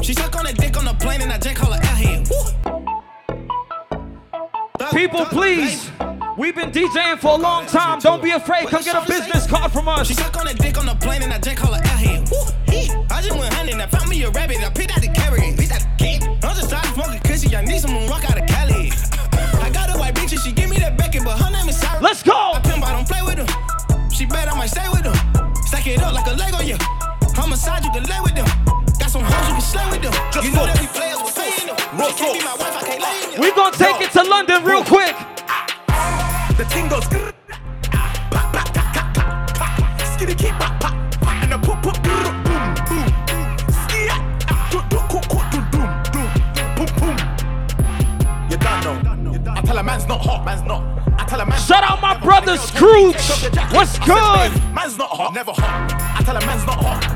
She 0.02 0.14
suck 0.14 0.34
on 0.36 0.44
that 0.44 0.56
dick 0.56 0.76
on 0.76 0.84
the 0.84 0.94
plane 0.94 1.20
and 1.22 1.32
I 1.32 1.38
just 1.38 1.56
call 1.56 1.72
her 1.72 1.80
airhead. 1.80 2.26
People, 4.92 5.26
please. 5.26 5.90
We've 6.36 6.54
been 6.54 6.70
DJing 6.70 7.18
for 7.18 7.32
a 7.32 7.36
long 7.36 7.66
time. 7.66 7.98
Don't 7.98 8.22
be 8.22 8.30
afraid. 8.30 8.68
Come 8.68 8.82
get 8.82 8.96
a 8.96 9.06
business 9.06 9.46
card 9.46 9.70
from 9.72 9.88
us. 9.88 10.06
She 10.06 10.14
suck 10.14 10.36
on 10.38 10.46
that 10.46 10.58
dick 10.58 10.78
on 10.78 10.86
the 10.86 10.94
plane 10.94 11.22
and 11.22 11.32
I 11.32 11.38
just 11.38 11.56
call 11.56 11.74
her 11.74 11.80
airhead. 11.80 13.10
I 13.12 13.20
just 13.20 13.38
went 13.38 13.52
hunting, 13.52 13.80
I 13.80 13.86
found 13.86 14.08
me 14.08 14.22
a 14.22 14.30
rabbit, 14.30 14.62
I 14.64 14.70
picked 14.70 14.96
out 14.96 15.02
the 15.02 15.08
carrot, 15.08 15.58
picked 15.58 15.72
out 15.72 15.80
the 15.80 15.90
cake. 15.98 16.22
I'm 16.22 16.56
just 16.56 16.70
tired 16.70 16.86
of 16.86 16.94
smoking 16.94 17.20
cushy, 17.20 17.54
I 17.54 17.64
need 17.64 17.80
someone 17.80 18.08
rock 18.08 18.24
out 18.30 18.40
of 18.40 18.48
Cali. 18.48 18.90
I 19.60 19.70
got 19.70 19.94
a 19.94 19.98
white 19.98 20.14
bitch 20.14 20.32
and 20.32 20.40
she 20.40 20.52
give 20.52 20.70
me 20.70 20.78
that 20.78 20.96
Beckett, 20.96 21.24
but 21.24 21.38
her 21.38 21.50
name 21.50 21.68
is 21.68 21.78
Sarah. 21.78 22.00
Let's 22.00 22.22
go. 22.22 22.52
I 22.54 22.60
pimp, 22.60 22.82
I 22.86 22.92
don't 22.92 23.06
play 23.06 23.20
with 23.22 23.36
them. 23.36 24.10
She 24.10 24.24
bet 24.24 24.50
I 24.50 24.56
might 24.56 24.70
stay 24.70 24.88
with 24.88 25.02
them. 25.02 25.54
Stack 25.66 25.86
it 25.86 26.00
up 26.00 26.14
like 26.14 26.26
a 26.26 26.34
Lego, 26.34 26.60
yeah. 26.60 26.78
Homicide, 27.62 27.84
you 27.84 27.90
can 27.90 28.04
lay 28.08 28.20
with 28.22 28.34
them. 28.34 28.46
Got 28.98 29.10
some 29.10 29.22
hoes 29.22 29.48
you 29.48 29.52
can 29.52 29.60
slay 29.60 29.84
with 29.90 30.00
them. 30.00 30.12
you 30.42 30.50
know 30.52 30.64
that 30.64 30.80
we 30.80 30.86
players, 30.96 31.20
we're 31.20 31.36
paying 31.36 31.68
them. 31.68 31.76
She 31.76 32.16
can't 32.16 32.40
be 32.40 32.44
my 32.44 32.56
wife, 32.56 32.72
I 32.72 32.82
can't 32.88 33.02
lay 33.04 33.20
in 33.20 33.30
them. 33.32 33.40
We 33.40 33.52
gonna 33.52 33.76
take 33.76 34.00
it 34.00 34.12
to 34.16 34.22
London 34.24 34.64
real 34.64 34.82
quick. 34.82 35.12
The 36.56 36.64
thing 36.72 36.88
goes 36.88 37.04
skitty 40.08 40.38
keep 40.40 40.56
pop, 40.56 40.80
pop, 40.80 40.94
and 41.28 41.52
the 41.52 41.58
pop, 41.58 41.82
pop, 41.84 42.00
boom, 42.00 42.32
boom, 42.48 43.08
skia, 43.68 44.08
ah, 44.08 44.48
ah, 44.48 44.68
do, 44.72 44.80
do, 44.88 44.96
cook, 45.12 45.28
cook, 45.28 45.44
do, 45.52 45.60
doom, 45.68 45.90
doom, 46.16 46.28
boom, 46.80 46.88
boom. 46.96 47.16
You 48.48 48.56
don't 48.56 48.80
know. 48.88 49.52
I 49.52 49.60
tell 49.60 49.76
a 49.76 49.82
man's 49.82 50.08
not 50.08 50.20
hot, 50.24 50.46
man's 50.46 50.64
not. 50.64 50.80
I 51.20 51.24
tell 51.24 51.40
a 51.40 51.44
man. 51.44 51.60
Shout 51.60 51.84
out 51.84 52.00
my 52.00 52.16
brother 52.20 52.56
Scrooge. 52.56 53.20
What's 53.72 53.98
good? 53.98 54.48
Man's 54.72 54.96
not 54.96 55.10
hot, 55.10 55.34
never 55.34 55.52
hot. 55.52 55.92
I 56.18 56.22
tell 56.22 56.36
a 56.36 56.40
man's 56.46 56.64
not 56.64 56.82
hot. 56.82 57.09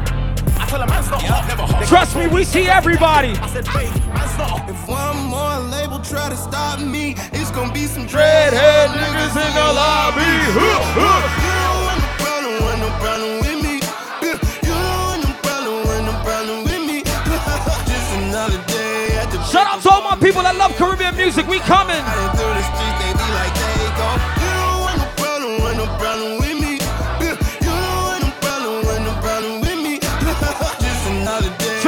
I 0.75 0.77
tell 0.77 0.83
a 0.83 0.91
man's 0.91 1.11
not 1.11 1.23
hot, 1.23 1.47
never 1.47 1.63
hot. 1.63 1.87
Trust 1.87 2.17
me, 2.17 2.27
we 2.27 2.43
see 2.43 2.67
everybody. 2.67 3.31
I 3.39 3.47
said, 3.47 3.65
babe, 3.71 3.95
man's 4.11 4.35
not 4.35 4.51
hot. 4.51 4.67
If 4.67 4.89
one 4.91 5.31
more 5.31 5.71
label 5.71 6.01
try 6.03 6.29
to 6.29 6.37
stop 6.37 6.81
me, 6.81 7.15
it's 7.31 7.53
gonna 7.55 7.73
be 7.73 7.87
some 7.87 8.09
Dreadhead 8.11 8.91
niggas 8.91 9.39
in 9.39 9.51
the 9.55 9.69
lobby. 9.71 10.27
Huh, 10.51 10.99
huh. 10.99 11.23
You 11.47 11.55
don't 11.63 11.79
want 11.87 11.99
no 12.03 12.11
problem, 12.19 12.55
want 12.59 12.79
no 12.83 12.91
problem 12.99 13.33
with 13.47 13.59
me. 13.63 13.75
Yeah, 14.19 14.35
You 14.67 14.75
don't 14.75 14.99
want 14.99 15.21
no 15.23 15.33
problem, 15.47 15.75
want 15.87 16.03
no 16.11 16.15
problem 16.27 16.59
with 16.67 16.83
me. 16.91 16.99
Just 17.87 18.11
another 18.19 18.59
day 18.67 19.15
at 19.15 19.31
the 19.31 19.39
Shout 19.47 19.71
out 19.71 19.79
to 19.87 19.91
all 19.95 20.03
my 20.03 20.19
people 20.19 20.43
that 20.43 20.59
love 20.59 20.75
Caribbean 20.75 21.15
music. 21.15 21.47
We 21.47 21.63
coming. 21.63 22.03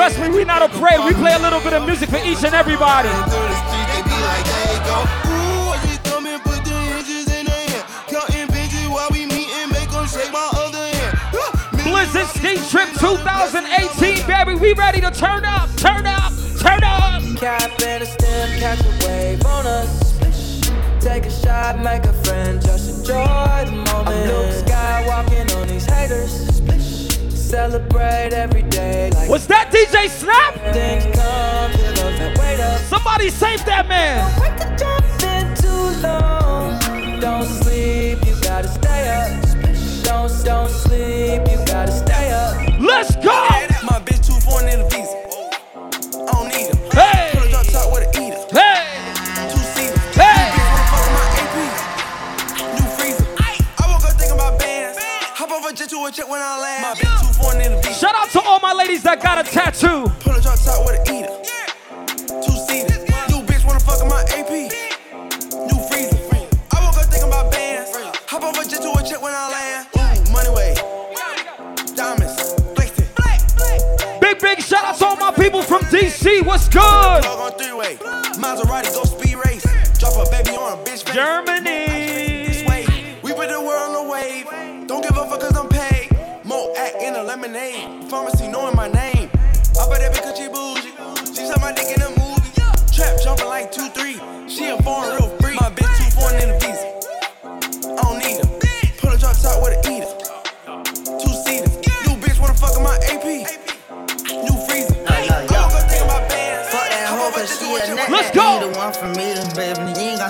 Trust 0.06 0.20
me, 0.20 0.28
we 0.28 0.44
not 0.44 0.62
afraid. 0.62 1.04
We 1.04 1.14
play 1.14 1.34
a 1.34 1.38
little 1.40 1.58
bit 1.58 1.72
of 1.72 1.84
music 1.84 2.08
for 2.08 2.18
each 2.18 2.44
and 2.44 2.54
everybody. 2.54 3.08
Riding 3.08 3.26
through 3.26 3.42
the 3.42 3.58
streets, 3.66 3.90
they 3.90 4.02
be 4.06 4.14
like, 4.22 4.44
there 4.46 4.70
you 4.70 4.80
go. 4.86 4.98
Ooh, 5.02 5.74
I 5.74 5.78
just 5.82 6.04
come 6.04 6.26
and 6.26 6.40
put 6.44 6.62
the 6.62 6.78
inches 6.94 7.26
in 7.26 7.46
their 7.46 7.66
hand. 7.74 7.84
Counting 8.06 8.46
pinches 8.46 8.86
while 8.86 9.08
we 9.10 9.26
meeting, 9.26 9.66
make 9.68 9.90
'em 9.90 10.06
shake 10.06 10.30
my 10.30 10.46
other 10.62 10.78
hand. 10.78 11.82
Blizzard 11.82 12.28
Ski 12.38 12.54
Trip 12.70 12.88
2018, 13.00 14.24
baby. 14.28 14.54
We 14.54 14.74
ready 14.74 15.00
to 15.00 15.10
turn 15.10 15.44
up, 15.44 15.74
turn 15.74 16.06
up, 16.06 16.30
turn 16.62 16.84
up. 16.84 17.20
Cap 17.40 17.72
and 17.82 18.04
a 18.04 18.06
stem, 18.06 18.60
catch 18.60 18.78
a 18.86 19.06
wave 19.08 19.44
on 19.44 19.66
us. 19.66 20.14
Take 21.00 21.26
a 21.26 21.30
shot, 21.30 21.80
make 21.82 22.04
a 22.04 22.12
friend, 22.22 22.62
just 22.62 22.90
enjoy 22.90 23.64
the 23.66 23.74
moment. 23.90 24.26
Luke 24.30 24.54
Skywalking 24.62 25.50
on 25.56 25.66
these 25.66 25.84
haters 25.84 26.62
celebrate 27.46 28.32
every 28.32 28.62
day. 28.62 29.10
Like 29.12 29.30
Was 29.30 29.46
that 29.46 29.70
DJ 29.70 30.08
Snap? 30.08 30.54
Somebody 32.88 33.30
save 33.30 33.64
that 33.66 33.86
man. 33.88 34.18
Don't 37.20 37.46
sleep, 37.46 38.18
you 38.26 38.34
gotta 38.42 38.68
stay 38.68 39.08
up. 39.08 39.30
Don't, 40.02 40.44
don't 40.44 40.70
sleep, 40.70 41.42
you 41.50 41.58
gotta 41.66 41.92
stay 41.92 42.32
up. 42.32 42.80
Let's 42.80 43.14
go! 43.16 43.32
My 43.84 44.00
bitch 44.04 44.26
too 44.26 44.40
foreign 44.40 44.68
in 44.68 44.88
visa. 44.90 45.16
I 45.74 46.32
don't 46.32 46.48
need 46.48 46.66
him. 46.66 46.78
Hey! 46.90 47.36
Hey! 48.52 48.96
Hey! 50.14 50.46
Check 56.12 56.30
when 56.30 56.40
I 56.40 56.58
land. 56.58 56.82
My 56.82 56.94
bitch 56.94 57.25
Shout 57.96 58.14
out 58.14 58.28
to 58.32 58.42
all 58.42 58.60
my 58.60 58.74
ladies 58.74 59.02
that 59.04 59.22
got 59.22 59.40
a 59.40 59.50
tattoo. 59.50 60.04
Pull 60.20 60.36
a 60.36 60.40
drop 60.42 60.60
top 60.60 60.84
with 60.84 61.00
a 61.00 61.02
eater. 61.08 61.32
Two 62.44 62.52
seater. 62.68 62.92
New 63.32 63.40
bitch 63.48 63.64
wanna 63.64 63.80
fuck 63.80 64.04
my 64.04 64.20
AP. 64.36 64.68
New 65.64 65.80
freezer. 65.88 66.20
I 66.76 66.84
woke 66.84 67.00
up 67.00 67.08
thinking 67.08 67.32
about 67.32 67.50
bands. 67.50 67.96
Hop 68.28 68.42
over 68.44 68.68
jet 68.68 68.82
to 68.84 68.92
a 68.92 69.02
jet 69.02 69.16
when 69.16 69.32
I 69.32 69.48
land. 69.48 69.88
Ooh, 69.96 70.30
money 70.30 70.50
way. 70.52 70.74
Diamonds. 71.96 72.52
Big, 74.20 74.40
big 74.40 74.60
shout 74.60 74.84
out 74.84 74.98
to 74.98 75.06
all 75.06 75.16
my 75.16 75.32
people 75.32 75.62
from 75.62 75.80
DC. 75.88 76.44
What's 76.44 76.68
good? 76.68 77.24
Maserati, 78.36 78.92
go 78.92 79.04
speed 79.04 79.36
race. 79.46 79.64
Drop 79.98 80.20
a 80.20 80.30
baby 80.30 80.54
on 80.54 80.78
a 80.78 80.82
bitch. 80.84 81.00
German. 81.14 81.55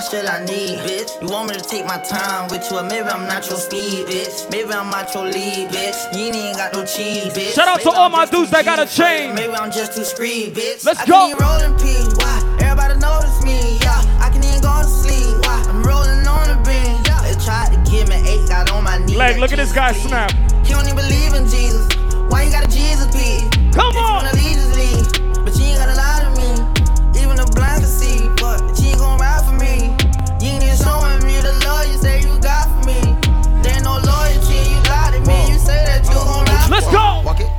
Shit 0.09 0.29
I 0.29 0.43
need, 0.45 0.79
bitch. 0.87 1.21
You 1.21 1.27
want 1.27 1.49
me 1.49 1.55
to 1.55 1.61
take 1.61 1.85
my 1.85 1.97
time 1.97 2.49
with 2.49 2.69
you, 2.71 2.77
or 2.77 2.83
maybe 2.83 3.07
I'm 3.07 3.27
not 3.27 3.47
your 3.49 3.57
speed, 3.57 4.07
bitch. 4.07 4.49
Maybe 4.51 4.71
I'm 4.71 4.89
not 4.89 5.13
your 5.13 5.25
lead, 5.25 5.69
bitch. 5.69 5.99
You 6.15 6.31
ain't 6.31 6.57
got 6.57 6.73
no 6.73 6.85
cheese, 6.85 7.33
bitch. 7.33 7.55
Shout 7.55 7.67
out 7.67 7.81
to 7.81 7.85
Maybe 7.85 7.97
all 7.97 8.05
I'm 8.05 8.11
my 8.11 8.25
dudes 8.25 8.51
that 8.51 8.63
got 8.63 8.79
a 8.79 8.85
chain. 8.85 9.35
Maybe 9.35 9.53
I'm 9.53 9.71
just 9.71 9.95
too 9.95 10.05
screed, 10.05 10.53
bitch. 10.55 10.85
Let's 10.85 10.99
I 11.01 11.05
go. 11.05 11.27
Can 11.27 11.35
even 11.35 11.43
rolling 11.43 11.75
P, 11.79 11.85
why? 12.19 12.57
Everybody 12.61 12.99
notice 12.99 13.43
me, 13.43 13.77
yeah. 13.81 14.23
I 14.23 14.29
can 14.31 14.43
even 14.43 14.61
go 14.61 14.71
to 14.79 14.87
sleep, 14.87 15.43
why? 15.43 15.59
I'm 15.67 15.83
rolling 15.83 16.23
on 16.27 16.47
the 16.47 16.57
beam, 16.63 16.95
yeah. 17.03 17.21
They 17.27 17.35
tried 17.43 17.75
to 17.75 17.79
give 17.91 18.07
me 18.07 18.15
eight, 18.23 18.47
got 18.47 18.71
on 18.71 18.83
my 18.83 18.99
knees. 18.99 19.17
Like 19.17 19.37
look 19.37 19.51
at 19.51 19.57
this 19.57 19.73
guy 19.73 19.91
snap. 19.91 20.31
he 20.63 20.71
don't 20.73 20.85
even 20.87 20.95
believe 20.95 21.33
in 21.33 21.45
Jesus. 21.51 21.83
Why 22.31 22.43
you 22.43 22.51
got 22.51 22.63
a 22.63 22.71
Jesus 22.71 23.11
beat? 23.11 23.43
Come 23.73 23.95
on. 23.95 24.16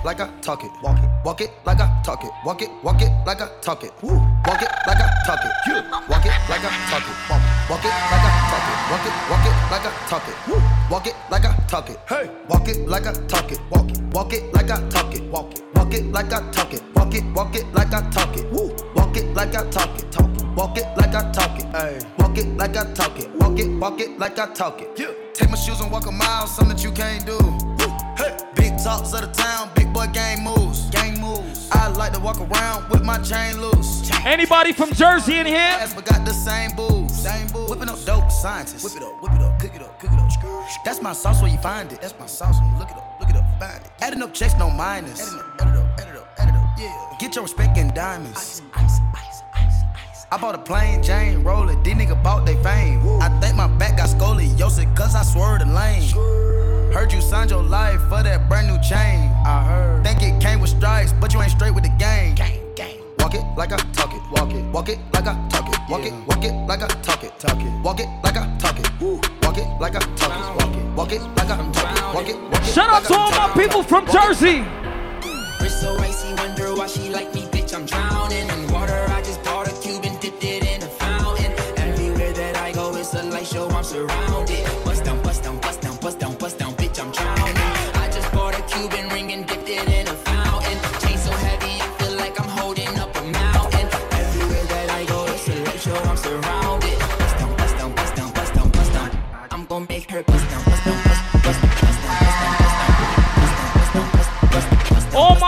Like 0.09 0.21
I 0.21 0.29
talk 0.41 0.65
it. 0.65 0.71
Walk 0.83 0.99
it. 0.99 1.11
Walk 1.23 1.41
it 1.43 1.51
like 1.67 1.81
I 1.81 2.03
talk 2.03 2.25
it. 2.25 2.31
Walk 2.43 2.63
it. 2.63 2.71
Walk 2.83 3.03
it 3.03 3.13
like 3.27 3.43
I 3.43 3.49
talk 3.61 3.85
it. 3.85 3.93
Woo. 4.01 4.17
Walk 4.47 4.63
it 4.63 4.71
like 4.87 5.01
I 5.05 5.09
talk 5.27 5.45
it. 5.45 5.53
Walk 6.09 6.25
it 6.25 6.33
like 6.49 6.65
I 6.65 6.71
talk 6.89 7.05
it. 7.05 7.17
Walk 7.29 7.45
it. 7.45 7.53
Walk 7.69 7.85
it 7.85 7.93
like 8.09 8.25
I 8.25 8.33
talk 8.49 8.69
it. 8.71 8.77
Walk 8.89 9.05
it. 9.05 9.13
Walk 9.29 9.45
it 9.45 9.57
like 9.69 9.85
I 9.85 9.93
talk 10.09 10.29
it. 10.29 10.37
Woo. 10.49 10.63
Walk 10.91 11.07
it 11.07 11.15
like 11.31 11.45
I 11.45 11.53
talk 11.69 11.91
it. 11.91 11.99
Hey. 12.09 12.31
Walk 12.49 12.69
it 12.69 12.89
like 12.89 13.07
I 13.07 13.13
talk 13.27 13.53
it. 13.53 13.61
Walk 13.71 13.91
it. 13.91 14.01
Walk 14.15 14.33
it 14.33 14.55
like 14.55 14.71
I 14.71 14.89
talk 14.89 15.15
it. 15.15 15.23
Walk 15.25 15.53
it. 15.53 15.63
Walk 15.75 15.93
it 15.93 16.05
like 16.07 16.33
I 16.33 16.51
talk 16.53 16.73
it. 16.73 16.83
Walk 16.95 17.15
it. 17.15 17.25
Walk 17.35 17.55
it 17.55 17.75
like 17.75 17.93
I 17.93 18.01
talk 18.11 18.37
it. 18.39 18.51
Woo. 18.51 18.75
Walk 18.95 19.17
it 19.19 19.35
like 19.35 19.55
I 19.55 19.69
talk 19.69 19.99
it. 19.99 20.11
Talk 20.11 20.31
it. 20.41 20.47
Walk 20.57 20.79
it 20.79 20.87
like 20.97 21.15
I 21.15 21.31
talk 21.33 21.59
it. 21.61 21.67
Hey. 21.77 22.01
Walk 22.19 22.39
it 22.39 22.49
like 22.57 22.77
I 22.79 22.85
talk 22.95 23.19
it. 23.21 23.29
Walk 23.35 23.59
it. 23.59 23.69
Walk 23.79 24.01
it 24.01 24.19
like 24.19 24.39
I 24.39 24.47
talk 24.55 24.81
it. 24.81 24.89
Yeah. 24.99 25.13
Take 25.35 25.51
my 25.51 25.57
shoes 25.57 25.81
and 25.83 25.93
walk 25.93 26.07
a 26.07 26.13
mile, 26.13 26.47
something 26.47 26.75
that 26.75 26.83
you 26.83 26.93
can't 26.93 27.27
do. 27.27 27.78
Hey. 28.19 28.37
Big 28.57 28.77
talks 28.83 29.12
of 29.14 29.21
the 29.21 29.29
town, 29.33 29.71
big 29.75 29.93
boy 29.93 30.07
gang 30.12 30.43
moves. 30.43 30.91
Gang 30.91 31.21
moves. 31.21 31.71
I 31.71 31.89
like 31.89 32.12
to 32.14 32.21
walk 32.21 32.41
around 32.41 32.91
with 32.91 33.05
my 33.05 33.19
chain 33.19 33.61
loose. 33.61 34.11
Anybody 34.25 34.73
from 34.73 34.93
Jersey 34.93 35.39
in 35.39 35.47
here? 35.47 35.57
Ass, 35.57 35.95
but 35.95 36.05
got 36.05 36.27
the 36.27 36.33
same 36.33 36.73
booze. 36.77 37.14
Same 37.14 37.47
booze. 37.49 37.71
Whipping 37.71 37.89
up 37.89 38.05
dope 38.05 38.31
scientists. 38.31 38.83
Whip 38.83 38.97
it 38.97 39.03
up, 39.03 39.23
whip 39.23 39.33
it 39.33 39.41
up, 39.41 39.61
cook 39.61 39.75
it 39.75 39.83
up, 39.83 40.01
cook 40.01 40.11
it 40.12 40.19
up. 40.19 40.29
That's 40.85 41.01
my 41.01 41.12
sauce 41.12 41.41
where 41.41 41.51
you 41.51 41.59
find 41.59 41.93
it. 41.93 42.01
That's 42.01 42.19
my 42.19 42.27
sauce 42.27 42.59
when 42.61 42.73
you 42.73 42.79
look 42.79 42.91
it 42.91 42.97
up, 42.97 43.16
look 43.21 43.31
it 43.31 43.37
up, 43.37 43.45
find 43.61 43.85
it. 43.85 43.91
Adding 44.01 44.23
up 44.23 44.35
checks, 44.35 44.55
no 44.59 44.69
minus. 44.69 45.21
Adding 45.21 45.39
up, 45.39 45.61
add 45.61 45.69
it 45.69 45.77
up, 45.77 46.01
add 46.01 46.09
it 46.09 46.16
up, 46.16 46.29
add 46.39 46.49
it 46.49 46.55
up, 46.55 46.79
yeah. 46.79 47.16
Get 47.21 47.35
your 47.37 47.45
respect 47.45 47.79
in 47.79 47.95
diamonds. 47.95 48.62
I 50.31 50.37
bought 50.37 50.55
a 50.55 50.59
plain 50.59 51.03
Jane 51.03 51.43
roller, 51.43 51.75
these 51.83 51.95
nigga 51.95 52.23
bought 52.23 52.45
they 52.45 52.62
fame. 52.62 53.01
I 53.23 53.29
think 53.41 53.57
my 53.57 53.66
back 53.66 53.97
got 53.97 54.11
scoliosis 54.11 54.95
cause 54.95 55.14
I 55.14 55.23
swerved 55.23 55.62
the 55.62 55.73
lane. 55.73 56.78
Heard 56.93 57.12
you 57.12 57.20
signed 57.20 57.51
your 57.51 57.62
life 57.62 58.01
for 58.09 58.22
that 58.22 58.49
brand 58.49 58.66
new 58.66 58.78
chain. 58.82 59.30
I 59.45 59.64
heard. 59.64 60.05
Think 60.05 60.22
it 60.22 60.41
came 60.41 60.61
with 60.61 60.70
stripes, 60.70 61.12
but 61.20 61.32
you 61.34 61.43
ain't 61.43 61.53
straight 61.53 61.74
with 61.74 61.84
the 61.84 61.91
game. 61.99 62.34
Gang, 62.34 62.61
gang. 62.74 62.97
Walk 63.18 63.34
it 63.34 63.43
like 63.57 63.72
I 63.72 63.76
talk 63.93 64.12
it. 64.14 64.22
Walk 64.32 64.53
it. 64.53 64.64
Walk 64.72 64.89
it 64.89 64.99
like 65.12 65.26
I 65.26 65.34
talk 65.49 65.68
it. 65.68 65.78
Walk 65.91 66.05
it. 66.05 66.12
Walk 66.26 66.45
it 66.45 66.53
like 66.66 66.82
I 66.82 66.89
talk 67.03 67.22
it. 67.24 67.39
Talk 67.39 67.61
it. 67.61 67.82
Walk 67.82 68.01
it 68.01 68.09
like 68.24 68.36
I 68.36 68.57
talk 68.59 68.78
it. 68.78 68.91
Woo. 69.01 69.20
Walk 69.43 69.59
it 69.59 69.68
like 69.80 69.97
I 69.97 70.01
talk 70.16 70.32
it. 70.32 70.57
Walk 70.57 70.76
it. 70.76 70.84
Walk 70.97 71.12
it 71.12 71.20
like 71.20 71.51
I 71.51 71.72
talk 71.72 71.97
it. 71.97 72.14
Walk 72.14 72.28
it. 72.28 72.41
Walk 72.51 72.62
it. 72.62 72.72
Shout 72.72 72.89
out 72.91 73.05
to 73.05 73.14
all 73.14 73.30
my 73.32 73.53
people 73.55 73.82
from 73.82 74.07
Walk 74.07 74.14
it. 74.14 74.22
Jersey. 74.22 74.64
So 75.68 75.97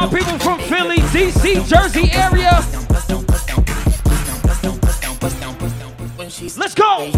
All 0.01 0.11
my 0.11 0.19
people 0.19 0.39
from 0.39 0.59
Philly, 0.61 0.97
DC, 0.97 1.69
Jersey 1.69 2.11
area. 2.13 2.65
Let's 6.57 6.75
go. 6.75 7.11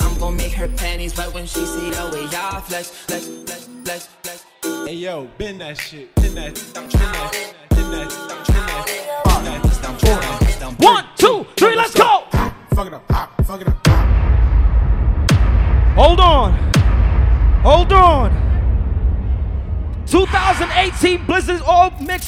I'm 0.00 0.18
gonna 0.18 0.36
make 0.36 0.52
her 0.52 0.68
panties 0.68 1.16
wet 1.16 1.32
when 1.32 1.46
she 1.46 1.64
see 1.64 1.90
the 1.90 2.10
way 2.12 2.24
y'all 2.30 2.60
flex, 2.60 2.90
flex, 2.90 3.26
flex, 3.26 3.68
flex, 3.84 4.08
flex. 4.22 4.44
Hey 4.86 4.96
yo, 4.96 5.28
bend 5.38 5.62
that 5.62 5.78
shit, 5.78 6.14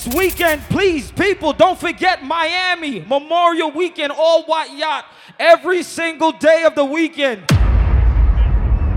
Weekend. 0.09 0.62
Please, 0.62 1.11
people, 1.12 1.52
don't 1.52 1.78
forget 1.78 2.22
Miami 2.22 3.00
Memorial 3.00 3.70
Weekend, 3.70 4.12
all 4.12 4.42
white 4.44 4.72
yacht, 4.76 5.07
every 5.38 5.82
single 5.82 6.32
day 6.32 6.64
of 6.64 6.74
the 6.74 6.84
weekend. 6.84 7.42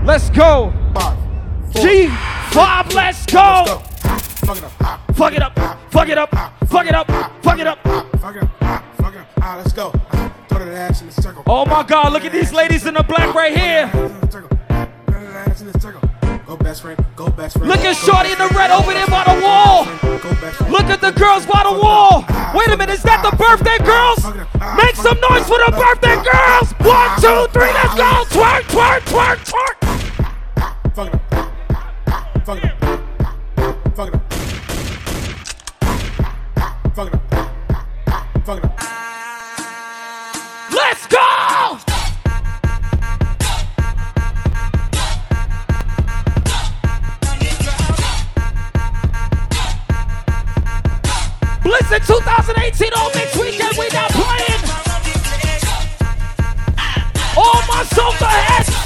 Let's 0.04 0.30
go. 0.30 0.72
G5, 1.72 2.94
let's 2.94 3.26
go. 3.26 3.82
Fuck 4.44 4.58
it 4.58 4.64
up, 4.64 4.72
Fuck 5.14 5.32
it 5.34 5.42
up, 5.42 5.58
fuck 5.90 6.08
it 6.08 6.18
up, 6.18 6.30
fuck 6.68 6.86
it 6.86 6.94
up, 6.94 7.10
fuck 7.42 7.58
it 7.58 7.66
up. 7.66 7.78
fuck 7.82 8.36
it 8.36 8.42
up, 8.42 8.48
fuck 8.96 9.14
it 9.14 9.20
up. 9.20 9.26
Ah, 9.40 9.56
let's 9.58 9.72
go. 9.72 9.90
Throw 10.48 10.58
that 10.64 10.90
ass 10.90 11.00
in 11.02 11.08
the 11.08 11.12
circle. 11.12 11.42
Oh 11.46 11.66
my 11.66 11.82
God, 11.82 12.12
look 12.12 12.24
at 12.24 12.32
these 12.32 12.52
ladies 12.52 12.86
in 12.86 12.94
the 12.94 13.02
black 13.02 13.34
right 13.34 13.56
here. 13.56 13.90
Throw 16.48 16.56
that 16.56 16.56
ass 16.56 16.56
in 16.56 16.56
the 16.56 16.56
circle. 16.56 16.56
Go 16.56 16.56
best 16.56 16.82
friend, 16.82 17.04
go 17.14 17.28
best 17.28 17.56
friend. 17.58 17.68
Look 17.68 17.80
at 17.80 17.94
Shorty 17.94 18.32
in 18.32 18.38
the 18.38 18.48
red 18.56 18.70
over 18.70 18.94
there 18.94 19.06
by 19.06 19.24
the 19.24 19.36
wall. 19.44 19.84
Look 20.70 20.88
at 20.88 21.00
the 21.00 21.12
girls 21.12 21.44
by 21.44 21.62
the 21.64 21.72
wall. 21.78 22.24
Wait 22.54 22.68
a 22.68 22.76
minute, 22.76 22.94
is 22.94 23.02
that 23.02 23.22
the 23.22 23.36
birthday 23.36 23.76
girls? 23.84 24.24
Make 24.76 24.96
some 24.96 25.20
noise 25.28 25.44
for 25.44 25.58
the 25.60 25.72
birthday 25.76 26.16
girls. 26.24 26.72
One, 26.80 27.20
two, 27.20 27.48
three, 27.52 27.72
let's 27.72 27.94
go. 27.94 28.24
Twerk, 28.32 28.64
twerk, 28.72 29.00
twerk, 29.04 29.38
twerk. 29.44 29.76
Fuck 30.94 31.08
it 31.08 31.14
up. 31.14 31.20
Fuck 32.46 32.58
it 32.58 32.64
up. 32.64 32.72
Fuck 33.94 34.08
it 34.08 34.14
up. 34.14 34.22
Fuck 36.94 37.08
it 37.08 37.14
up. 37.14 37.22
Fuck 38.46 38.58
it 38.58 38.64
up. 38.64 38.72
Let's 40.72 41.06
go. 41.08 41.27
Blizzard 51.98 52.22
2018 52.24 52.92
All 52.96 53.10
Mix 53.14 53.36
Weekend, 53.36 53.76
we 53.76 53.88
not 53.92 54.10
playing. 54.10 54.62
All 57.36 57.60
my 57.66 57.82
soca 57.90 58.26
heads. 58.26 58.70
One, 58.70 58.77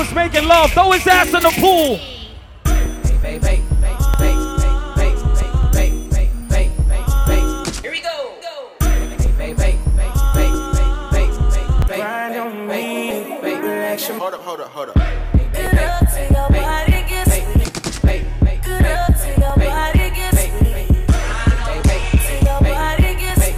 was 0.00 0.14
making 0.14 0.48
love. 0.48 0.72
Throw 0.72 0.92
his 0.92 1.06
ass 1.06 1.26
in 1.34 1.42
the 1.42 1.50
pool. 1.60 1.98
Here 7.82 7.92
we 7.92 8.00
go. 8.00 8.38
Grind 11.86 12.36
on 12.36 12.66
me. 12.66 13.24
Hold 14.18 14.32
up, 14.32 14.40
hold 14.40 14.60
up, 14.60 14.70
hold 14.70 14.88
up. 14.88 14.96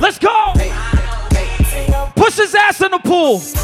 Let's 0.00 0.18
go. 0.18 0.52
Push 2.16 2.36
his 2.38 2.54
ass 2.56 2.80
in 2.80 2.90
the 2.90 2.98
pool. 2.98 3.61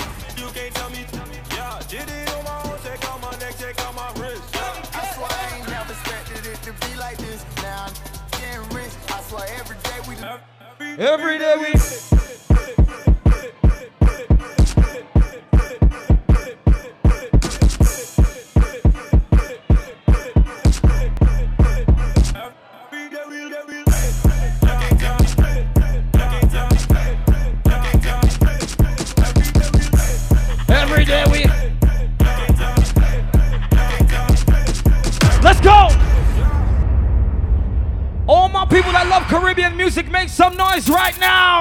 Up. 0.00 0.38
You 0.38 0.46
can't 0.54 0.74
tell 0.74 0.90
me. 0.90 1.04
Yeah, 1.50 1.80
did 1.88 2.08
it 2.08 2.34
on 2.34 2.44
my 2.44 2.62
own. 2.64 2.78
Check 2.82 3.04
out 3.08 3.20
my 3.20 3.30
neck, 3.38 3.58
check 3.58 3.78
out 3.84 3.94
my 3.94 4.08
wrist. 4.20 4.42
I 4.54 5.04
swear 5.14 5.28
I 5.30 5.58
ain't 5.58 5.68
never 5.68 5.92
expected 5.92 6.46
it 6.46 6.58
to 6.62 6.72
be 6.86 6.96
like 6.96 7.18
this. 7.18 7.44
Now 7.56 7.86
I'm 7.86 7.94
getting 8.40 8.76
rich. 8.76 8.92
I 9.08 9.20
swear 9.22 9.46
every 9.58 9.76
day 9.76 9.98
we 10.08 10.14
Every 10.98 11.38
day 11.38 11.54
we. 11.58 12.21
Love 39.22 39.30
Caribbean 39.30 39.76
music, 39.76 40.10
make 40.10 40.28
some 40.28 40.56
noise 40.56 40.88
right 40.88 41.18
now! 41.20 41.58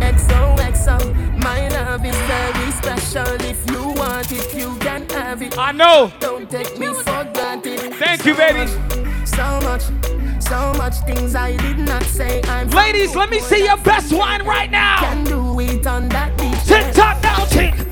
XOXO, 0.00 1.42
my 1.42 1.68
love 1.68 2.04
is 2.04 2.16
very 2.16 2.72
special. 2.72 3.26
If 3.46 3.70
you 3.70 3.88
want 3.98 4.30
it, 4.32 4.54
you 4.54 4.76
can 4.78 5.08
have 5.10 5.42
it. 5.42 5.56
I 5.58 5.72
know. 5.72 6.12
Don't 6.20 6.50
take 6.50 6.78
me 6.78 6.88
for 6.88 7.24
granted. 7.32 7.94
Thank 7.94 8.24
you, 8.24 8.34
baby. 8.34 8.66
So 9.24 9.60
much, 9.62 9.82
so 10.40 10.72
much 10.74 10.94
things 11.06 11.34
I 11.34 11.56
did 11.56 11.78
not 11.78 12.02
say. 12.04 12.42
I'm 12.44 12.68
Ladies, 12.70 13.14
let 13.14 13.30
me 13.30 13.40
see 13.40 13.64
your 13.64 13.78
best 13.78 14.12
wine 14.12 14.44
right 14.44 14.70
now. 14.70 15.00
Can 15.00 15.24
do 15.24 15.60
it 15.60 15.86
on 15.86 16.08
that 16.10 16.36
beach. 16.38 16.64
Tick 16.64 16.94
tock 16.94 17.22
now, 17.22 17.44
tick 17.46 17.85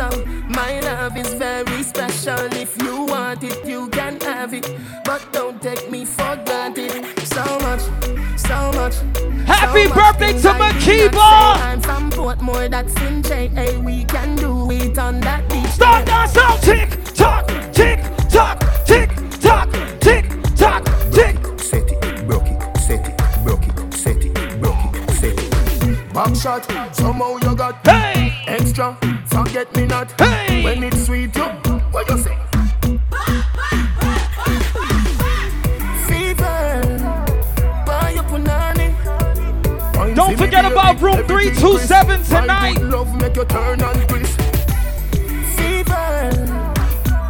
XOXO, 0.00 0.48
my 0.56 0.80
love 0.80 1.16
is 1.16 1.34
very 1.34 1.82
special. 1.82 2.38
If 2.54 2.80
you 2.82 3.04
want 3.04 3.42
it, 3.44 3.64
you 3.66 3.88
can 3.88 4.20
have 4.20 4.54
it. 4.54 4.66
But 5.04 5.26
don't 5.32 5.60
take 5.60 5.90
me 5.90 6.04
for 6.04 6.36
granted. 6.44 7.04
So 7.26 7.44
much, 7.60 7.82
so 8.38 8.72
much. 8.72 8.94
Happy 9.46 9.86
so 9.86 9.94
birthday 9.94 10.32
things 10.32 10.42
to 10.42 10.50
I 10.50 10.72
did 10.78 11.12
Makiba! 11.12 11.14
not 11.14 11.56
say. 11.56 11.62
I'm 11.64 11.80
from 11.80 12.10
Portmore, 12.10 12.70
that's 12.70 12.94
in 13.02 13.22
J.A. 13.22 13.78
We 13.80 14.04
can 14.04 14.36
do 14.36 14.70
it 14.70 14.98
on 14.98 15.20
that 15.20 15.48
beach. 15.50 15.66
Start 15.70 16.06
dance 16.06 16.36
out, 16.36 16.60
tick 16.62 16.88
tock, 17.14 17.46
tick 17.72 18.00
tock, 18.28 18.58
tick 18.86 19.10
tock, 19.40 19.70
tick 20.00 20.26
tock, 20.56 20.84
tick. 21.12 21.36
Set 21.58 21.90
it, 21.90 22.26
broke 22.26 22.46
it, 22.46 22.76
set 22.78 23.06
it, 23.06 23.44
broke 23.44 23.66
it, 23.66 23.94
set 23.94 24.24
it, 24.24 24.60
broke 24.60 24.94
it, 24.94 25.10
set 25.10 25.38
it. 25.38 26.14
Back 26.14 26.34
shot, 26.36 26.94
somehow 26.94 27.36
you 27.36 27.54
got 27.54 27.86
hey. 27.86 28.29
Extra. 28.50 28.98
Forget 29.26 29.74
me 29.76 29.86
not 29.86 30.10
hey. 30.20 30.64
when 30.64 30.82
it's 30.82 31.06
sweet. 31.06 31.34
You, 31.36 31.44
what 31.92 32.08
you 32.10 32.18
say? 32.18 32.36
Fever, 36.06 36.82
buy 37.86 38.12
your 38.14 38.24
punani. 38.24 38.94
Don't 40.14 40.36
forget 40.36 40.64
about 40.64 41.00
room 41.00 41.24
327 41.26 42.22
tonight. 42.24 42.82
Love 42.82 43.14
make 43.20 43.36
you 43.36 43.44
turn 43.44 43.80
and 43.80 44.08
twist. 44.08 44.40
Fever, 45.56 46.30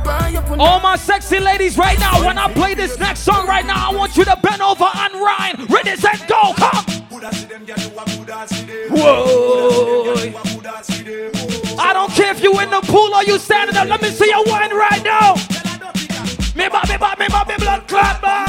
buy 0.05 0.31
your 0.33 0.43
punani. 0.43 0.59
All 0.59 0.81
my 0.81 0.97
sexy 0.97 1.39
ladies 1.39 1.77
right 1.77 1.99
now, 2.01 2.25
when 2.25 2.39
I 2.39 2.51
play 2.53 2.75
this 2.75 2.99
next 2.99 3.21
song 3.21 3.47
right 3.47 3.67
now, 3.67 3.91
I 3.91 3.95
want 3.95 4.17
you 4.17 4.25
to 4.25 4.37
bend 4.43 4.63
over 4.63 4.89
and 4.95 5.15
rhyme. 5.15 5.67
Ready, 5.69 5.97
set, 5.97 6.27
go, 6.27 6.55
come. 6.55 7.00
Whoa. 8.91 10.15
I 11.79 11.93
don't 11.93 12.11
care 12.13 12.31
if 12.33 12.43
you 12.43 12.59
in 12.61 12.71
the 12.71 12.81
pool 12.83 13.15
or 13.15 13.25
you 13.25 13.39
standing 13.39 13.77
up. 13.77 13.89
Let 13.89 14.03
me 14.03 14.11
see 14.11 14.29
your 14.29 14.45
wine 14.45 14.75
right 14.75 15.03
now. 15.03 15.35
Me 16.55 16.69
ba 16.69 16.83
me 16.89 16.97
ba 16.99 17.17
me 17.19 17.27
ba 17.29 17.45
me 17.49 17.57
blood 17.59 17.89
clot 17.89 18.21
ba. 18.21 18.47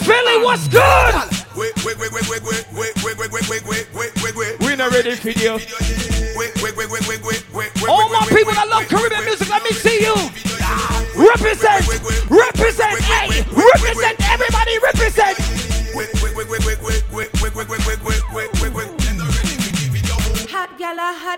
Philly, 0.00 0.36
what's 0.44 0.68
good? 0.68 1.14
We 4.60 4.76
not 4.76 4.92
ready 4.92 5.14
for 5.16 5.30
you. 5.30 5.58
All 7.88 8.08
my 8.08 8.26
people 8.28 8.54
that 8.54 8.68
love 8.70 8.86
Caribbean 8.88 9.09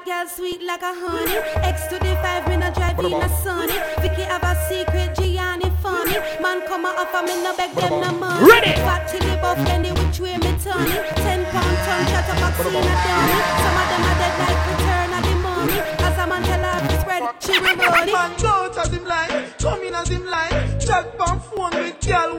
hot 0.03 0.07
gal, 0.07 0.28
sweet 0.28 0.62
like 0.62 0.82
a 0.82 0.92
honey. 0.94 1.36
X 1.66 1.86
to 1.88 1.98
the 1.98 2.14
five, 2.22 2.48
me 2.48 2.57
no 2.57 2.70
drive 2.72 2.98
in 2.98 3.12
a 3.12 3.28
sunny. 3.42 3.78
Vicky 4.00 4.22
have 4.22 4.42
a 4.42 4.55
secret, 4.68 5.14
Gianni 5.14 5.70
funny. 5.82 6.18
Man 6.40 6.66
come 6.66 6.84
a 6.84 6.88
offer 6.88 7.22
me 7.26 7.42
no 7.42 7.55
beg 7.57 7.72
them 7.74 8.00
no 8.00 8.12
money. 8.12 8.50
Ready. 8.50 8.72
Fat 8.82 9.09
till 9.09 9.20
the 9.20 9.36
buff, 9.40 9.59
then 9.66 9.82
the 9.82 9.90
which 9.94 10.20
way 10.20 10.36
me 10.38 10.53
turn 10.59 10.88
it. 10.88 11.16
Ten 11.16 11.44
pound 11.46 11.76
ton, 11.84 12.07
shut 12.07 12.30
up, 12.30 12.38
vaccine 12.38 12.76
a 12.76 12.94
dummy. 13.05 13.38
Some 13.62 13.78
of 13.80 13.86
them 13.90 14.03
are 14.09 14.16
dead 14.20 14.34
like 14.42 14.61
return 14.70 15.11
of 15.16 15.22
the 15.28 15.34
money. 15.46 15.78
As 16.07 16.18
a 16.18 16.26
man 16.26 16.42
tell 16.42 16.64
her 16.66 16.88
to 16.88 17.00
spread, 17.00 17.22
she 17.40 17.59
will 17.59 17.76
run. 17.76 18.12
Man, 18.12 18.30
go 18.40 18.48
out 18.48 18.78
as 18.78 18.92
him 18.92 19.05
like, 19.05 19.59
come 19.59 19.82
in 19.82 19.94
as 19.94 20.09
him 20.09 20.26
like. 20.26 20.80
Chat 20.80 21.07
on 21.20 21.40
phone 21.40 21.74
with 21.74 22.00
girl 22.00 22.38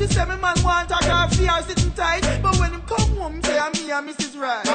She 0.00 0.06
say 0.06 0.24
me 0.24 0.34
man 0.36 0.56
want 0.64 0.90
a 0.90 0.94
car 0.94 1.28
fear 1.28 1.60
sitting 1.60 1.92
tight. 1.92 2.22
But 2.42 2.58
when 2.58 2.72
him 2.72 2.80
come 2.86 3.16
home, 3.18 3.42
say 3.42 3.58
I'm 3.58 3.70
me 3.72 3.90
and 3.90 4.08
Mrs. 4.08 4.40
Right. 4.40 4.69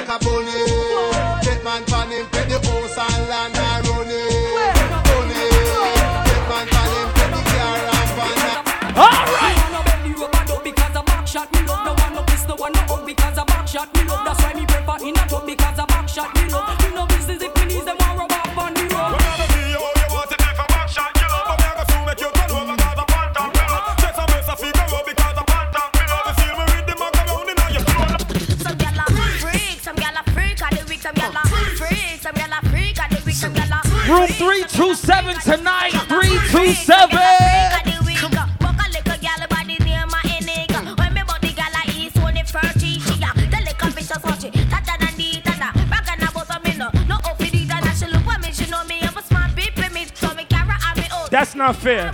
Carry 50.46 50.78
on 50.78 50.96
me 50.96 51.08
own. 51.12 51.28
That's 51.30 51.54
not 51.56 51.74
fair. 51.76 52.12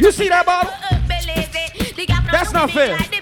You 0.00 0.10
see 0.10 0.28
that 0.28 0.44
bottle? 0.44 0.72
That's 2.32 2.52
not 2.52 2.70
fair. 2.70 3.19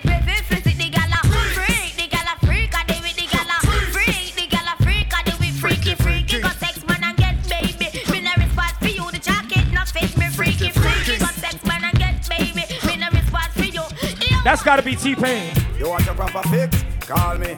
Gotta 14.69 14.83
be 14.83 14.95
T 14.95 15.15
Pain. 15.15 15.51
You 15.79 15.89
want 15.89 16.05
your 16.05 16.15
proper 16.15 16.47
fix? 16.51 16.85
Call 17.01 17.39
me. 17.39 17.57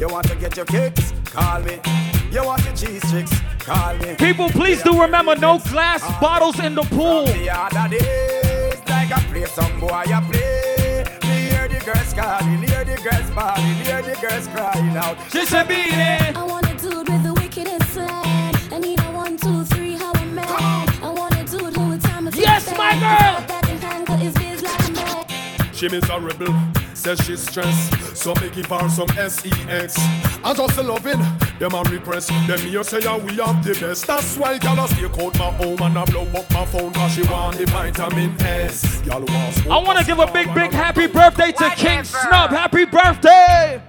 You 0.00 0.08
want 0.08 0.26
to 0.26 0.34
get 0.34 0.56
your 0.56 0.66
kicks? 0.66 1.12
Call 1.26 1.60
me. 1.60 1.78
You 2.32 2.44
want 2.44 2.64
your 2.64 2.74
cheese 2.74 3.08
tricks? 3.08 3.30
Call 3.60 3.94
me. 3.98 4.16
People, 4.16 4.48
please 4.48 4.82
do 4.82 5.00
remember 5.00 5.36
no 5.36 5.60
glass 5.70 6.02
bottles 6.20 6.58
in 6.58 6.74
the 6.74 6.82
pool. 6.82 7.26
The 7.26 7.48
other 7.48 7.96
days, 7.96 8.76
like 8.88 9.12
I 9.12 9.20
play 9.30 9.44
some 9.44 9.78
boy, 9.78 10.02
I 10.04 10.20
play. 10.32 11.04
Me 11.30 11.48
hear 11.48 11.68
the 11.68 11.78
girls 11.84 12.12
calling, 12.12 12.62
hear 12.64 12.84
the 12.84 12.96
girls 13.08 13.30
bawling, 13.30 13.74
hear 13.84 14.02
the 14.02 14.18
girls 14.20 14.48
crying 14.48 14.96
out. 14.96 15.16
Just 15.30 15.52
a 15.52 15.64
beat 15.64 15.94
it. 15.94 16.67
She 25.78 25.88
miserable, 25.88 26.52
says 26.92 27.20
she's 27.20 27.40
stressed. 27.40 28.16
So 28.16 28.34
me 28.40 28.50
give 28.50 28.66
her 28.66 28.88
some 28.88 29.06
sex. 29.10 29.94
I 30.42 30.52
just 30.52 30.76
loving 30.82 31.20
them 31.60 31.72
and 31.72 31.90
repress. 31.90 32.26
Them 32.48 32.58
here 32.58 32.82
say 32.82 32.98
yeah, 32.98 33.16
we 33.16 33.36
have 33.36 33.64
the 33.64 33.78
best. 33.80 34.04
That's 34.08 34.36
why 34.36 34.54
y'all 34.54 34.88
stay 34.88 35.04
out 35.04 35.38
my 35.38 35.52
home 35.52 35.80
and 35.80 35.96
I 35.96 36.04
blow 36.06 36.26
up 36.34 36.50
my 36.50 36.66
phone 36.66 36.92
cause 36.92 37.12
she 37.12 37.22
want 37.28 37.58
the 37.58 37.66
vitamin 37.66 38.34
S. 38.42 39.06
Y'all 39.06 39.20
want 39.20 39.54
smoke 39.54 39.72
I 39.72 39.86
want 39.86 39.98
to 40.00 40.04
give 40.04 40.18
a 40.18 40.26
big, 40.32 40.52
big 40.52 40.72
happy 40.72 41.06
birthday 41.06 41.52
to 41.52 41.70
King 41.76 42.02
Snub. 42.02 42.50
Happy 42.50 42.84
birthday. 42.84 43.80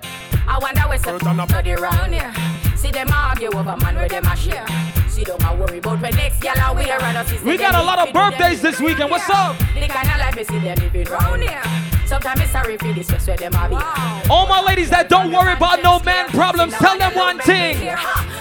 I 0.48 0.60
wonder 0.62 0.82
where 0.82 1.00
somebody 1.00 1.72
around 1.72 2.14
here. 2.14 2.32
See 2.78 2.92
them 2.92 3.10
argue 3.12 3.48
over 3.48 3.76
man 3.78 3.96
where 3.96 4.08
them 4.08 4.26
a 4.26 4.36
share. 4.36 4.99
See 5.10 5.24
them 5.24 5.42
a 5.42 5.56
worry 5.56 5.80
about 5.80 6.02
when 6.02 6.16
next 6.16 6.40
gal 6.40 6.56
a 6.72 6.74
wear 6.74 7.02
and 7.02 7.18
us 7.18 7.42
We 7.42 7.58
got 7.58 7.74
a 7.74 7.84
lot 7.84 7.98
of 8.08 8.14
birthdays 8.14 8.62
this 8.62 8.80
weekend. 8.80 9.10
What's 9.10 9.28
up? 9.30 9.58
The 9.74 9.88
kind 9.88 10.08
of 10.08 10.18
life 10.20 10.36
we 10.36 10.44
see 10.44 10.60
them 10.60 10.78
living 10.78 11.06
round 11.06 11.42
here. 11.42 11.62
Sometimes 12.06 12.42
it's 12.42 12.52
sorry 12.52 12.78
for 12.78 12.94
this 12.94 13.08
just 13.08 13.28
where 13.28 13.36
them 13.36 13.54
a 13.56 13.70
be. 13.70 14.30
All 14.30 14.48
my 14.48 14.62
ladies 14.62 14.90
that 14.92 15.10
don't 15.10 15.32
worry 15.32 15.54
about 15.54 15.82
no 15.82 16.00
man 16.06 16.30
problems, 16.30 16.74
tell 16.76 16.98
them 16.98 17.16
one 17.16 17.40
thing. 17.40 17.78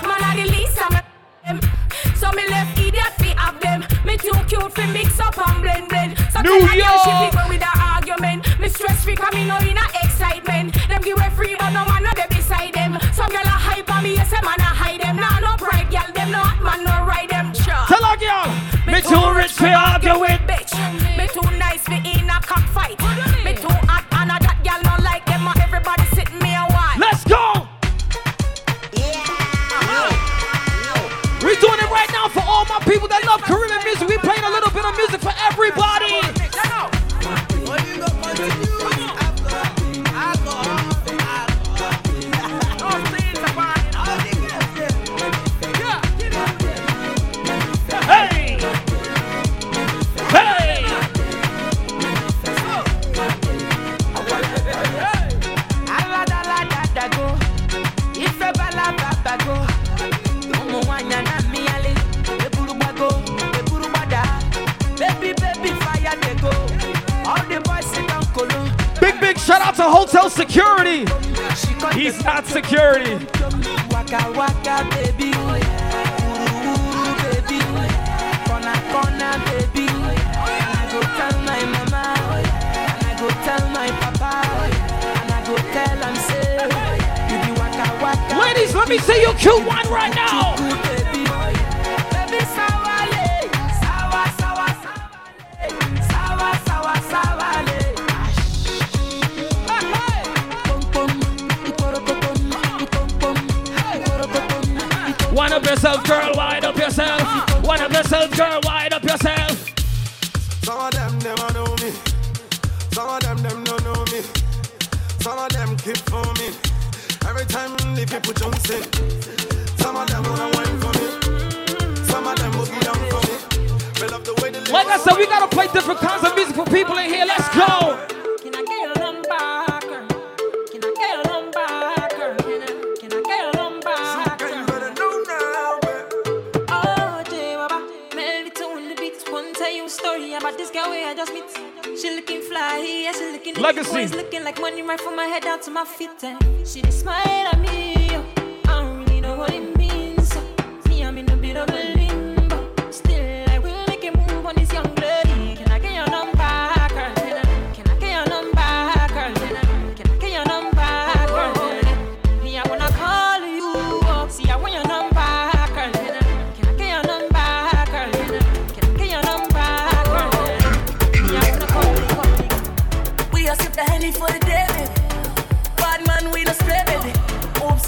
Man 0.05 0.21
a 0.21 0.37
the 0.37 0.47
least 0.53 0.79
of 0.85 0.93
them. 0.93 1.61
So 2.15 2.31
me 2.33 2.47
left 2.49 2.79
idiot 2.79 3.13
fi 3.17 3.33
have 3.41 3.59
them. 3.61 3.81
Me 4.05 4.19
too 4.19 4.37
cute 4.47 4.73
fi 4.73 4.93
mix 4.93 5.19
up 5.21 5.39
and 5.39 5.63
blend 5.63 5.89
blend. 5.89 6.19
So 6.33 6.41
New 6.43 6.61
tell 6.61 6.69
a 6.69 6.77
girl 6.77 6.99
she 7.01 7.11
York. 7.33 7.49
with 7.49 7.63
a 7.65 7.73
argument. 7.81 8.45
Me 8.61 8.69
stress 8.69 9.05
free 9.05 9.17
'cause 9.17 9.33
me 9.33 9.47
no 9.47 9.57
in 9.59 9.79
a 9.79 9.87
excitement. 10.05 10.77
Them 10.89 11.01
give 11.01 11.17
away 11.17 11.31
free 11.31 11.57
but 11.59 11.71
no 11.73 11.85
man 11.87 12.03
no 12.05 12.11
there 12.15 12.29
beside 12.49 12.73
them. 12.73 12.99
Some 13.13 13.31
gyal 13.31 13.45
a 13.45 13.57
hype 13.67 13.95
on 13.95 14.03
me 14.03 14.15
yes 14.15 14.33
a 14.33 14.43
man 14.43 14.61
a 14.61 14.71
hide 14.81 15.01
them. 15.01 15.17
Nah 15.17 15.39
no 15.41 15.57
pride 15.57 15.91
gyal 15.91 16.13
them 16.15 16.31
no 16.31 16.39
hot 16.39 16.63
man 16.63 16.85
no 16.85 17.05
ride 17.05 17.29
them. 17.29 17.53
Sure. 17.55 17.85
Tell 17.87 18.05
a 18.05 18.17
girl, 18.17 18.49
me 18.87 19.01
too 19.03 19.37
rich 19.37 19.53
fi 19.53 19.73
argue 19.75 20.19
with. 20.19 20.41
Bitch, 20.49 20.73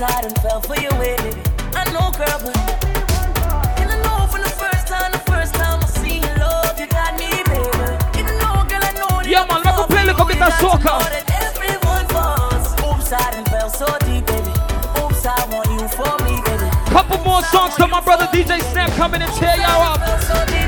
I 0.02 0.22
done 0.22 0.34
fell 0.36 0.62
for 0.62 0.76
you 0.80 0.88
with. 0.96 1.20
I 1.76 1.84
know, 1.92 2.10
girl, 2.16 2.40
but. 2.40 2.56
Yeah, 9.26 9.46
man, 9.46 9.62
let 9.62 9.76
me 9.76 9.84
play, 9.86 10.02
a 10.02 10.06
little 10.06 10.24
bit 10.24 10.42
of 10.42 10.52
soccer. 10.54 10.88
Oops, 12.82 13.12
I 13.12 13.30
done 13.30 13.44
fell 13.44 13.68
so 13.68 13.86
deep, 14.00 14.26
baby. 14.26 14.50
Oops, 14.98 15.26
I 15.26 15.46
want 15.52 15.68
you 15.70 15.86
for 15.86 16.16
me, 16.24 16.40
baby. 16.46 16.70
Couple 16.90 17.18
more 17.22 17.42
songs 17.42 17.74
to 17.76 17.86
my 17.86 18.00
brother 18.00 18.24
DJ 18.32 18.60
Snap 18.72 18.90
coming 18.92 19.20
and 19.20 19.32
tear 19.34 19.56
y'all 19.56 19.82
up. 19.82 20.59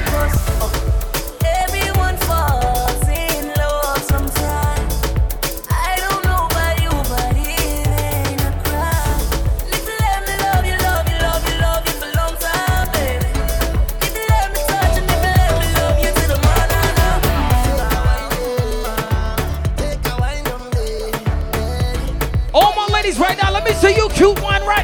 2 24.22 24.34
1 24.34 24.62
right. 24.64 24.81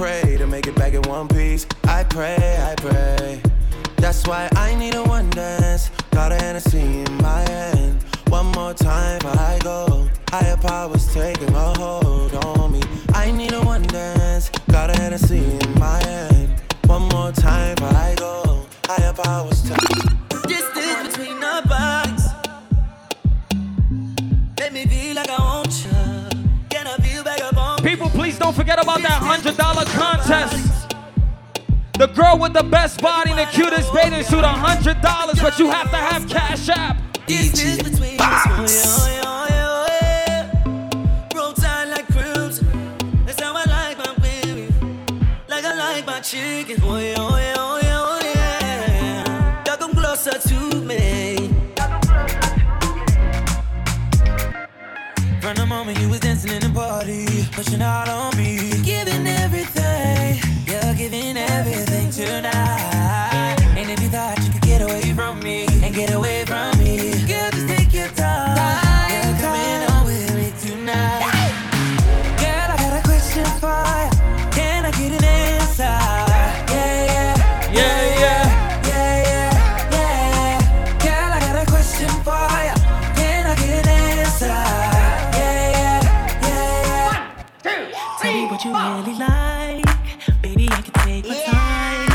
pray 0.00 0.38
to 0.38 0.46
make 0.46 0.66
it 0.66 0.74
back 0.76 0.94
in 0.94 1.02
one 1.02 1.28
piece. 1.28 1.66
I 1.84 2.04
pray, 2.04 2.38
I 2.58 2.74
pray. 2.76 3.42
That's 3.96 4.26
why 4.26 4.48
I 4.56 4.59
like. 89.12 90.42
Baby, 90.42 90.68
I 90.70 90.82
can 90.82 90.92
take 91.04 91.26
my 91.26 91.36
yeah. 91.36 91.52
time. 91.52 92.10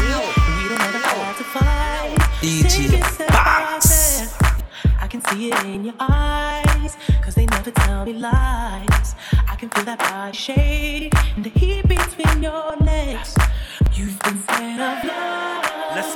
We 0.57 0.69
don't 0.69 0.81
ever 0.81 0.97
have 0.97 1.37
to 1.37 1.43
fight. 1.43 2.17
DJ 2.41 3.01
Box. 3.27 4.37
I 5.01 5.07
can 5.07 5.21
see 5.21 5.51
it 5.51 5.65
in 5.65 5.85
your 5.85 5.95
eyes. 5.99 6.97
Cause 7.21 7.35
they 7.35 7.45
never 7.47 7.71
tell 7.71 8.05
me 8.05 8.13
lies. 8.13 9.15
I 9.47 9.55
can 9.57 9.69
feel 9.69 9.85
that 9.85 9.99
body 9.99 10.37
shade 10.37 11.13
and 11.35 11.43
the 11.43 11.49
heat 11.49 11.87
between 11.87 12.43
your 12.43 12.75
legs. 12.77 13.35
You've 13.93 14.19
been 14.23 14.41
scared 14.43 14.81
of 14.81 15.03
love. 15.03 15.65
Let's 15.95 16.15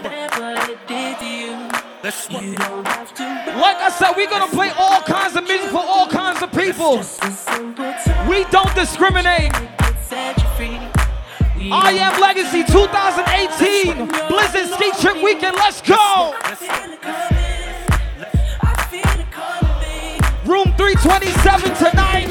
it 0.69 0.87
did 0.87 1.19
to 1.19 1.25
you. 1.25 1.69
Let's 2.03 2.29
you 2.29 2.55
don't 2.55 2.87
have 2.87 3.13
to 3.15 3.23
like 3.59 3.77
I 3.77 3.89
said, 3.89 4.13
we're 4.15 4.29
gonna 4.29 4.51
play 4.51 4.71
all 4.77 5.01
kinds 5.01 5.35
of 5.35 5.43
music 5.43 5.69
for 5.69 5.83
all 5.83 6.07
kinds 6.07 6.41
of 6.41 6.51
people. 6.51 6.97
We 8.29 8.45
don't 8.51 8.73
discriminate. 8.75 9.51
I 11.71 11.91
Am 11.91 12.19
Legacy 12.19 12.63
2018 12.63 14.07
Blizzard 14.27 14.73
Ski 14.73 14.91
Trip 15.01 15.23
Weekend. 15.23 15.55
Let's 15.55 15.81
go. 15.81 16.33
Room 20.45 20.73
327 20.77 21.75
tonight. 21.75 22.29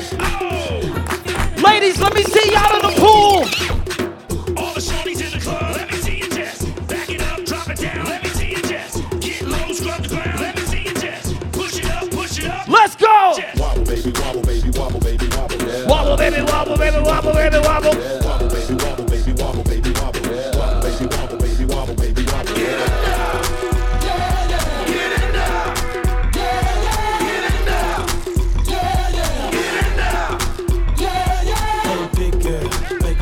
Ladies, 1.62 2.00
let 2.00 2.14
me 2.14 2.24
see 2.24 2.52
y'all 2.52 2.76
in 2.76 2.82
the 2.82 2.94
pool. 2.98 3.46
Let's 12.66 12.96
go. 12.96 13.38
Wobble, 13.56 13.84
baby, 13.84 14.12
wobble, 14.18 14.42
baby, 14.42 14.70
wobble, 14.70 15.00
baby, 15.00 15.28
wobble. 15.28 15.86
Wobble, 15.86 16.16
baby, 16.16 16.42
wobble, 16.42 16.76
baby, 16.76 16.98
wobble, 17.00 17.32
baby, 17.32 17.58
wobble. 17.58 18.27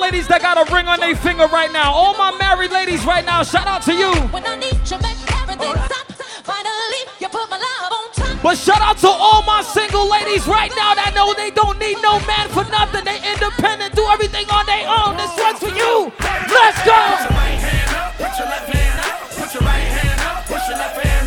ladies 0.00 0.26
that 0.28 0.40
got 0.40 0.56
a 0.56 0.64
ring 0.72 0.88
on 0.88 0.98
their 0.98 1.14
finger 1.14 1.46
right 1.52 1.70
now. 1.70 1.92
All 1.92 2.16
my 2.16 2.32
married 2.40 2.72
ladies 2.72 3.04
right 3.04 3.24
now. 3.24 3.44
Shout 3.44 3.68
out 3.68 3.82
to 3.84 3.92
you. 3.92 4.10
When 4.32 4.42
I 4.46 4.56
need 4.56 4.80
you, 4.88 4.98
make 5.04 5.20
everything 5.36 5.76
stop. 5.84 6.08
Finally, 6.40 7.02
you 7.20 7.28
put 7.28 7.44
my 7.52 7.60
love 7.60 7.92
on 7.92 8.08
top. 8.16 8.42
But 8.42 8.56
shout 8.56 8.80
out 8.80 8.96
to 9.04 9.12
all 9.12 9.44
my 9.44 9.60
single 9.60 10.08
ladies 10.08 10.48
right 10.48 10.72
now 10.72 10.96
that 10.96 11.12
know 11.14 11.36
they 11.36 11.52
don't 11.52 11.78
need 11.78 12.00
no 12.00 12.16
man 12.24 12.48
for 12.48 12.64
nothing. 12.72 13.04
They 13.04 13.20
independent, 13.20 13.92
do 13.94 14.02
everything 14.08 14.48
on 14.48 14.64
their 14.64 14.88
own. 14.88 15.20
This 15.20 15.30
one's 15.36 15.60
for 15.60 15.70
you. 15.76 16.08
Let's 16.48 16.80
go. 16.82 16.96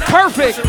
Perfect. 0.09 0.59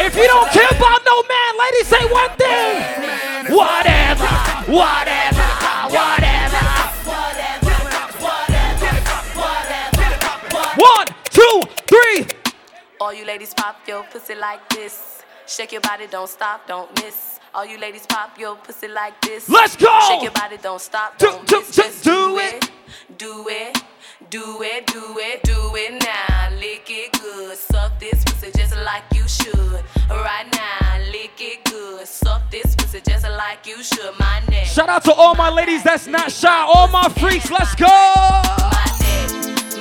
If 0.00 0.12
you 0.16 0.26
don't 0.26 0.50
care 0.50 0.72
about 0.72 1.00
no 1.04 1.16
man, 1.28 1.52
ladies, 1.60 1.86
say 1.86 2.04
one 2.08 2.32
thing. 2.40 3.52
Whatever, 3.52 4.28
whatever, 4.72 5.46
whatever. 5.92 6.35
One, 10.76 11.06
two, 11.24 11.62
three. 11.86 12.26
All 13.00 13.12
you 13.12 13.24
ladies 13.24 13.54
pop 13.54 13.76
your 13.88 14.02
pussy 14.04 14.34
like 14.34 14.68
this. 14.68 15.22
Shake 15.46 15.72
your 15.72 15.80
body, 15.80 16.06
don't 16.06 16.28
stop, 16.28 16.66
don't 16.66 16.92
miss. 17.02 17.40
All 17.54 17.64
you 17.64 17.78
ladies 17.78 18.04
pop 18.06 18.38
your 18.38 18.56
pussy 18.56 18.88
like 18.88 19.18
this. 19.22 19.48
Let's 19.48 19.74
go! 19.76 19.98
Shake 20.08 20.22
your 20.22 20.32
body, 20.32 20.58
don't 20.58 20.80
stop, 20.80 21.16
don't 21.16 21.50
miss. 21.50 21.74
Just 21.74 22.04
do 22.04 22.36
it, 22.38 22.70
do 23.16 23.46
it, 23.48 23.82
do 24.28 24.62
it, 24.62 24.86
do 24.86 25.16
it, 25.18 25.42
do 25.44 25.72
it 25.76 26.02
now. 26.04 26.50
Lick 26.56 26.86
it 26.90 27.12
good, 27.22 27.56
suck 27.56 27.98
this 27.98 28.22
pussy 28.24 28.52
just 28.54 28.76
like 28.76 29.04
you 29.14 29.26
should. 29.26 29.82
Right 30.10 30.46
now, 30.52 30.98
lick 31.10 31.38
it 31.38 31.64
good, 31.64 32.06
suck 32.06 32.50
this 32.50 32.74
pussy 32.74 33.00
just 33.00 33.24
like 33.24 33.66
you 33.66 33.82
should. 33.82 34.12
My 34.18 34.42
neck, 34.50 34.66
Shout 34.66 34.90
out 34.90 35.04
to 35.04 35.12
all 35.12 35.34
my 35.34 35.48
ladies 35.48 35.82
that's 35.82 36.06
not 36.06 36.30
shy, 36.30 36.66
all 36.74 36.88
my 36.88 37.08
freaks. 37.08 37.50
Let's 37.50 37.74
go. 37.74 38.85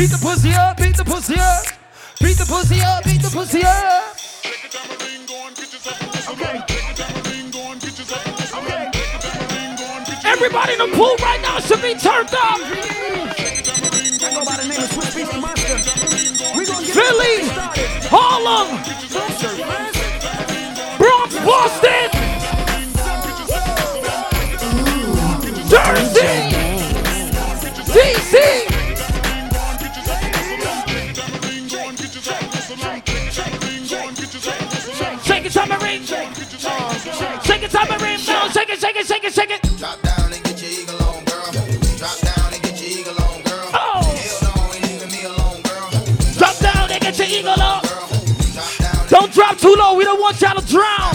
Beat 0.00 0.08
the 0.08 0.16
pussy 0.16 0.54
up. 0.54 0.78
Beat 0.78 0.96
the 0.96 1.04
pussy 1.04 1.34
up. 1.34 1.62
Beat 2.20 2.38
the 2.38 2.46
pussy 2.46 2.80
up. 2.80 3.04
Beat 3.04 3.20
the 3.20 3.28
pussy 3.28 3.60
up. 3.62 4.16
Everybody 10.24 10.72
in 10.72 10.78
the 10.78 10.96
pool 10.96 11.14
right 11.20 11.42
now 11.42 11.60
should 11.60 11.82
be 11.82 11.92
turned 11.92 12.32
up. 12.32 12.60
Philly, 16.96 17.44
Harlem, 18.08 18.80
Bronx, 20.96 21.34
Boston, 21.44 22.08
Jersey, 25.68 26.56
DC. 27.92 28.69
Shake 35.90 36.30
it, 36.30 36.46
submarine. 36.46 37.40
Shake 37.42 37.62
it, 37.64 37.70
submarine. 37.72 38.18
Shake 38.18 38.70
it, 38.70 38.78
shake 38.78 38.96
it, 38.96 39.06
shake 39.08 39.24
it, 39.24 39.32
shake 39.32 39.50
it. 39.50 39.60
Drop 39.76 40.00
down 40.02 40.32
and 40.32 40.44
get 40.44 40.62
your 40.62 40.70
eagle 40.70 41.02
on, 41.02 41.24
girl. 41.24 41.50
Drop 41.98 42.20
down 42.20 42.52
and 42.52 42.62
get 42.62 42.80
your 42.80 42.90
eagle 43.00 43.20
on, 43.24 43.42
girl. 43.42 43.70
Oh. 43.74 44.00
Drop 46.38 46.56
down 46.58 46.92
and 46.92 47.00
get 47.00 47.18
your 47.18 47.26
eagle 47.26 47.60
on. 47.60 47.82
Don't 49.08 49.32
drop 49.32 49.58
too 49.58 49.74
low. 49.76 49.96
We 49.96 50.04
don't 50.04 50.20
want 50.20 50.40
y'all 50.40 50.60
to 50.60 50.64
drown. 50.64 51.09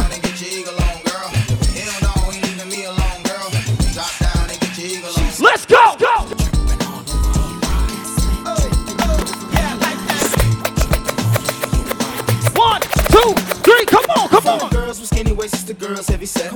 Girls 15.76 16.08
heavy 16.08 16.26
set. 16.26 16.55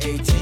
18 0.00 0.37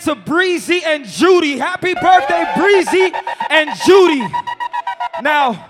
to 0.00 0.14
Breezy 0.14 0.82
and 0.84 1.04
Judy. 1.04 1.58
Happy 1.58 1.94
birthday, 1.94 2.50
Breezy 2.56 3.12
and 3.50 3.70
Judy. 3.84 4.26
Now, 5.22 5.68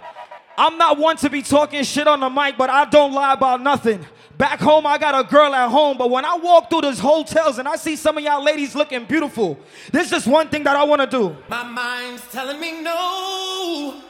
I'm 0.57 0.77
not 0.77 0.99
one 0.99 1.17
to 1.19 1.31
be 1.31 1.43
talking 1.43 1.85
shit 1.85 2.07
on 2.07 2.21
the 2.21 2.29
mic, 2.29 2.57
but 2.59 2.71
I 2.71 2.85
don't 2.85 3.13
lie 3.13 3.33
about 3.33 3.63
nothing. 3.63 4.05
Back 4.37 4.61
home, 4.61 4.87
I 4.87 4.99
got 4.99 5.19
a 5.19 5.29
girl 5.29 5.53
at 5.53 5.69
home, 5.69 5.99
but 5.99 6.11
when 6.11 6.25
I 6.25 6.37
walk 6.37 6.71
through 6.71 6.83
these 6.83 7.01
hotels 7.01 7.59
and 7.59 7.67
I 7.67 7.77
see 7.77 7.97
some 7.97 8.19
of 8.19 8.23
y'all 8.23 8.43
ladies 8.43 8.75
looking 8.75 9.05
beautiful, 9.05 9.59
there's 9.91 10.11
just 10.11 10.27
one 10.29 10.49
thing 10.49 10.63
that 10.65 10.77
I 10.77 10.85
want 10.85 11.01
to 11.01 11.07
do. 11.09 11.37
My 11.49 11.65
mind's 11.65 12.23
telling 12.31 12.61
me 12.61 12.81
no. 12.81 14.01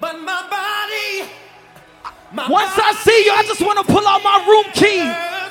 But 0.00 0.20
my 0.20 0.48
body. 0.48 1.30
My 2.32 2.48
Once 2.48 2.72
I 2.76 2.92
see 2.94 3.24
you, 3.24 3.32
I 3.32 3.42
just 3.44 3.60
want 3.60 3.78
to 3.78 3.92
pull 3.92 4.06
out 4.06 4.22
my 4.22 4.44
room 4.46 4.64
key. 4.74 5.43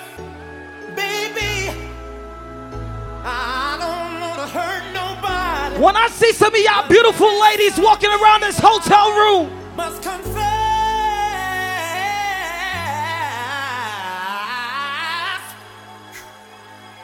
When 5.84 5.96
I 5.96 6.08
see 6.10 6.34
some 6.34 6.54
of 6.54 6.60
y'all 6.62 6.88
beautiful 6.90 7.42
ladies 7.42 7.78
walking 7.80 8.10
around 8.10 8.42
this 8.42 8.60
hotel 8.60 9.12
room, 9.12 9.50
Must 9.76 10.02
confess. 10.02 10.44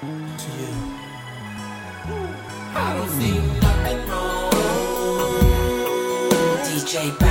To 0.01 0.51
you. 0.59 0.73
I 2.75 2.93
don't 2.97 3.09
see 3.09 3.39
nothing 3.59 4.09
wrong. 4.09 4.51
DJ 6.63 7.17
Bass. 7.19 7.28